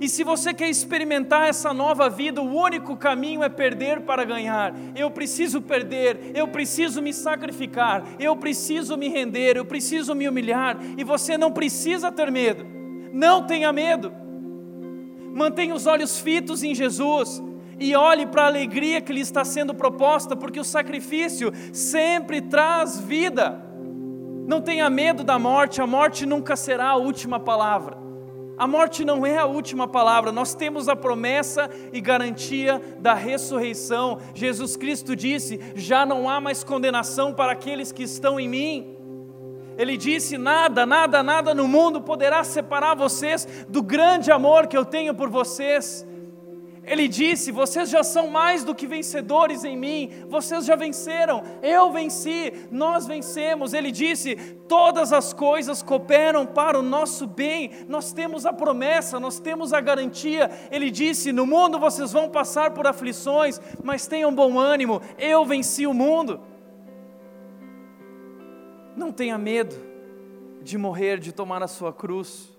E 0.00 0.08
se 0.08 0.22
você 0.22 0.54
quer 0.54 0.70
experimentar 0.70 1.48
essa 1.48 1.74
nova 1.74 2.08
vida, 2.08 2.40
o 2.40 2.54
único 2.54 2.96
caminho 2.96 3.42
é 3.42 3.48
perder 3.48 4.02
para 4.02 4.24
ganhar. 4.24 4.72
Eu 4.94 5.10
preciso 5.10 5.60
perder, 5.60 6.32
eu 6.34 6.46
preciso 6.46 7.02
me 7.02 7.12
sacrificar, 7.12 8.04
eu 8.18 8.36
preciso 8.36 8.96
me 8.96 9.08
render, 9.08 9.56
eu 9.56 9.64
preciso 9.64 10.14
me 10.14 10.28
humilhar. 10.28 10.78
E 10.96 11.02
você 11.02 11.36
não 11.36 11.50
precisa 11.50 12.12
ter 12.12 12.30
medo, 12.30 12.77
não 13.12 13.46
tenha 13.46 13.72
medo. 13.72 14.12
Mantenha 15.34 15.74
os 15.74 15.86
olhos 15.86 16.18
fitos 16.18 16.62
em 16.62 16.74
Jesus 16.74 17.42
e 17.78 17.94
olhe 17.94 18.26
para 18.26 18.42
a 18.42 18.46
alegria 18.46 19.00
que 19.00 19.12
lhe 19.12 19.20
está 19.20 19.44
sendo 19.44 19.74
proposta, 19.74 20.34
porque 20.34 20.58
o 20.58 20.64
sacrifício 20.64 21.52
sempre 21.72 22.40
traz 22.40 22.98
vida. 22.98 23.64
Não 24.46 24.60
tenha 24.60 24.88
medo 24.90 25.22
da 25.22 25.38
morte, 25.38 25.80
a 25.80 25.86
morte 25.86 26.26
nunca 26.26 26.56
será 26.56 26.88
a 26.88 26.96
última 26.96 27.38
palavra. 27.38 27.96
A 28.58 28.66
morte 28.66 29.04
não 29.04 29.24
é 29.24 29.38
a 29.38 29.46
última 29.46 29.86
palavra, 29.86 30.32
nós 30.32 30.52
temos 30.52 30.88
a 30.88 30.96
promessa 30.96 31.70
e 31.92 32.00
garantia 32.00 32.82
da 32.98 33.14
ressurreição. 33.14 34.18
Jesus 34.34 34.76
Cristo 34.76 35.14
disse: 35.14 35.60
já 35.76 36.04
não 36.04 36.28
há 36.28 36.40
mais 36.40 36.64
condenação 36.64 37.32
para 37.32 37.52
aqueles 37.52 37.92
que 37.92 38.02
estão 38.02 38.40
em 38.40 38.48
mim. 38.48 38.97
Ele 39.78 39.96
disse: 39.96 40.36
nada, 40.36 40.84
nada, 40.84 41.22
nada 41.22 41.54
no 41.54 41.68
mundo 41.68 42.00
poderá 42.00 42.42
separar 42.42 42.96
vocês 42.96 43.46
do 43.68 43.80
grande 43.80 44.32
amor 44.32 44.66
que 44.66 44.76
eu 44.76 44.84
tenho 44.84 45.14
por 45.14 45.30
vocês. 45.30 46.04
Ele 46.84 47.06
disse: 47.06 47.52
Vocês 47.52 47.88
já 47.88 48.02
são 48.02 48.28
mais 48.28 48.64
do 48.64 48.74
que 48.74 48.86
vencedores 48.86 49.62
em 49.62 49.76
mim, 49.76 50.10
vocês 50.28 50.64
já 50.64 50.74
venceram, 50.74 51.42
eu 51.62 51.92
venci, 51.92 52.52
nós 52.72 53.06
vencemos. 53.06 53.72
Ele 53.72 53.92
disse: 53.92 54.34
Todas 54.66 55.12
as 55.12 55.32
coisas 55.32 55.82
cooperam 55.82 56.44
para 56.44 56.78
o 56.78 56.82
nosso 56.82 57.26
bem, 57.26 57.70
nós 57.86 58.12
temos 58.12 58.46
a 58.46 58.52
promessa, 58.52 59.20
nós 59.20 59.38
temos 59.38 59.72
a 59.72 59.80
garantia. 59.80 60.50
Ele 60.72 60.90
disse: 60.90 61.30
No 61.30 61.46
mundo 61.46 61.78
vocês 61.78 62.10
vão 62.12 62.28
passar 62.28 62.72
por 62.72 62.86
aflições, 62.86 63.60
mas 63.84 64.08
tenham 64.08 64.34
bom 64.34 64.58
ânimo, 64.58 65.00
eu 65.18 65.44
venci 65.44 65.86
o 65.86 65.94
mundo. 65.94 66.40
Não 68.98 69.12
tenha 69.12 69.38
medo 69.38 69.76
de 70.60 70.76
morrer, 70.76 71.20
de 71.20 71.30
tomar 71.30 71.62
a 71.62 71.68
sua 71.68 71.92
cruz, 71.92 72.52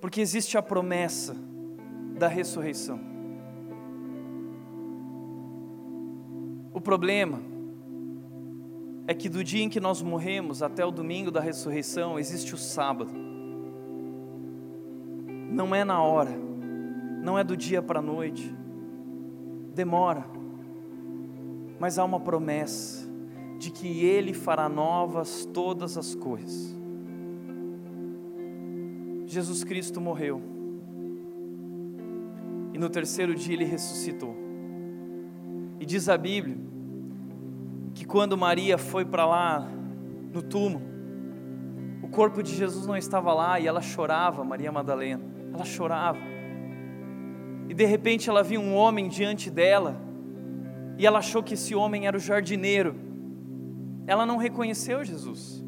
porque 0.00 0.20
existe 0.20 0.56
a 0.56 0.62
promessa 0.62 1.36
da 2.16 2.28
ressurreição. 2.28 3.00
O 6.72 6.80
problema 6.80 7.40
é 9.08 9.12
que 9.12 9.28
do 9.28 9.42
dia 9.42 9.64
em 9.64 9.68
que 9.68 9.80
nós 9.80 10.00
morremos 10.00 10.62
até 10.62 10.86
o 10.86 10.92
domingo 10.92 11.32
da 11.32 11.40
ressurreição 11.40 12.20
existe 12.20 12.54
o 12.54 12.56
sábado. 12.56 13.12
Não 15.50 15.74
é 15.74 15.82
na 15.82 16.00
hora, 16.00 16.38
não 17.20 17.36
é 17.36 17.42
do 17.42 17.56
dia 17.56 17.82
para 17.82 17.98
a 17.98 18.02
noite, 18.02 18.54
demora, 19.74 20.24
mas 21.80 21.98
há 21.98 22.04
uma 22.04 22.20
promessa 22.20 23.07
de 23.58 23.70
que 23.70 24.04
Ele 24.04 24.32
fará 24.32 24.68
novas 24.68 25.44
todas 25.52 25.98
as 25.98 26.14
coisas. 26.14 26.76
Jesus 29.26 29.64
Cristo 29.64 30.00
morreu, 30.00 30.40
e 32.72 32.78
no 32.78 32.88
terceiro 32.88 33.34
dia 33.34 33.54
Ele 33.54 33.64
ressuscitou. 33.64 34.34
E 35.80 35.84
diz 35.84 36.08
a 36.08 36.16
Bíblia 36.16 36.56
que 37.94 38.04
quando 38.04 38.38
Maria 38.38 38.78
foi 38.78 39.04
para 39.04 39.26
lá 39.26 39.68
no 40.32 40.40
túmulo, 40.42 40.86
o 42.02 42.08
corpo 42.08 42.42
de 42.42 42.54
Jesus 42.54 42.86
não 42.86 42.96
estava 42.96 43.34
lá 43.34 43.60
e 43.60 43.66
ela 43.66 43.82
chorava, 43.82 44.44
Maria 44.44 44.72
Madalena, 44.72 45.22
ela 45.52 45.64
chorava. 45.64 46.20
E 47.68 47.74
de 47.74 47.84
repente 47.84 48.30
ela 48.30 48.42
viu 48.42 48.60
um 48.60 48.74
homem 48.74 49.08
diante 49.08 49.50
dela 49.50 50.00
e 50.96 51.06
ela 51.06 51.18
achou 51.18 51.42
que 51.42 51.54
esse 51.54 51.74
homem 51.74 52.06
era 52.06 52.16
o 52.16 52.20
jardineiro. 52.20 53.07
Ela 54.08 54.24
não 54.24 54.38
reconheceu 54.38 55.04
Jesus. 55.04 55.62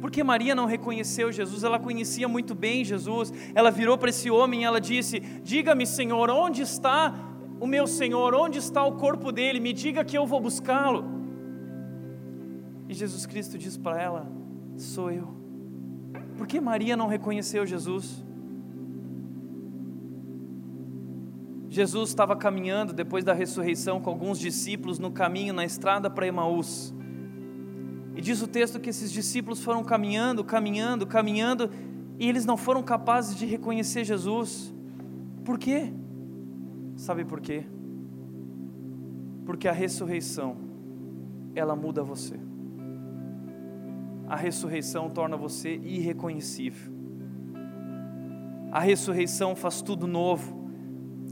Porque 0.00 0.22
Maria 0.22 0.54
não 0.54 0.66
reconheceu 0.66 1.32
Jesus, 1.32 1.64
ela 1.64 1.80
conhecia 1.80 2.28
muito 2.28 2.54
bem 2.54 2.84
Jesus. 2.84 3.32
Ela 3.52 3.70
virou 3.70 3.98
para 3.98 4.10
esse 4.10 4.30
homem 4.30 4.62
e 4.62 4.64
ela 4.64 4.80
disse: 4.80 5.18
Diga-me, 5.42 5.84
Senhor, 5.84 6.30
onde 6.30 6.62
está 6.62 7.12
o 7.58 7.66
meu 7.66 7.86
Senhor, 7.88 8.32
onde 8.32 8.58
está 8.58 8.84
o 8.84 8.92
corpo 8.92 9.32
dele? 9.32 9.58
Me 9.58 9.72
diga 9.72 10.04
que 10.04 10.16
eu 10.16 10.24
vou 10.24 10.40
buscá-lo. 10.40 11.04
E 12.88 12.94
Jesus 12.94 13.26
Cristo 13.26 13.58
diz 13.58 13.76
para 13.76 14.00
ela: 14.00 14.30
Sou 14.76 15.10
eu. 15.10 15.34
Por 16.38 16.46
que 16.46 16.60
Maria 16.60 16.96
não 16.96 17.08
reconheceu 17.08 17.66
Jesus? 17.66 18.24
Jesus 21.68 22.10
estava 22.10 22.36
caminhando 22.36 22.92
depois 22.92 23.24
da 23.24 23.32
ressurreição 23.32 24.00
com 24.00 24.10
alguns 24.10 24.38
discípulos 24.38 25.00
no 25.00 25.10
caminho, 25.10 25.52
na 25.52 25.64
estrada 25.64 26.08
para 26.08 26.26
Emaús. 26.26 26.94
E 28.16 28.22
diz 28.22 28.40
o 28.40 28.48
texto 28.48 28.80
que 28.80 28.88
esses 28.88 29.12
discípulos 29.12 29.62
foram 29.62 29.84
caminhando, 29.84 30.42
caminhando, 30.42 31.06
caminhando, 31.06 31.70
e 32.18 32.26
eles 32.26 32.46
não 32.46 32.56
foram 32.56 32.82
capazes 32.82 33.36
de 33.36 33.44
reconhecer 33.44 34.04
Jesus. 34.04 34.74
Por 35.44 35.58
quê? 35.58 35.92
Sabe 36.96 37.26
por 37.26 37.42
quê? 37.42 37.64
Porque 39.44 39.68
a 39.68 39.72
ressurreição, 39.72 40.56
ela 41.54 41.76
muda 41.76 42.02
você. 42.02 42.40
A 44.26 44.34
ressurreição 44.34 45.10
torna 45.10 45.36
você 45.36 45.76
irreconhecível. 45.76 46.90
A 48.72 48.80
ressurreição 48.80 49.54
faz 49.54 49.82
tudo 49.82 50.06
novo, 50.06 50.68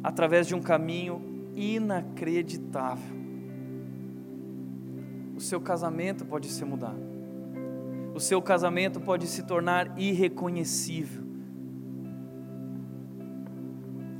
através 0.03 0.47
de 0.47 0.55
um 0.55 0.61
caminho 0.61 1.51
inacreditável. 1.57 3.14
O 5.37 5.41
seu 5.41 5.61
casamento 5.61 6.25
pode 6.25 6.49
ser 6.49 6.65
mudado. 6.65 7.01
O 8.15 8.21
seu 8.21 8.41
casamento 8.41 9.01
pode 9.01 9.27
se 9.27 9.43
tornar 9.43 9.99
irreconhecível. 9.99 11.25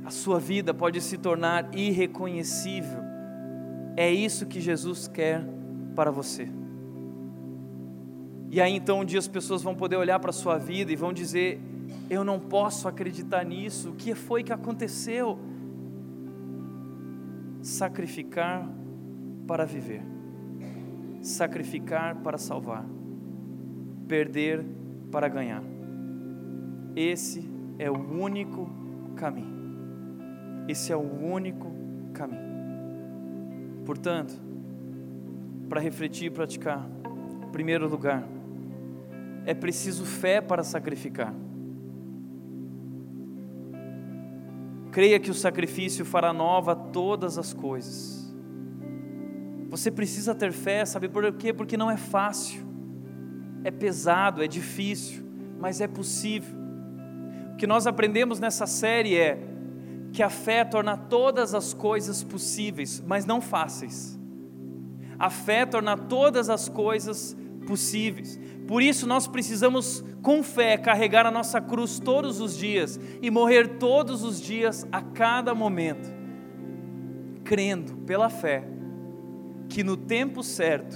a 0.05 0.11
sua 0.11 0.39
vida 0.39 0.71
pode 0.71 1.01
se 1.01 1.17
tornar 1.17 1.73
irreconhecível. 1.75 2.99
É 3.97 4.11
isso 4.11 4.45
que 4.45 4.61
Jesus 4.61 5.07
quer 5.07 5.43
para 5.95 6.11
você. 6.11 6.47
E 8.51 8.61
aí 8.61 8.75
então 8.75 8.99
um 8.99 9.05
dia 9.05 9.17
as 9.17 9.27
pessoas 9.27 9.63
vão 9.63 9.73
poder 9.73 9.95
olhar 9.95 10.19
para 10.19 10.29
a 10.29 10.33
sua 10.33 10.59
vida 10.59 10.91
e 10.91 10.95
vão 10.95 11.11
dizer: 11.11 11.59
Eu 12.07 12.23
não 12.23 12.39
posso 12.39 12.87
acreditar 12.87 13.43
nisso, 13.43 13.89
o 13.89 13.95
que 13.95 14.13
foi 14.13 14.43
que 14.43 14.53
aconteceu? 14.53 15.39
Sacrificar 17.63 18.69
para 19.47 19.65
viver, 19.65 20.03
sacrificar 21.25 22.15
para 22.17 22.37
salvar, 22.37 22.85
perder 24.07 24.63
para 25.11 25.27
ganhar. 25.27 25.63
Esse 26.95 27.43
é 27.79 27.89
o 27.89 27.97
único 27.97 28.69
caminho. 29.15 29.55
Esse 30.67 30.91
é 30.91 30.95
o 30.95 31.01
único 31.01 31.71
caminho. 32.13 32.45
Portanto, 33.85 34.33
para 35.67 35.81
refletir 35.81 36.27
e 36.27 36.29
praticar, 36.29 36.87
em 37.47 37.51
primeiro 37.51 37.89
lugar, 37.89 38.23
é 39.45 39.53
preciso 39.53 40.05
fé 40.05 40.41
para 40.41 40.63
sacrificar. 40.63 41.33
Creia 44.91 45.19
que 45.19 45.29
o 45.29 45.33
sacrifício 45.33 46.05
fará 46.05 46.31
nova 46.31 46.75
todas 46.75 47.37
as 47.37 47.51
coisas. 47.51 48.14
Você 49.75 49.91
precisa 49.91 50.33
ter 50.33 50.53
fé, 50.53 50.85
sabe 50.85 51.09
por 51.09 51.29
quê? 51.33 51.51
Porque 51.51 51.75
não 51.75 51.91
é 51.91 51.97
fácil. 51.97 52.63
é 53.61 53.69
pesado, 53.69 54.41
é 54.41 54.47
difícil, 54.47 55.21
mas 55.59 55.81
é 55.81 55.87
possível. 55.87 56.55
O 57.51 57.57
que 57.57 57.67
nós 57.67 57.85
aprendemos 57.85 58.39
nessa 58.39 58.65
série 58.65 59.17
é 59.17 59.37
que 60.13 60.23
a 60.23 60.29
fé 60.29 60.63
torna 60.63 60.95
todas 60.95 61.53
as 61.53 61.73
coisas 61.73 62.23
possíveis, 62.23 63.03
mas 63.05 63.25
não 63.25 63.41
fáceis. 63.41 64.17
A 65.19 65.29
fé 65.29 65.65
torna 65.65 65.97
todas 65.97 66.49
as 66.49 66.69
coisas 66.69 67.35
possíveis. 67.67 68.39
Por 68.65 68.81
isso 68.81 69.05
nós 69.05 69.27
precisamos, 69.27 70.05
com 70.21 70.41
fé, 70.41 70.77
carregar 70.77 71.25
a 71.25 71.31
nossa 71.31 71.59
cruz 71.59 71.99
todos 71.99 72.39
os 72.39 72.57
dias 72.57 72.97
e 73.21 73.29
morrer 73.29 73.77
todos 73.77 74.23
os 74.23 74.39
dias, 74.39 74.87
a 74.89 75.01
cada 75.01 75.53
momento, 75.53 76.07
crendo 77.43 77.97
pela 78.05 78.29
fé 78.29 78.74
que 79.75 79.83
no 79.83 79.97
tempo 79.97 80.41
certo 80.41 80.95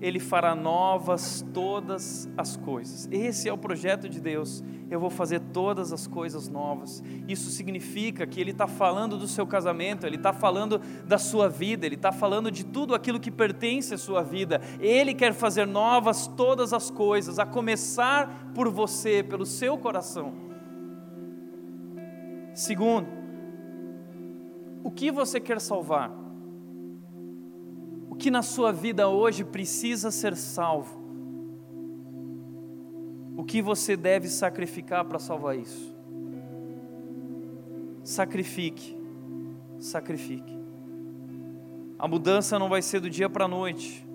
ele 0.00 0.20
fará 0.20 0.54
novas 0.54 1.44
todas 1.52 2.30
as 2.36 2.56
coisas. 2.56 3.08
Esse 3.10 3.48
é 3.48 3.52
o 3.52 3.58
projeto 3.58 4.08
de 4.08 4.20
Deus. 4.20 4.62
Eu 4.88 5.00
vou 5.00 5.10
fazer 5.10 5.40
todas 5.40 5.92
as 5.92 6.06
coisas 6.06 6.48
novas. 6.48 7.02
Isso 7.26 7.50
significa 7.50 8.24
que 8.24 8.40
Ele 8.40 8.52
está 8.52 8.68
falando 8.68 9.18
do 9.18 9.26
seu 9.26 9.44
casamento, 9.48 10.06
Ele 10.06 10.14
está 10.14 10.32
falando 10.32 10.80
da 11.04 11.18
sua 11.18 11.48
vida, 11.48 11.86
Ele 11.86 11.96
está 11.96 12.12
falando 12.12 12.52
de 12.52 12.64
tudo 12.64 12.94
aquilo 12.94 13.18
que 13.18 13.32
pertence 13.32 13.94
à 13.94 13.98
sua 13.98 14.22
vida. 14.22 14.60
Ele 14.78 15.12
quer 15.12 15.34
fazer 15.34 15.66
novas 15.66 16.28
todas 16.28 16.72
as 16.72 16.92
coisas, 16.92 17.40
a 17.40 17.46
começar 17.46 18.52
por 18.54 18.70
você, 18.70 19.24
pelo 19.24 19.44
seu 19.44 19.76
coração. 19.76 20.34
Segundo, 22.54 23.08
o 24.84 24.90
que 24.92 25.10
você 25.10 25.40
quer 25.40 25.60
salvar? 25.60 26.23
O 28.14 28.16
que 28.16 28.30
na 28.30 28.42
sua 28.42 28.70
vida 28.70 29.08
hoje 29.08 29.42
precisa 29.42 30.08
ser 30.08 30.36
salvo? 30.36 31.02
O 33.36 33.42
que 33.42 33.60
você 33.60 33.96
deve 33.96 34.28
sacrificar 34.28 35.04
para 35.04 35.18
salvar 35.18 35.58
isso? 35.58 35.92
Sacrifique, 38.04 38.96
sacrifique. 39.80 40.56
A 41.98 42.06
mudança 42.06 42.56
não 42.56 42.68
vai 42.68 42.82
ser 42.82 43.00
do 43.00 43.10
dia 43.10 43.28
para 43.28 43.46
a 43.46 43.48
noite. 43.48 44.06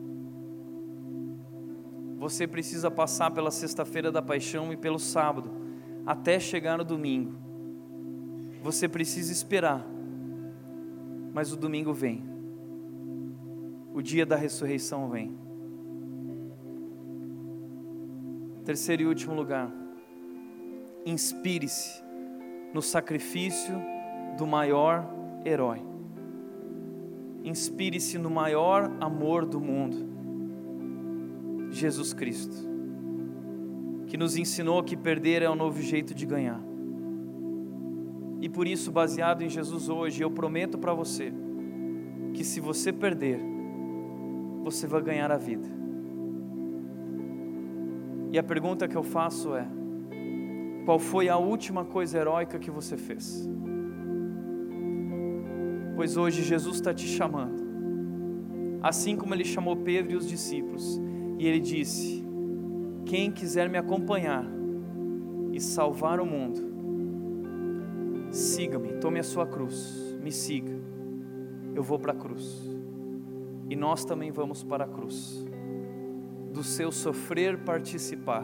Você 2.20 2.48
precisa 2.48 2.90
passar 2.90 3.32
pela 3.32 3.52
sexta-feira 3.52 4.14
da 4.14 4.22
paixão 4.22 4.72
e 4.72 4.78
pelo 4.78 4.98
sábado, 4.98 5.52
até 6.06 6.40
chegar 6.40 6.78
no 6.78 6.86
domingo. 6.86 7.38
Você 8.64 8.88
precisa 8.88 9.34
esperar, 9.34 9.86
mas 11.34 11.52
o 11.52 11.58
domingo 11.58 11.92
vem 11.92 12.39
o 14.00 14.02
dia 14.02 14.26
da 14.26 14.38
ressurreição 14.38 15.10
vem. 15.10 15.38
Terceiro 18.64 19.04
e 19.04 19.06
último 19.06 19.34
lugar, 19.36 19.70
inspire-se 21.06 22.02
no 22.74 22.82
sacrifício 22.82 23.76
do 24.38 24.48
maior 24.48 25.06
herói. 25.44 25.82
Inspire-se 27.44 28.18
no 28.18 28.30
maior 28.30 28.90
amor 29.02 29.46
do 29.46 29.60
mundo, 29.60 29.98
Jesus 31.70 32.14
Cristo, 32.14 32.56
que 34.08 34.16
nos 34.16 34.38
ensinou 34.38 34.82
que 34.82 34.96
perder 34.96 35.42
é 35.42 35.50
o 35.50 35.56
novo 35.56 35.82
jeito 35.82 36.14
de 36.16 36.26
ganhar. 36.26 36.62
E 38.40 38.48
por 38.48 38.66
isso, 38.66 38.94
baseado 38.94 39.42
em 39.42 39.50
Jesus 39.50 39.90
hoje, 39.90 40.24
eu 40.24 40.32
prometo 40.32 40.78
para 40.78 40.94
você 40.94 41.34
que 42.34 42.46
se 42.46 42.62
você 42.62 42.94
perder, 42.94 43.59
você 44.72 44.86
vai 44.86 45.02
ganhar 45.02 45.32
a 45.32 45.38
vida. 45.38 45.68
E 48.32 48.38
a 48.38 48.44
pergunta 48.44 48.88
que 48.88 48.96
eu 48.96 49.02
faço 49.04 49.56
é: 49.56 49.68
qual 50.86 51.00
foi 51.00 51.28
a 51.28 51.38
última 51.38 51.84
coisa 51.84 52.20
heróica 52.20 52.60
que 52.60 52.70
você 52.70 52.96
fez? 52.96 53.50
Pois 55.96 56.16
hoje 56.16 56.44
Jesus 56.44 56.76
está 56.76 56.94
te 56.94 57.08
chamando, 57.08 57.62
assim 58.82 59.18
como 59.18 59.34
ele 59.34 59.44
chamou 59.44 59.76
Pedro 59.76 60.14
e 60.14 60.16
os 60.16 60.28
discípulos, 60.28 61.02
e 61.40 61.48
ele 61.48 61.60
disse: 61.60 62.24
Quem 63.06 63.32
quiser 63.32 63.68
me 63.70 63.78
acompanhar 63.78 64.46
e 65.52 65.60
salvar 65.60 66.20
o 66.20 66.26
mundo, 66.26 66.62
siga-me, 68.32 68.94
tome 68.94 69.20
a 69.20 69.24
sua 69.24 69.48
cruz, 69.48 70.16
me 70.22 70.32
siga, 70.32 70.74
eu 71.74 71.82
vou 71.82 71.98
para 71.98 72.14
a 72.14 72.16
cruz. 72.16 72.79
E 73.70 73.76
nós 73.76 74.04
também 74.04 74.32
vamos 74.32 74.64
para 74.64 74.86
a 74.86 74.88
cruz, 74.88 75.46
do 76.52 76.64
seu 76.64 76.92
sofrer 76.92 77.60
participar, 77.60 78.44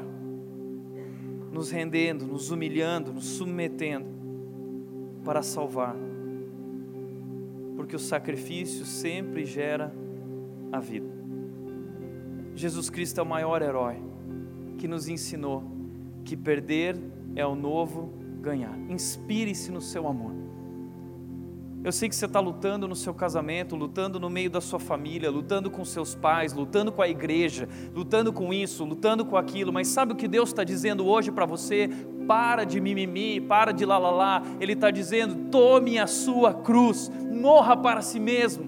nos 1.51 1.71
rendendo, 1.71 2.27
nos 2.27 2.51
humilhando, 2.51 3.11
nos 3.11 3.25
submetendo, 3.25 4.07
para 5.23 5.41
salvar, 5.41 5.95
porque 7.75 7.95
o 7.95 7.99
sacrifício 7.99 8.85
sempre 8.85 9.43
gera 9.43 9.91
a 10.71 10.79
vida. 10.79 11.09
Jesus 12.53 12.89
Cristo 12.89 13.19
é 13.19 13.23
o 13.23 13.25
maior 13.25 13.61
herói 13.61 13.95
que 14.77 14.87
nos 14.87 15.07
ensinou 15.07 15.63
que 16.23 16.37
perder 16.37 16.97
é 17.35 17.45
o 17.45 17.55
novo 17.55 18.13
ganhar. 18.41 18.77
Inspire-se 18.89 19.71
no 19.71 19.81
seu 19.81 20.07
amor. 20.07 20.44
Eu 21.85 21.91
sei 21.91 22.09
que 22.09 22.15
você 22.15 22.25
está 22.25 22.39
lutando 22.39 22.87
no 22.87 22.95
seu 22.95 23.13
casamento, 23.13 23.75
lutando 23.75 24.19
no 24.19 24.27
meio 24.27 24.49
da 24.49 24.59
sua 24.59 24.79
família, 24.79 25.29
lutando 25.29 25.69
com 25.69 25.85
seus 25.85 26.15
pais, 26.15 26.51
lutando 26.51 26.91
com 26.91 26.99
a 26.99 27.07
igreja, 27.07 27.69
lutando 27.93 28.33
com 28.33 28.51
isso, 28.51 28.83
lutando 28.83 29.23
com 29.23 29.37
aquilo, 29.37 29.71
mas 29.71 29.89
sabe 29.89 30.11
o 30.11 30.15
que 30.15 30.27
Deus 30.27 30.49
está 30.49 30.63
dizendo 30.63 31.05
hoje 31.05 31.31
para 31.31 31.45
você? 31.45 31.87
Para 32.27 32.63
de 32.63 32.81
mimimi, 32.81 33.39
para 33.39 33.71
de 33.71 33.85
lalala. 33.85 34.41
Ele 34.59 34.73
está 34.73 34.89
dizendo: 34.89 35.51
tome 35.51 35.99
a 35.99 36.07
sua 36.07 36.55
cruz, 36.55 37.11
morra 37.31 37.77
para 37.77 38.01
si 38.01 38.19
mesmo, 38.19 38.65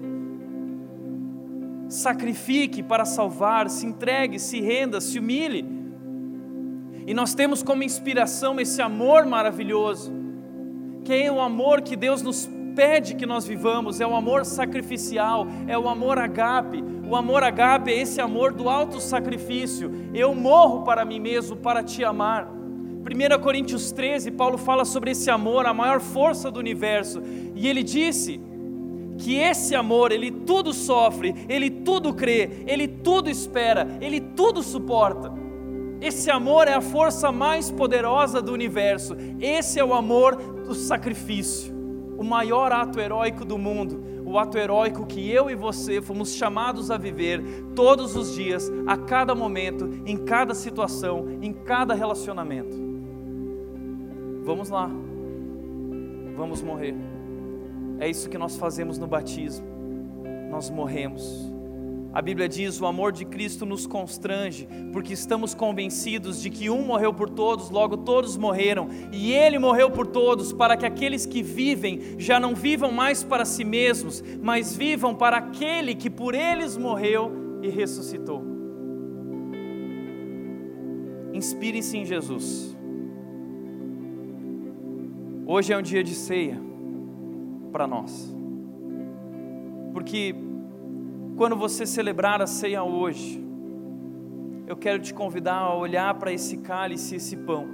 sacrifique 1.88 2.84
para 2.84 3.04
salvar, 3.04 3.68
se 3.68 3.84
entregue, 3.84 4.38
se 4.38 4.60
renda, 4.60 5.00
se 5.00 5.18
humilhe. 5.18 5.66
E 7.04 7.12
nós 7.12 7.34
temos 7.34 7.64
como 7.64 7.82
inspiração 7.82 8.60
esse 8.60 8.80
amor 8.80 9.26
maravilhoso, 9.26 10.12
que 11.04 11.12
é 11.12 11.32
o 11.32 11.40
amor 11.40 11.82
que 11.82 11.96
Deus 11.96 12.22
nos 12.22 12.48
pede 12.78 13.16
que 13.16 13.26
nós 13.26 13.44
vivamos 13.44 14.00
é 14.00 14.06
o 14.06 14.14
amor 14.14 14.44
sacrificial, 14.44 15.48
é 15.66 15.76
o 15.76 15.88
amor 15.88 16.16
agape. 16.16 16.80
O 17.10 17.16
amor 17.16 17.42
agape 17.42 17.90
é 17.90 17.98
esse 18.02 18.20
amor 18.20 18.52
do 18.52 18.68
alto 18.68 19.00
sacrifício. 19.00 19.90
Eu 20.14 20.32
morro 20.32 20.84
para 20.84 21.04
mim 21.04 21.18
mesmo 21.18 21.56
para 21.56 21.82
te 21.82 22.04
amar. 22.04 22.48
1 22.48 23.42
Coríntios 23.42 23.90
13, 23.90 24.30
Paulo 24.30 24.56
fala 24.56 24.84
sobre 24.84 25.10
esse 25.10 25.28
amor, 25.28 25.66
a 25.66 25.74
maior 25.74 25.98
força 25.98 26.52
do 26.52 26.60
universo, 26.60 27.20
e 27.56 27.66
ele 27.66 27.82
disse 27.82 28.40
que 29.18 29.34
esse 29.34 29.74
amor, 29.74 30.12
ele 30.12 30.30
tudo 30.30 30.72
sofre, 30.72 31.34
ele 31.48 31.70
tudo 31.70 32.14
crê, 32.14 32.62
ele 32.64 32.86
tudo 32.86 33.28
espera, 33.28 33.88
ele 34.00 34.20
tudo 34.20 34.62
suporta. 34.62 35.32
Esse 36.00 36.30
amor 36.30 36.68
é 36.68 36.74
a 36.74 36.80
força 36.80 37.32
mais 37.32 37.72
poderosa 37.72 38.40
do 38.40 38.52
universo, 38.52 39.16
esse 39.40 39.80
é 39.80 39.84
o 39.84 39.92
amor 39.92 40.36
do 40.36 40.74
sacrifício 40.74 41.77
o 42.18 42.24
maior 42.24 42.72
ato 42.72 43.00
heróico 43.00 43.44
do 43.44 43.56
mundo, 43.56 44.22
o 44.26 44.38
ato 44.38 44.58
heróico 44.58 45.06
que 45.06 45.30
eu 45.30 45.48
e 45.48 45.54
você 45.54 46.02
fomos 46.02 46.34
chamados 46.34 46.90
a 46.90 46.98
viver 46.98 47.42
todos 47.74 48.16
os 48.16 48.34
dias, 48.34 48.70
a 48.86 48.96
cada 48.96 49.34
momento, 49.34 49.88
em 50.04 50.16
cada 50.16 50.52
situação, 50.54 51.26
em 51.40 51.52
cada 51.52 51.94
relacionamento. 51.94 52.76
Vamos 54.42 54.68
lá, 54.68 54.90
vamos 56.36 56.60
morrer. 56.60 56.94
É 58.00 58.08
isso 58.08 58.28
que 58.28 58.36
nós 58.36 58.56
fazemos 58.56 58.98
no 58.98 59.06
batismo, 59.06 59.66
nós 60.50 60.68
morremos 60.68 61.57
a 62.18 62.20
Bíblia 62.20 62.48
diz: 62.48 62.80
o 62.80 62.86
amor 62.86 63.12
de 63.12 63.24
Cristo 63.24 63.64
nos 63.64 63.86
constrange, 63.86 64.68
porque 64.92 65.12
estamos 65.12 65.54
convencidos 65.54 66.42
de 66.42 66.50
que 66.50 66.68
um 66.68 66.82
morreu 66.82 67.14
por 67.14 67.30
todos, 67.30 67.70
logo 67.70 67.98
todos 67.98 68.36
morreram, 68.36 68.88
e 69.12 69.32
ele 69.32 69.56
morreu 69.56 69.88
por 69.88 70.04
todos, 70.04 70.52
para 70.52 70.76
que 70.76 70.84
aqueles 70.84 71.24
que 71.24 71.44
vivem 71.44 72.18
já 72.18 72.40
não 72.40 72.56
vivam 72.56 72.90
mais 72.90 73.22
para 73.22 73.44
si 73.44 73.62
mesmos, 73.62 74.20
mas 74.42 74.76
vivam 74.76 75.14
para 75.14 75.36
aquele 75.36 75.94
que 75.94 76.10
por 76.10 76.34
eles 76.34 76.76
morreu 76.76 77.60
e 77.62 77.68
ressuscitou. 77.68 78.42
Inspire-se 81.32 81.98
em 81.98 82.04
Jesus. 82.04 82.76
Hoje 85.46 85.72
é 85.72 85.78
um 85.78 85.82
dia 85.82 86.02
de 86.02 86.16
ceia 86.16 86.60
para 87.70 87.86
nós, 87.86 88.34
porque 89.92 90.47
quando 91.38 91.54
você 91.54 91.86
celebrar 91.86 92.42
a 92.42 92.48
ceia 92.48 92.82
hoje, 92.82 93.40
eu 94.66 94.76
quero 94.76 94.98
te 94.98 95.14
convidar 95.14 95.54
a 95.54 95.72
olhar 95.72 96.12
para 96.14 96.32
esse 96.32 96.56
cálice, 96.56 97.14
esse 97.14 97.36
pão, 97.36 97.68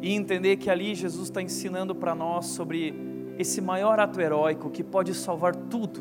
e 0.00 0.14
entender 0.14 0.56
que 0.56 0.70
ali 0.70 0.94
Jesus 0.94 1.24
está 1.24 1.42
ensinando 1.42 1.94
para 1.94 2.14
nós 2.14 2.46
sobre 2.46 2.94
esse 3.36 3.60
maior 3.60 4.00
ato 4.00 4.18
heróico 4.18 4.70
que 4.70 4.82
pode 4.82 5.14
salvar 5.14 5.54
tudo 5.54 6.00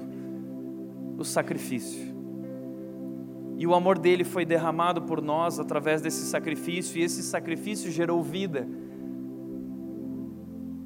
o 1.18 1.26
sacrifício. 1.26 2.16
E 3.58 3.68
o 3.68 3.76
amor 3.76 4.00
dele 4.00 4.24
foi 4.24 4.46
derramado 4.46 5.02
por 5.02 5.22
nós 5.22 5.60
através 5.60 6.02
desse 6.02 6.28
sacrifício, 6.28 6.98
e 6.98 7.04
esse 7.04 7.24
sacrifício 7.24 7.92
gerou 7.92 8.24
vida. 8.24 8.66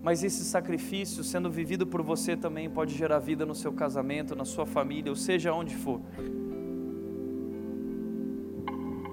Mas 0.03 0.23
esse 0.23 0.43
sacrifício, 0.43 1.23
sendo 1.23 1.49
vivido 1.49 1.85
por 1.85 2.01
você 2.01 2.35
também, 2.35 2.69
pode 2.69 2.95
gerar 2.95 3.19
vida 3.19 3.45
no 3.45 3.53
seu 3.53 3.71
casamento, 3.71 4.35
na 4.35 4.45
sua 4.45 4.65
família, 4.65 5.11
ou 5.11 5.15
seja, 5.15 5.53
onde 5.53 5.75
for. 5.75 6.01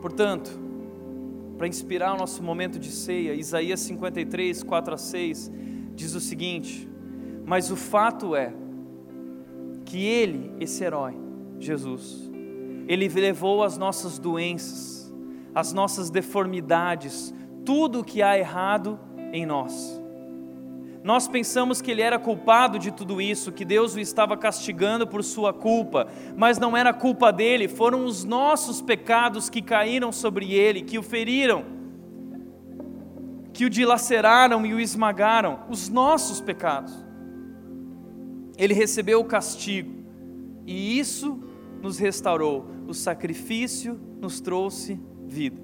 Portanto, 0.01 0.51
para 1.59 1.66
inspirar 1.66 2.14
o 2.14 2.16
nosso 2.16 2.43
momento 2.43 2.78
de 2.78 2.91
ceia, 2.91 3.34
Isaías 3.34 3.80
53, 3.80 4.62
4 4.62 4.95
a 4.95 4.97
6, 4.97 5.51
diz 5.95 6.14
o 6.14 6.20
seguinte: 6.20 6.89
Mas 7.45 7.70
o 7.70 7.76
fato 7.76 8.34
é 8.34 8.55
que 9.84 10.03
Ele, 10.05 10.53
esse 10.61 10.84
herói, 10.84 11.16
Jesus, 11.59 12.30
Ele 12.86 13.09
levou 13.09 13.62
as 13.62 13.76
nossas 13.76 14.18
doenças, 14.18 15.12
as 15.55 15.72
nossas 15.72 16.09
deformidades, 16.09 17.34
tudo 17.64 18.01
o 18.01 18.05
que 18.05 18.22
há 18.22 18.39
errado 18.39 18.99
em 19.32 19.45
nós. 19.45 19.97
Nós 21.09 21.26
pensamos 21.26 21.80
que 21.80 21.90
ele 21.90 22.02
era 22.02 22.18
culpado 22.18 22.78
de 22.78 22.90
tudo 22.90 23.18
isso, 23.18 23.50
que 23.50 23.64
Deus 23.64 23.94
o 23.94 23.98
estava 23.98 24.36
castigando 24.36 25.06
por 25.06 25.24
sua 25.24 25.54
culpa, 25.54 26.06
mas 26.36 26.59
não 26.59 26.76
era 26.76 26.92
culpa 26.92 27.32
dele, 27.32 27.66
foram 27.66 28.04
os 28.04 28.24
nossos 28.24 28.82
pecados 28.82 29.48
que 29.48 29.62
caíram 29.62 30.12
sobre 30.12 30.52
ele, 30.52 30.82
que 30.82 30.98
o 30.98 31.02
feriram, 31.02 31.64
que 33.54 33.64
o 33.64 33.70
dilaceraram 33.70 34.66
e 34.66 34.74
o 34.74 34.78
esmagaram, 34.78 35.61
os 35.70 35.88
nossos 35.88 36.42
pecados. 36.42 36.92
Ele 38.59 38.74
recebeu 38.74 39.20
o 39.20 39.24
castigo, 39.24 40.04
e 40.66 40.98
isso 40.98 41.42
nos 41.80 41.96
restaurou, 41.96 42.66
o 42.86 42.92
sacrifício 42.92 43.98
nos 44.20 44.42
trouxe 44.42 45.00
vida. 45.26 45.62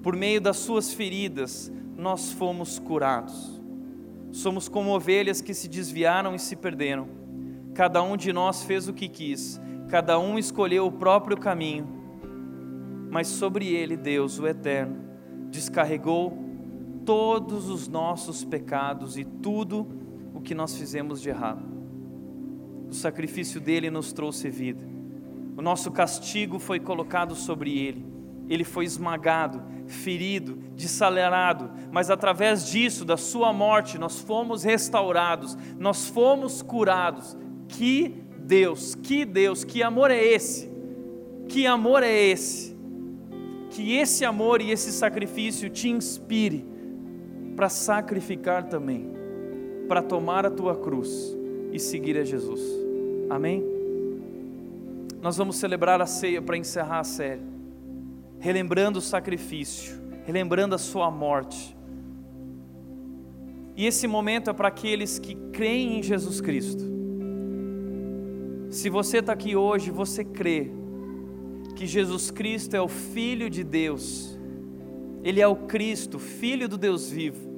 Por 0.00 0.14
meio 0.14 0.40
das 0.40 0.58
suas 0.58 0.94
feridas, 0.94 1.72
nós 1.96 2.30
fomos 2.30 2.78
curados. 2.78 3.53
Somos 4.34 4.68
como 4.68 4.92
ovelhas 4.92 5.40
que 5.40 5.54
se 5.54 5.68
desviaram 5.68 6.34
e 6.34 6.40
se 6.40 6.56
perderam. 6.56 7.06
Cada 7.72 8.02
um 8.02 8.16
de 8.16 8.32
nós 8.32 8.64
fez 8.64 8.88
o 8.88 8.92
que 8.92 9.08
quis, 9.08 9.60
cada 9.88 10.18
um 10.18 10.36
escolheu 10.36 10.86
o 10.86 10.90
próprio 10.90 11.36
caminho. 11.36 11.86
Mas 13.12 13.28
sobre 13.28 13.68
ele, 13.68 13.96
Deus, 13.96 14.40
o 14.40 14.48
Eterno, 14.48 14.96
descarregou 15.52 16.36
todos 17.04 17.68
os 17.68 17.86
nossos 17.86 18.44
pecados 18.44 19.16
e 19.16 19.24
tudo 19.24 19.86
o 20.34 20.40
que 20.40 20.52
nós 20.52 20.76
fizemos 20.76 21.22
de 21.22 21.28
errado. 21.28 21.62
O 22.90 22.92
sacrifício 22.92 23.60
dele 23.60 23.88
nos 23.88 24.12
trouxe 24.12 24.50
vida. 24.50 24.84
O 25.56 25.62
nosso 25.62 25.92
castigo 25.92 26.58
foi 26.58 26.80
colocado 26.80 27.36
sobre 27.36 27.78
ele 27.78 28.13
ele 28.48 28.64
foi 28.64 28.84
esmagado, 28.84 29.62
ferido, 29.86 30.58
desalerado, 30.74 31.70
mas 31.90 32.10
através 32.10 32.66
disso, 32.66 33.04
da 33.04 33.16
sua 33.16 33.52
morte, 33.52 33.98
nós 33.98 34.20
fomos 34.20 34.62
restaurados, 34.62 35.56
nós 35.78 36.08
fomos 36.08 36.62
curados. 36.62 37.36
Que 37.68 38.22
Deus, 38.38 38.94
que 38.94 39.24
Deus, 39.24 39.64
que 39.64 39.82
amor 39.82 40.10
é 40.10 40.22
esse? 40.22 40.70
Que 41.48 41.66
amor 41.66 42.02
é 42.02 42.12
esse? 42.12 42.74
Que 43.70 43.96
esse 43.96 44.24
amor 44.24 44.60
e 44.60 44.70
esse 44.70 44.92
sacrifício 44.92 45.70
te 45.70 45.88
inspire 45.88 46.64
para 47.56 47.68
sacrificar 47.68 48.64
também, 48.64 49.10
para 49.88 50.02
tomar 50.02 50.44
a 50.44 50.50
tua 50.50 50.76
cruz 50.76 51.36
e 51.72 51.78
seguir 51.78 52.18
a 52.18 52.24
Jesus. 52.24 52.60
Amém? 53.30 53.64
Nós 55.20 55.36
vamos 55.36 55.56
celebrar 55.56 56.00
a 56.02 56.06
ceia 56.06 56.42
para 56.42 56.56
encerrar 56.56 57.00
a 57.00 57.04
série 57.04 57.53
relembrando 58.44 58.98
o 58.98 59.02
sacrifício, 59.02 59.98
relembrando 60.26 60.74
a 60.74 60.78
sua 60.78 61.10
morte. 61.10 61.74
E 63.74 63.86
esse 63.86 64.06
momento 64.06 64.50
é 64.50 64.52
para 64.52 64.68
aqueles 64.68 65.18
que 65.18 65.34
creem 65.50 65.98
em 65.98 66.02
Jesus 66.02 66.42
Cristo. 66.42 66.84
Se 68.68 68.90
você 68.90 69.20
está 69.20 69.32
aqui 69.32 69.56
hoje, 69.56 69.90
você 69.90 70.22
crê 70.22 70.70
que 71.74 71.86
Jesus 71.86 72.30
Cristo 72.30 72.74
é 72.74 72.82
o 72.82 72.86
Filho 72.86 73.48
de 73.48 73.64
Deus, 73.64 74.38
Ele 75.22 75.40
é 75.40 75.48
o 75.48 75.56
Cristo, 75.56 76.18
Filho 76.18 76.68
do 76.68 76.76
Deus 76.76 77.08
vivo 77.08 77.53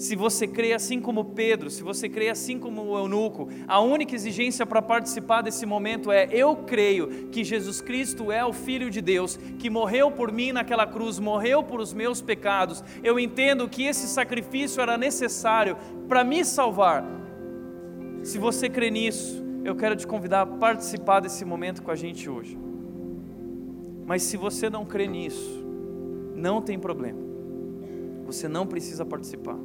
se 0.00 0.16
você 0.16 0.46
crê 0.46 0.72
assim 0.72 0.98
como 0.98 1.26
Pedro, 1.26 1.68
se 1.68 1.82
você 1.82 2.08
crê 2.08 2.30
assim 2.30 2.58
como 2.58 2.82
o 2.84 2.96
eunuco, 2.96 3.50
a 3.68 3.80
única 3.80 4.14
exigência 4.14 4.64
para 4.64 4.80
participar 4.80 5.42
desse 5.42 5.66
momento 5.66 6.10
é: 6.10 6.26
eu 6.32 6.56
creio 6.56 7.28
que 7.28 7.44
Jesus 7.44 7.82
Cristo 7.82 8.32
é 8.32 8.42
o 8.42 8.50
Filho 8.50 8.90
de 8.90 9.02
Deus, 9.02 9.36
que 9.58 9.68
morreu 9.68 10.10
por 10.10 10.32
mim 10.32 10.52
naquela 10.52 10.86
cruz, 10.86 11.18
morreu 11.18 11.62
por 11.62 11.80
os 11.80 11.92
meus 11.92 12.22
pecados. 12.22 12.82
Eu 13.04 13.20
entendo 13.20 13.68
que 13.68 13.84
esse 13.84 14.08
sacrifício 14.08 14.80
era 14.80 14.96
necessário 14.96 15.76
para 16.08 16.24
me 16.24 16.46
salvar. 16.46 17.04
Se 18.22 18.38
você 18.38 18.70
crê 18.70 18.90
nisso, 18.90 19.44
eu 19.66 19.76
quero 19.76 19.94
te 19.94 20.06
convidar 20.06 20.40
a 20.40 20.46
participar 20.46 21.20
desse 21.20 21.44
momento 21.44 21.82
com 21.82 21.90
a 21.90 21.96
gente 21.96 22.26
hoje. 22.26 22.58
Mas 24.06 24.22
se 24.22 24.38
você 24.38 24.70
não 24.70 24.86
crê 24.86 25.06
nisso, 25.06 25.62
não 26.34 26.62
tem 26.62 26.78
problema. 26.78 27.20
Você 28.24 28.48
não 28.48 28.66
precisa 28.66 29.04
participar. 29.04 29.58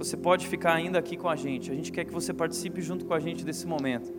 Você 0.00 0.16
pode 0.16 0.48
ficar 0.48 0.72
ainda 0.72 0.98
aqui 0.98 1.14
com 1.14 1.28
a 1.28 1.36
gente. 1.36 1.70
A 1.70 1.74
gente 1.74 1.92
quer 1.92 2.06
que 2.06 2.12
você 2.12 2.32
participe 2.32 2.80
junto 2.80 3.04
com 3.04 3.12
a 3.12 3.20
gente 3.20 3.44
desse 3.44 3.66
momento, 3.66 4.10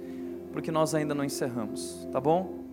porque 0.53 0.71
nós 0.71 0.93
ainda 0.93 1.15
não 1.15 1.23
encerramos, 1.23 2.07
tá 2.11 2.21
bom? 2.21 2.70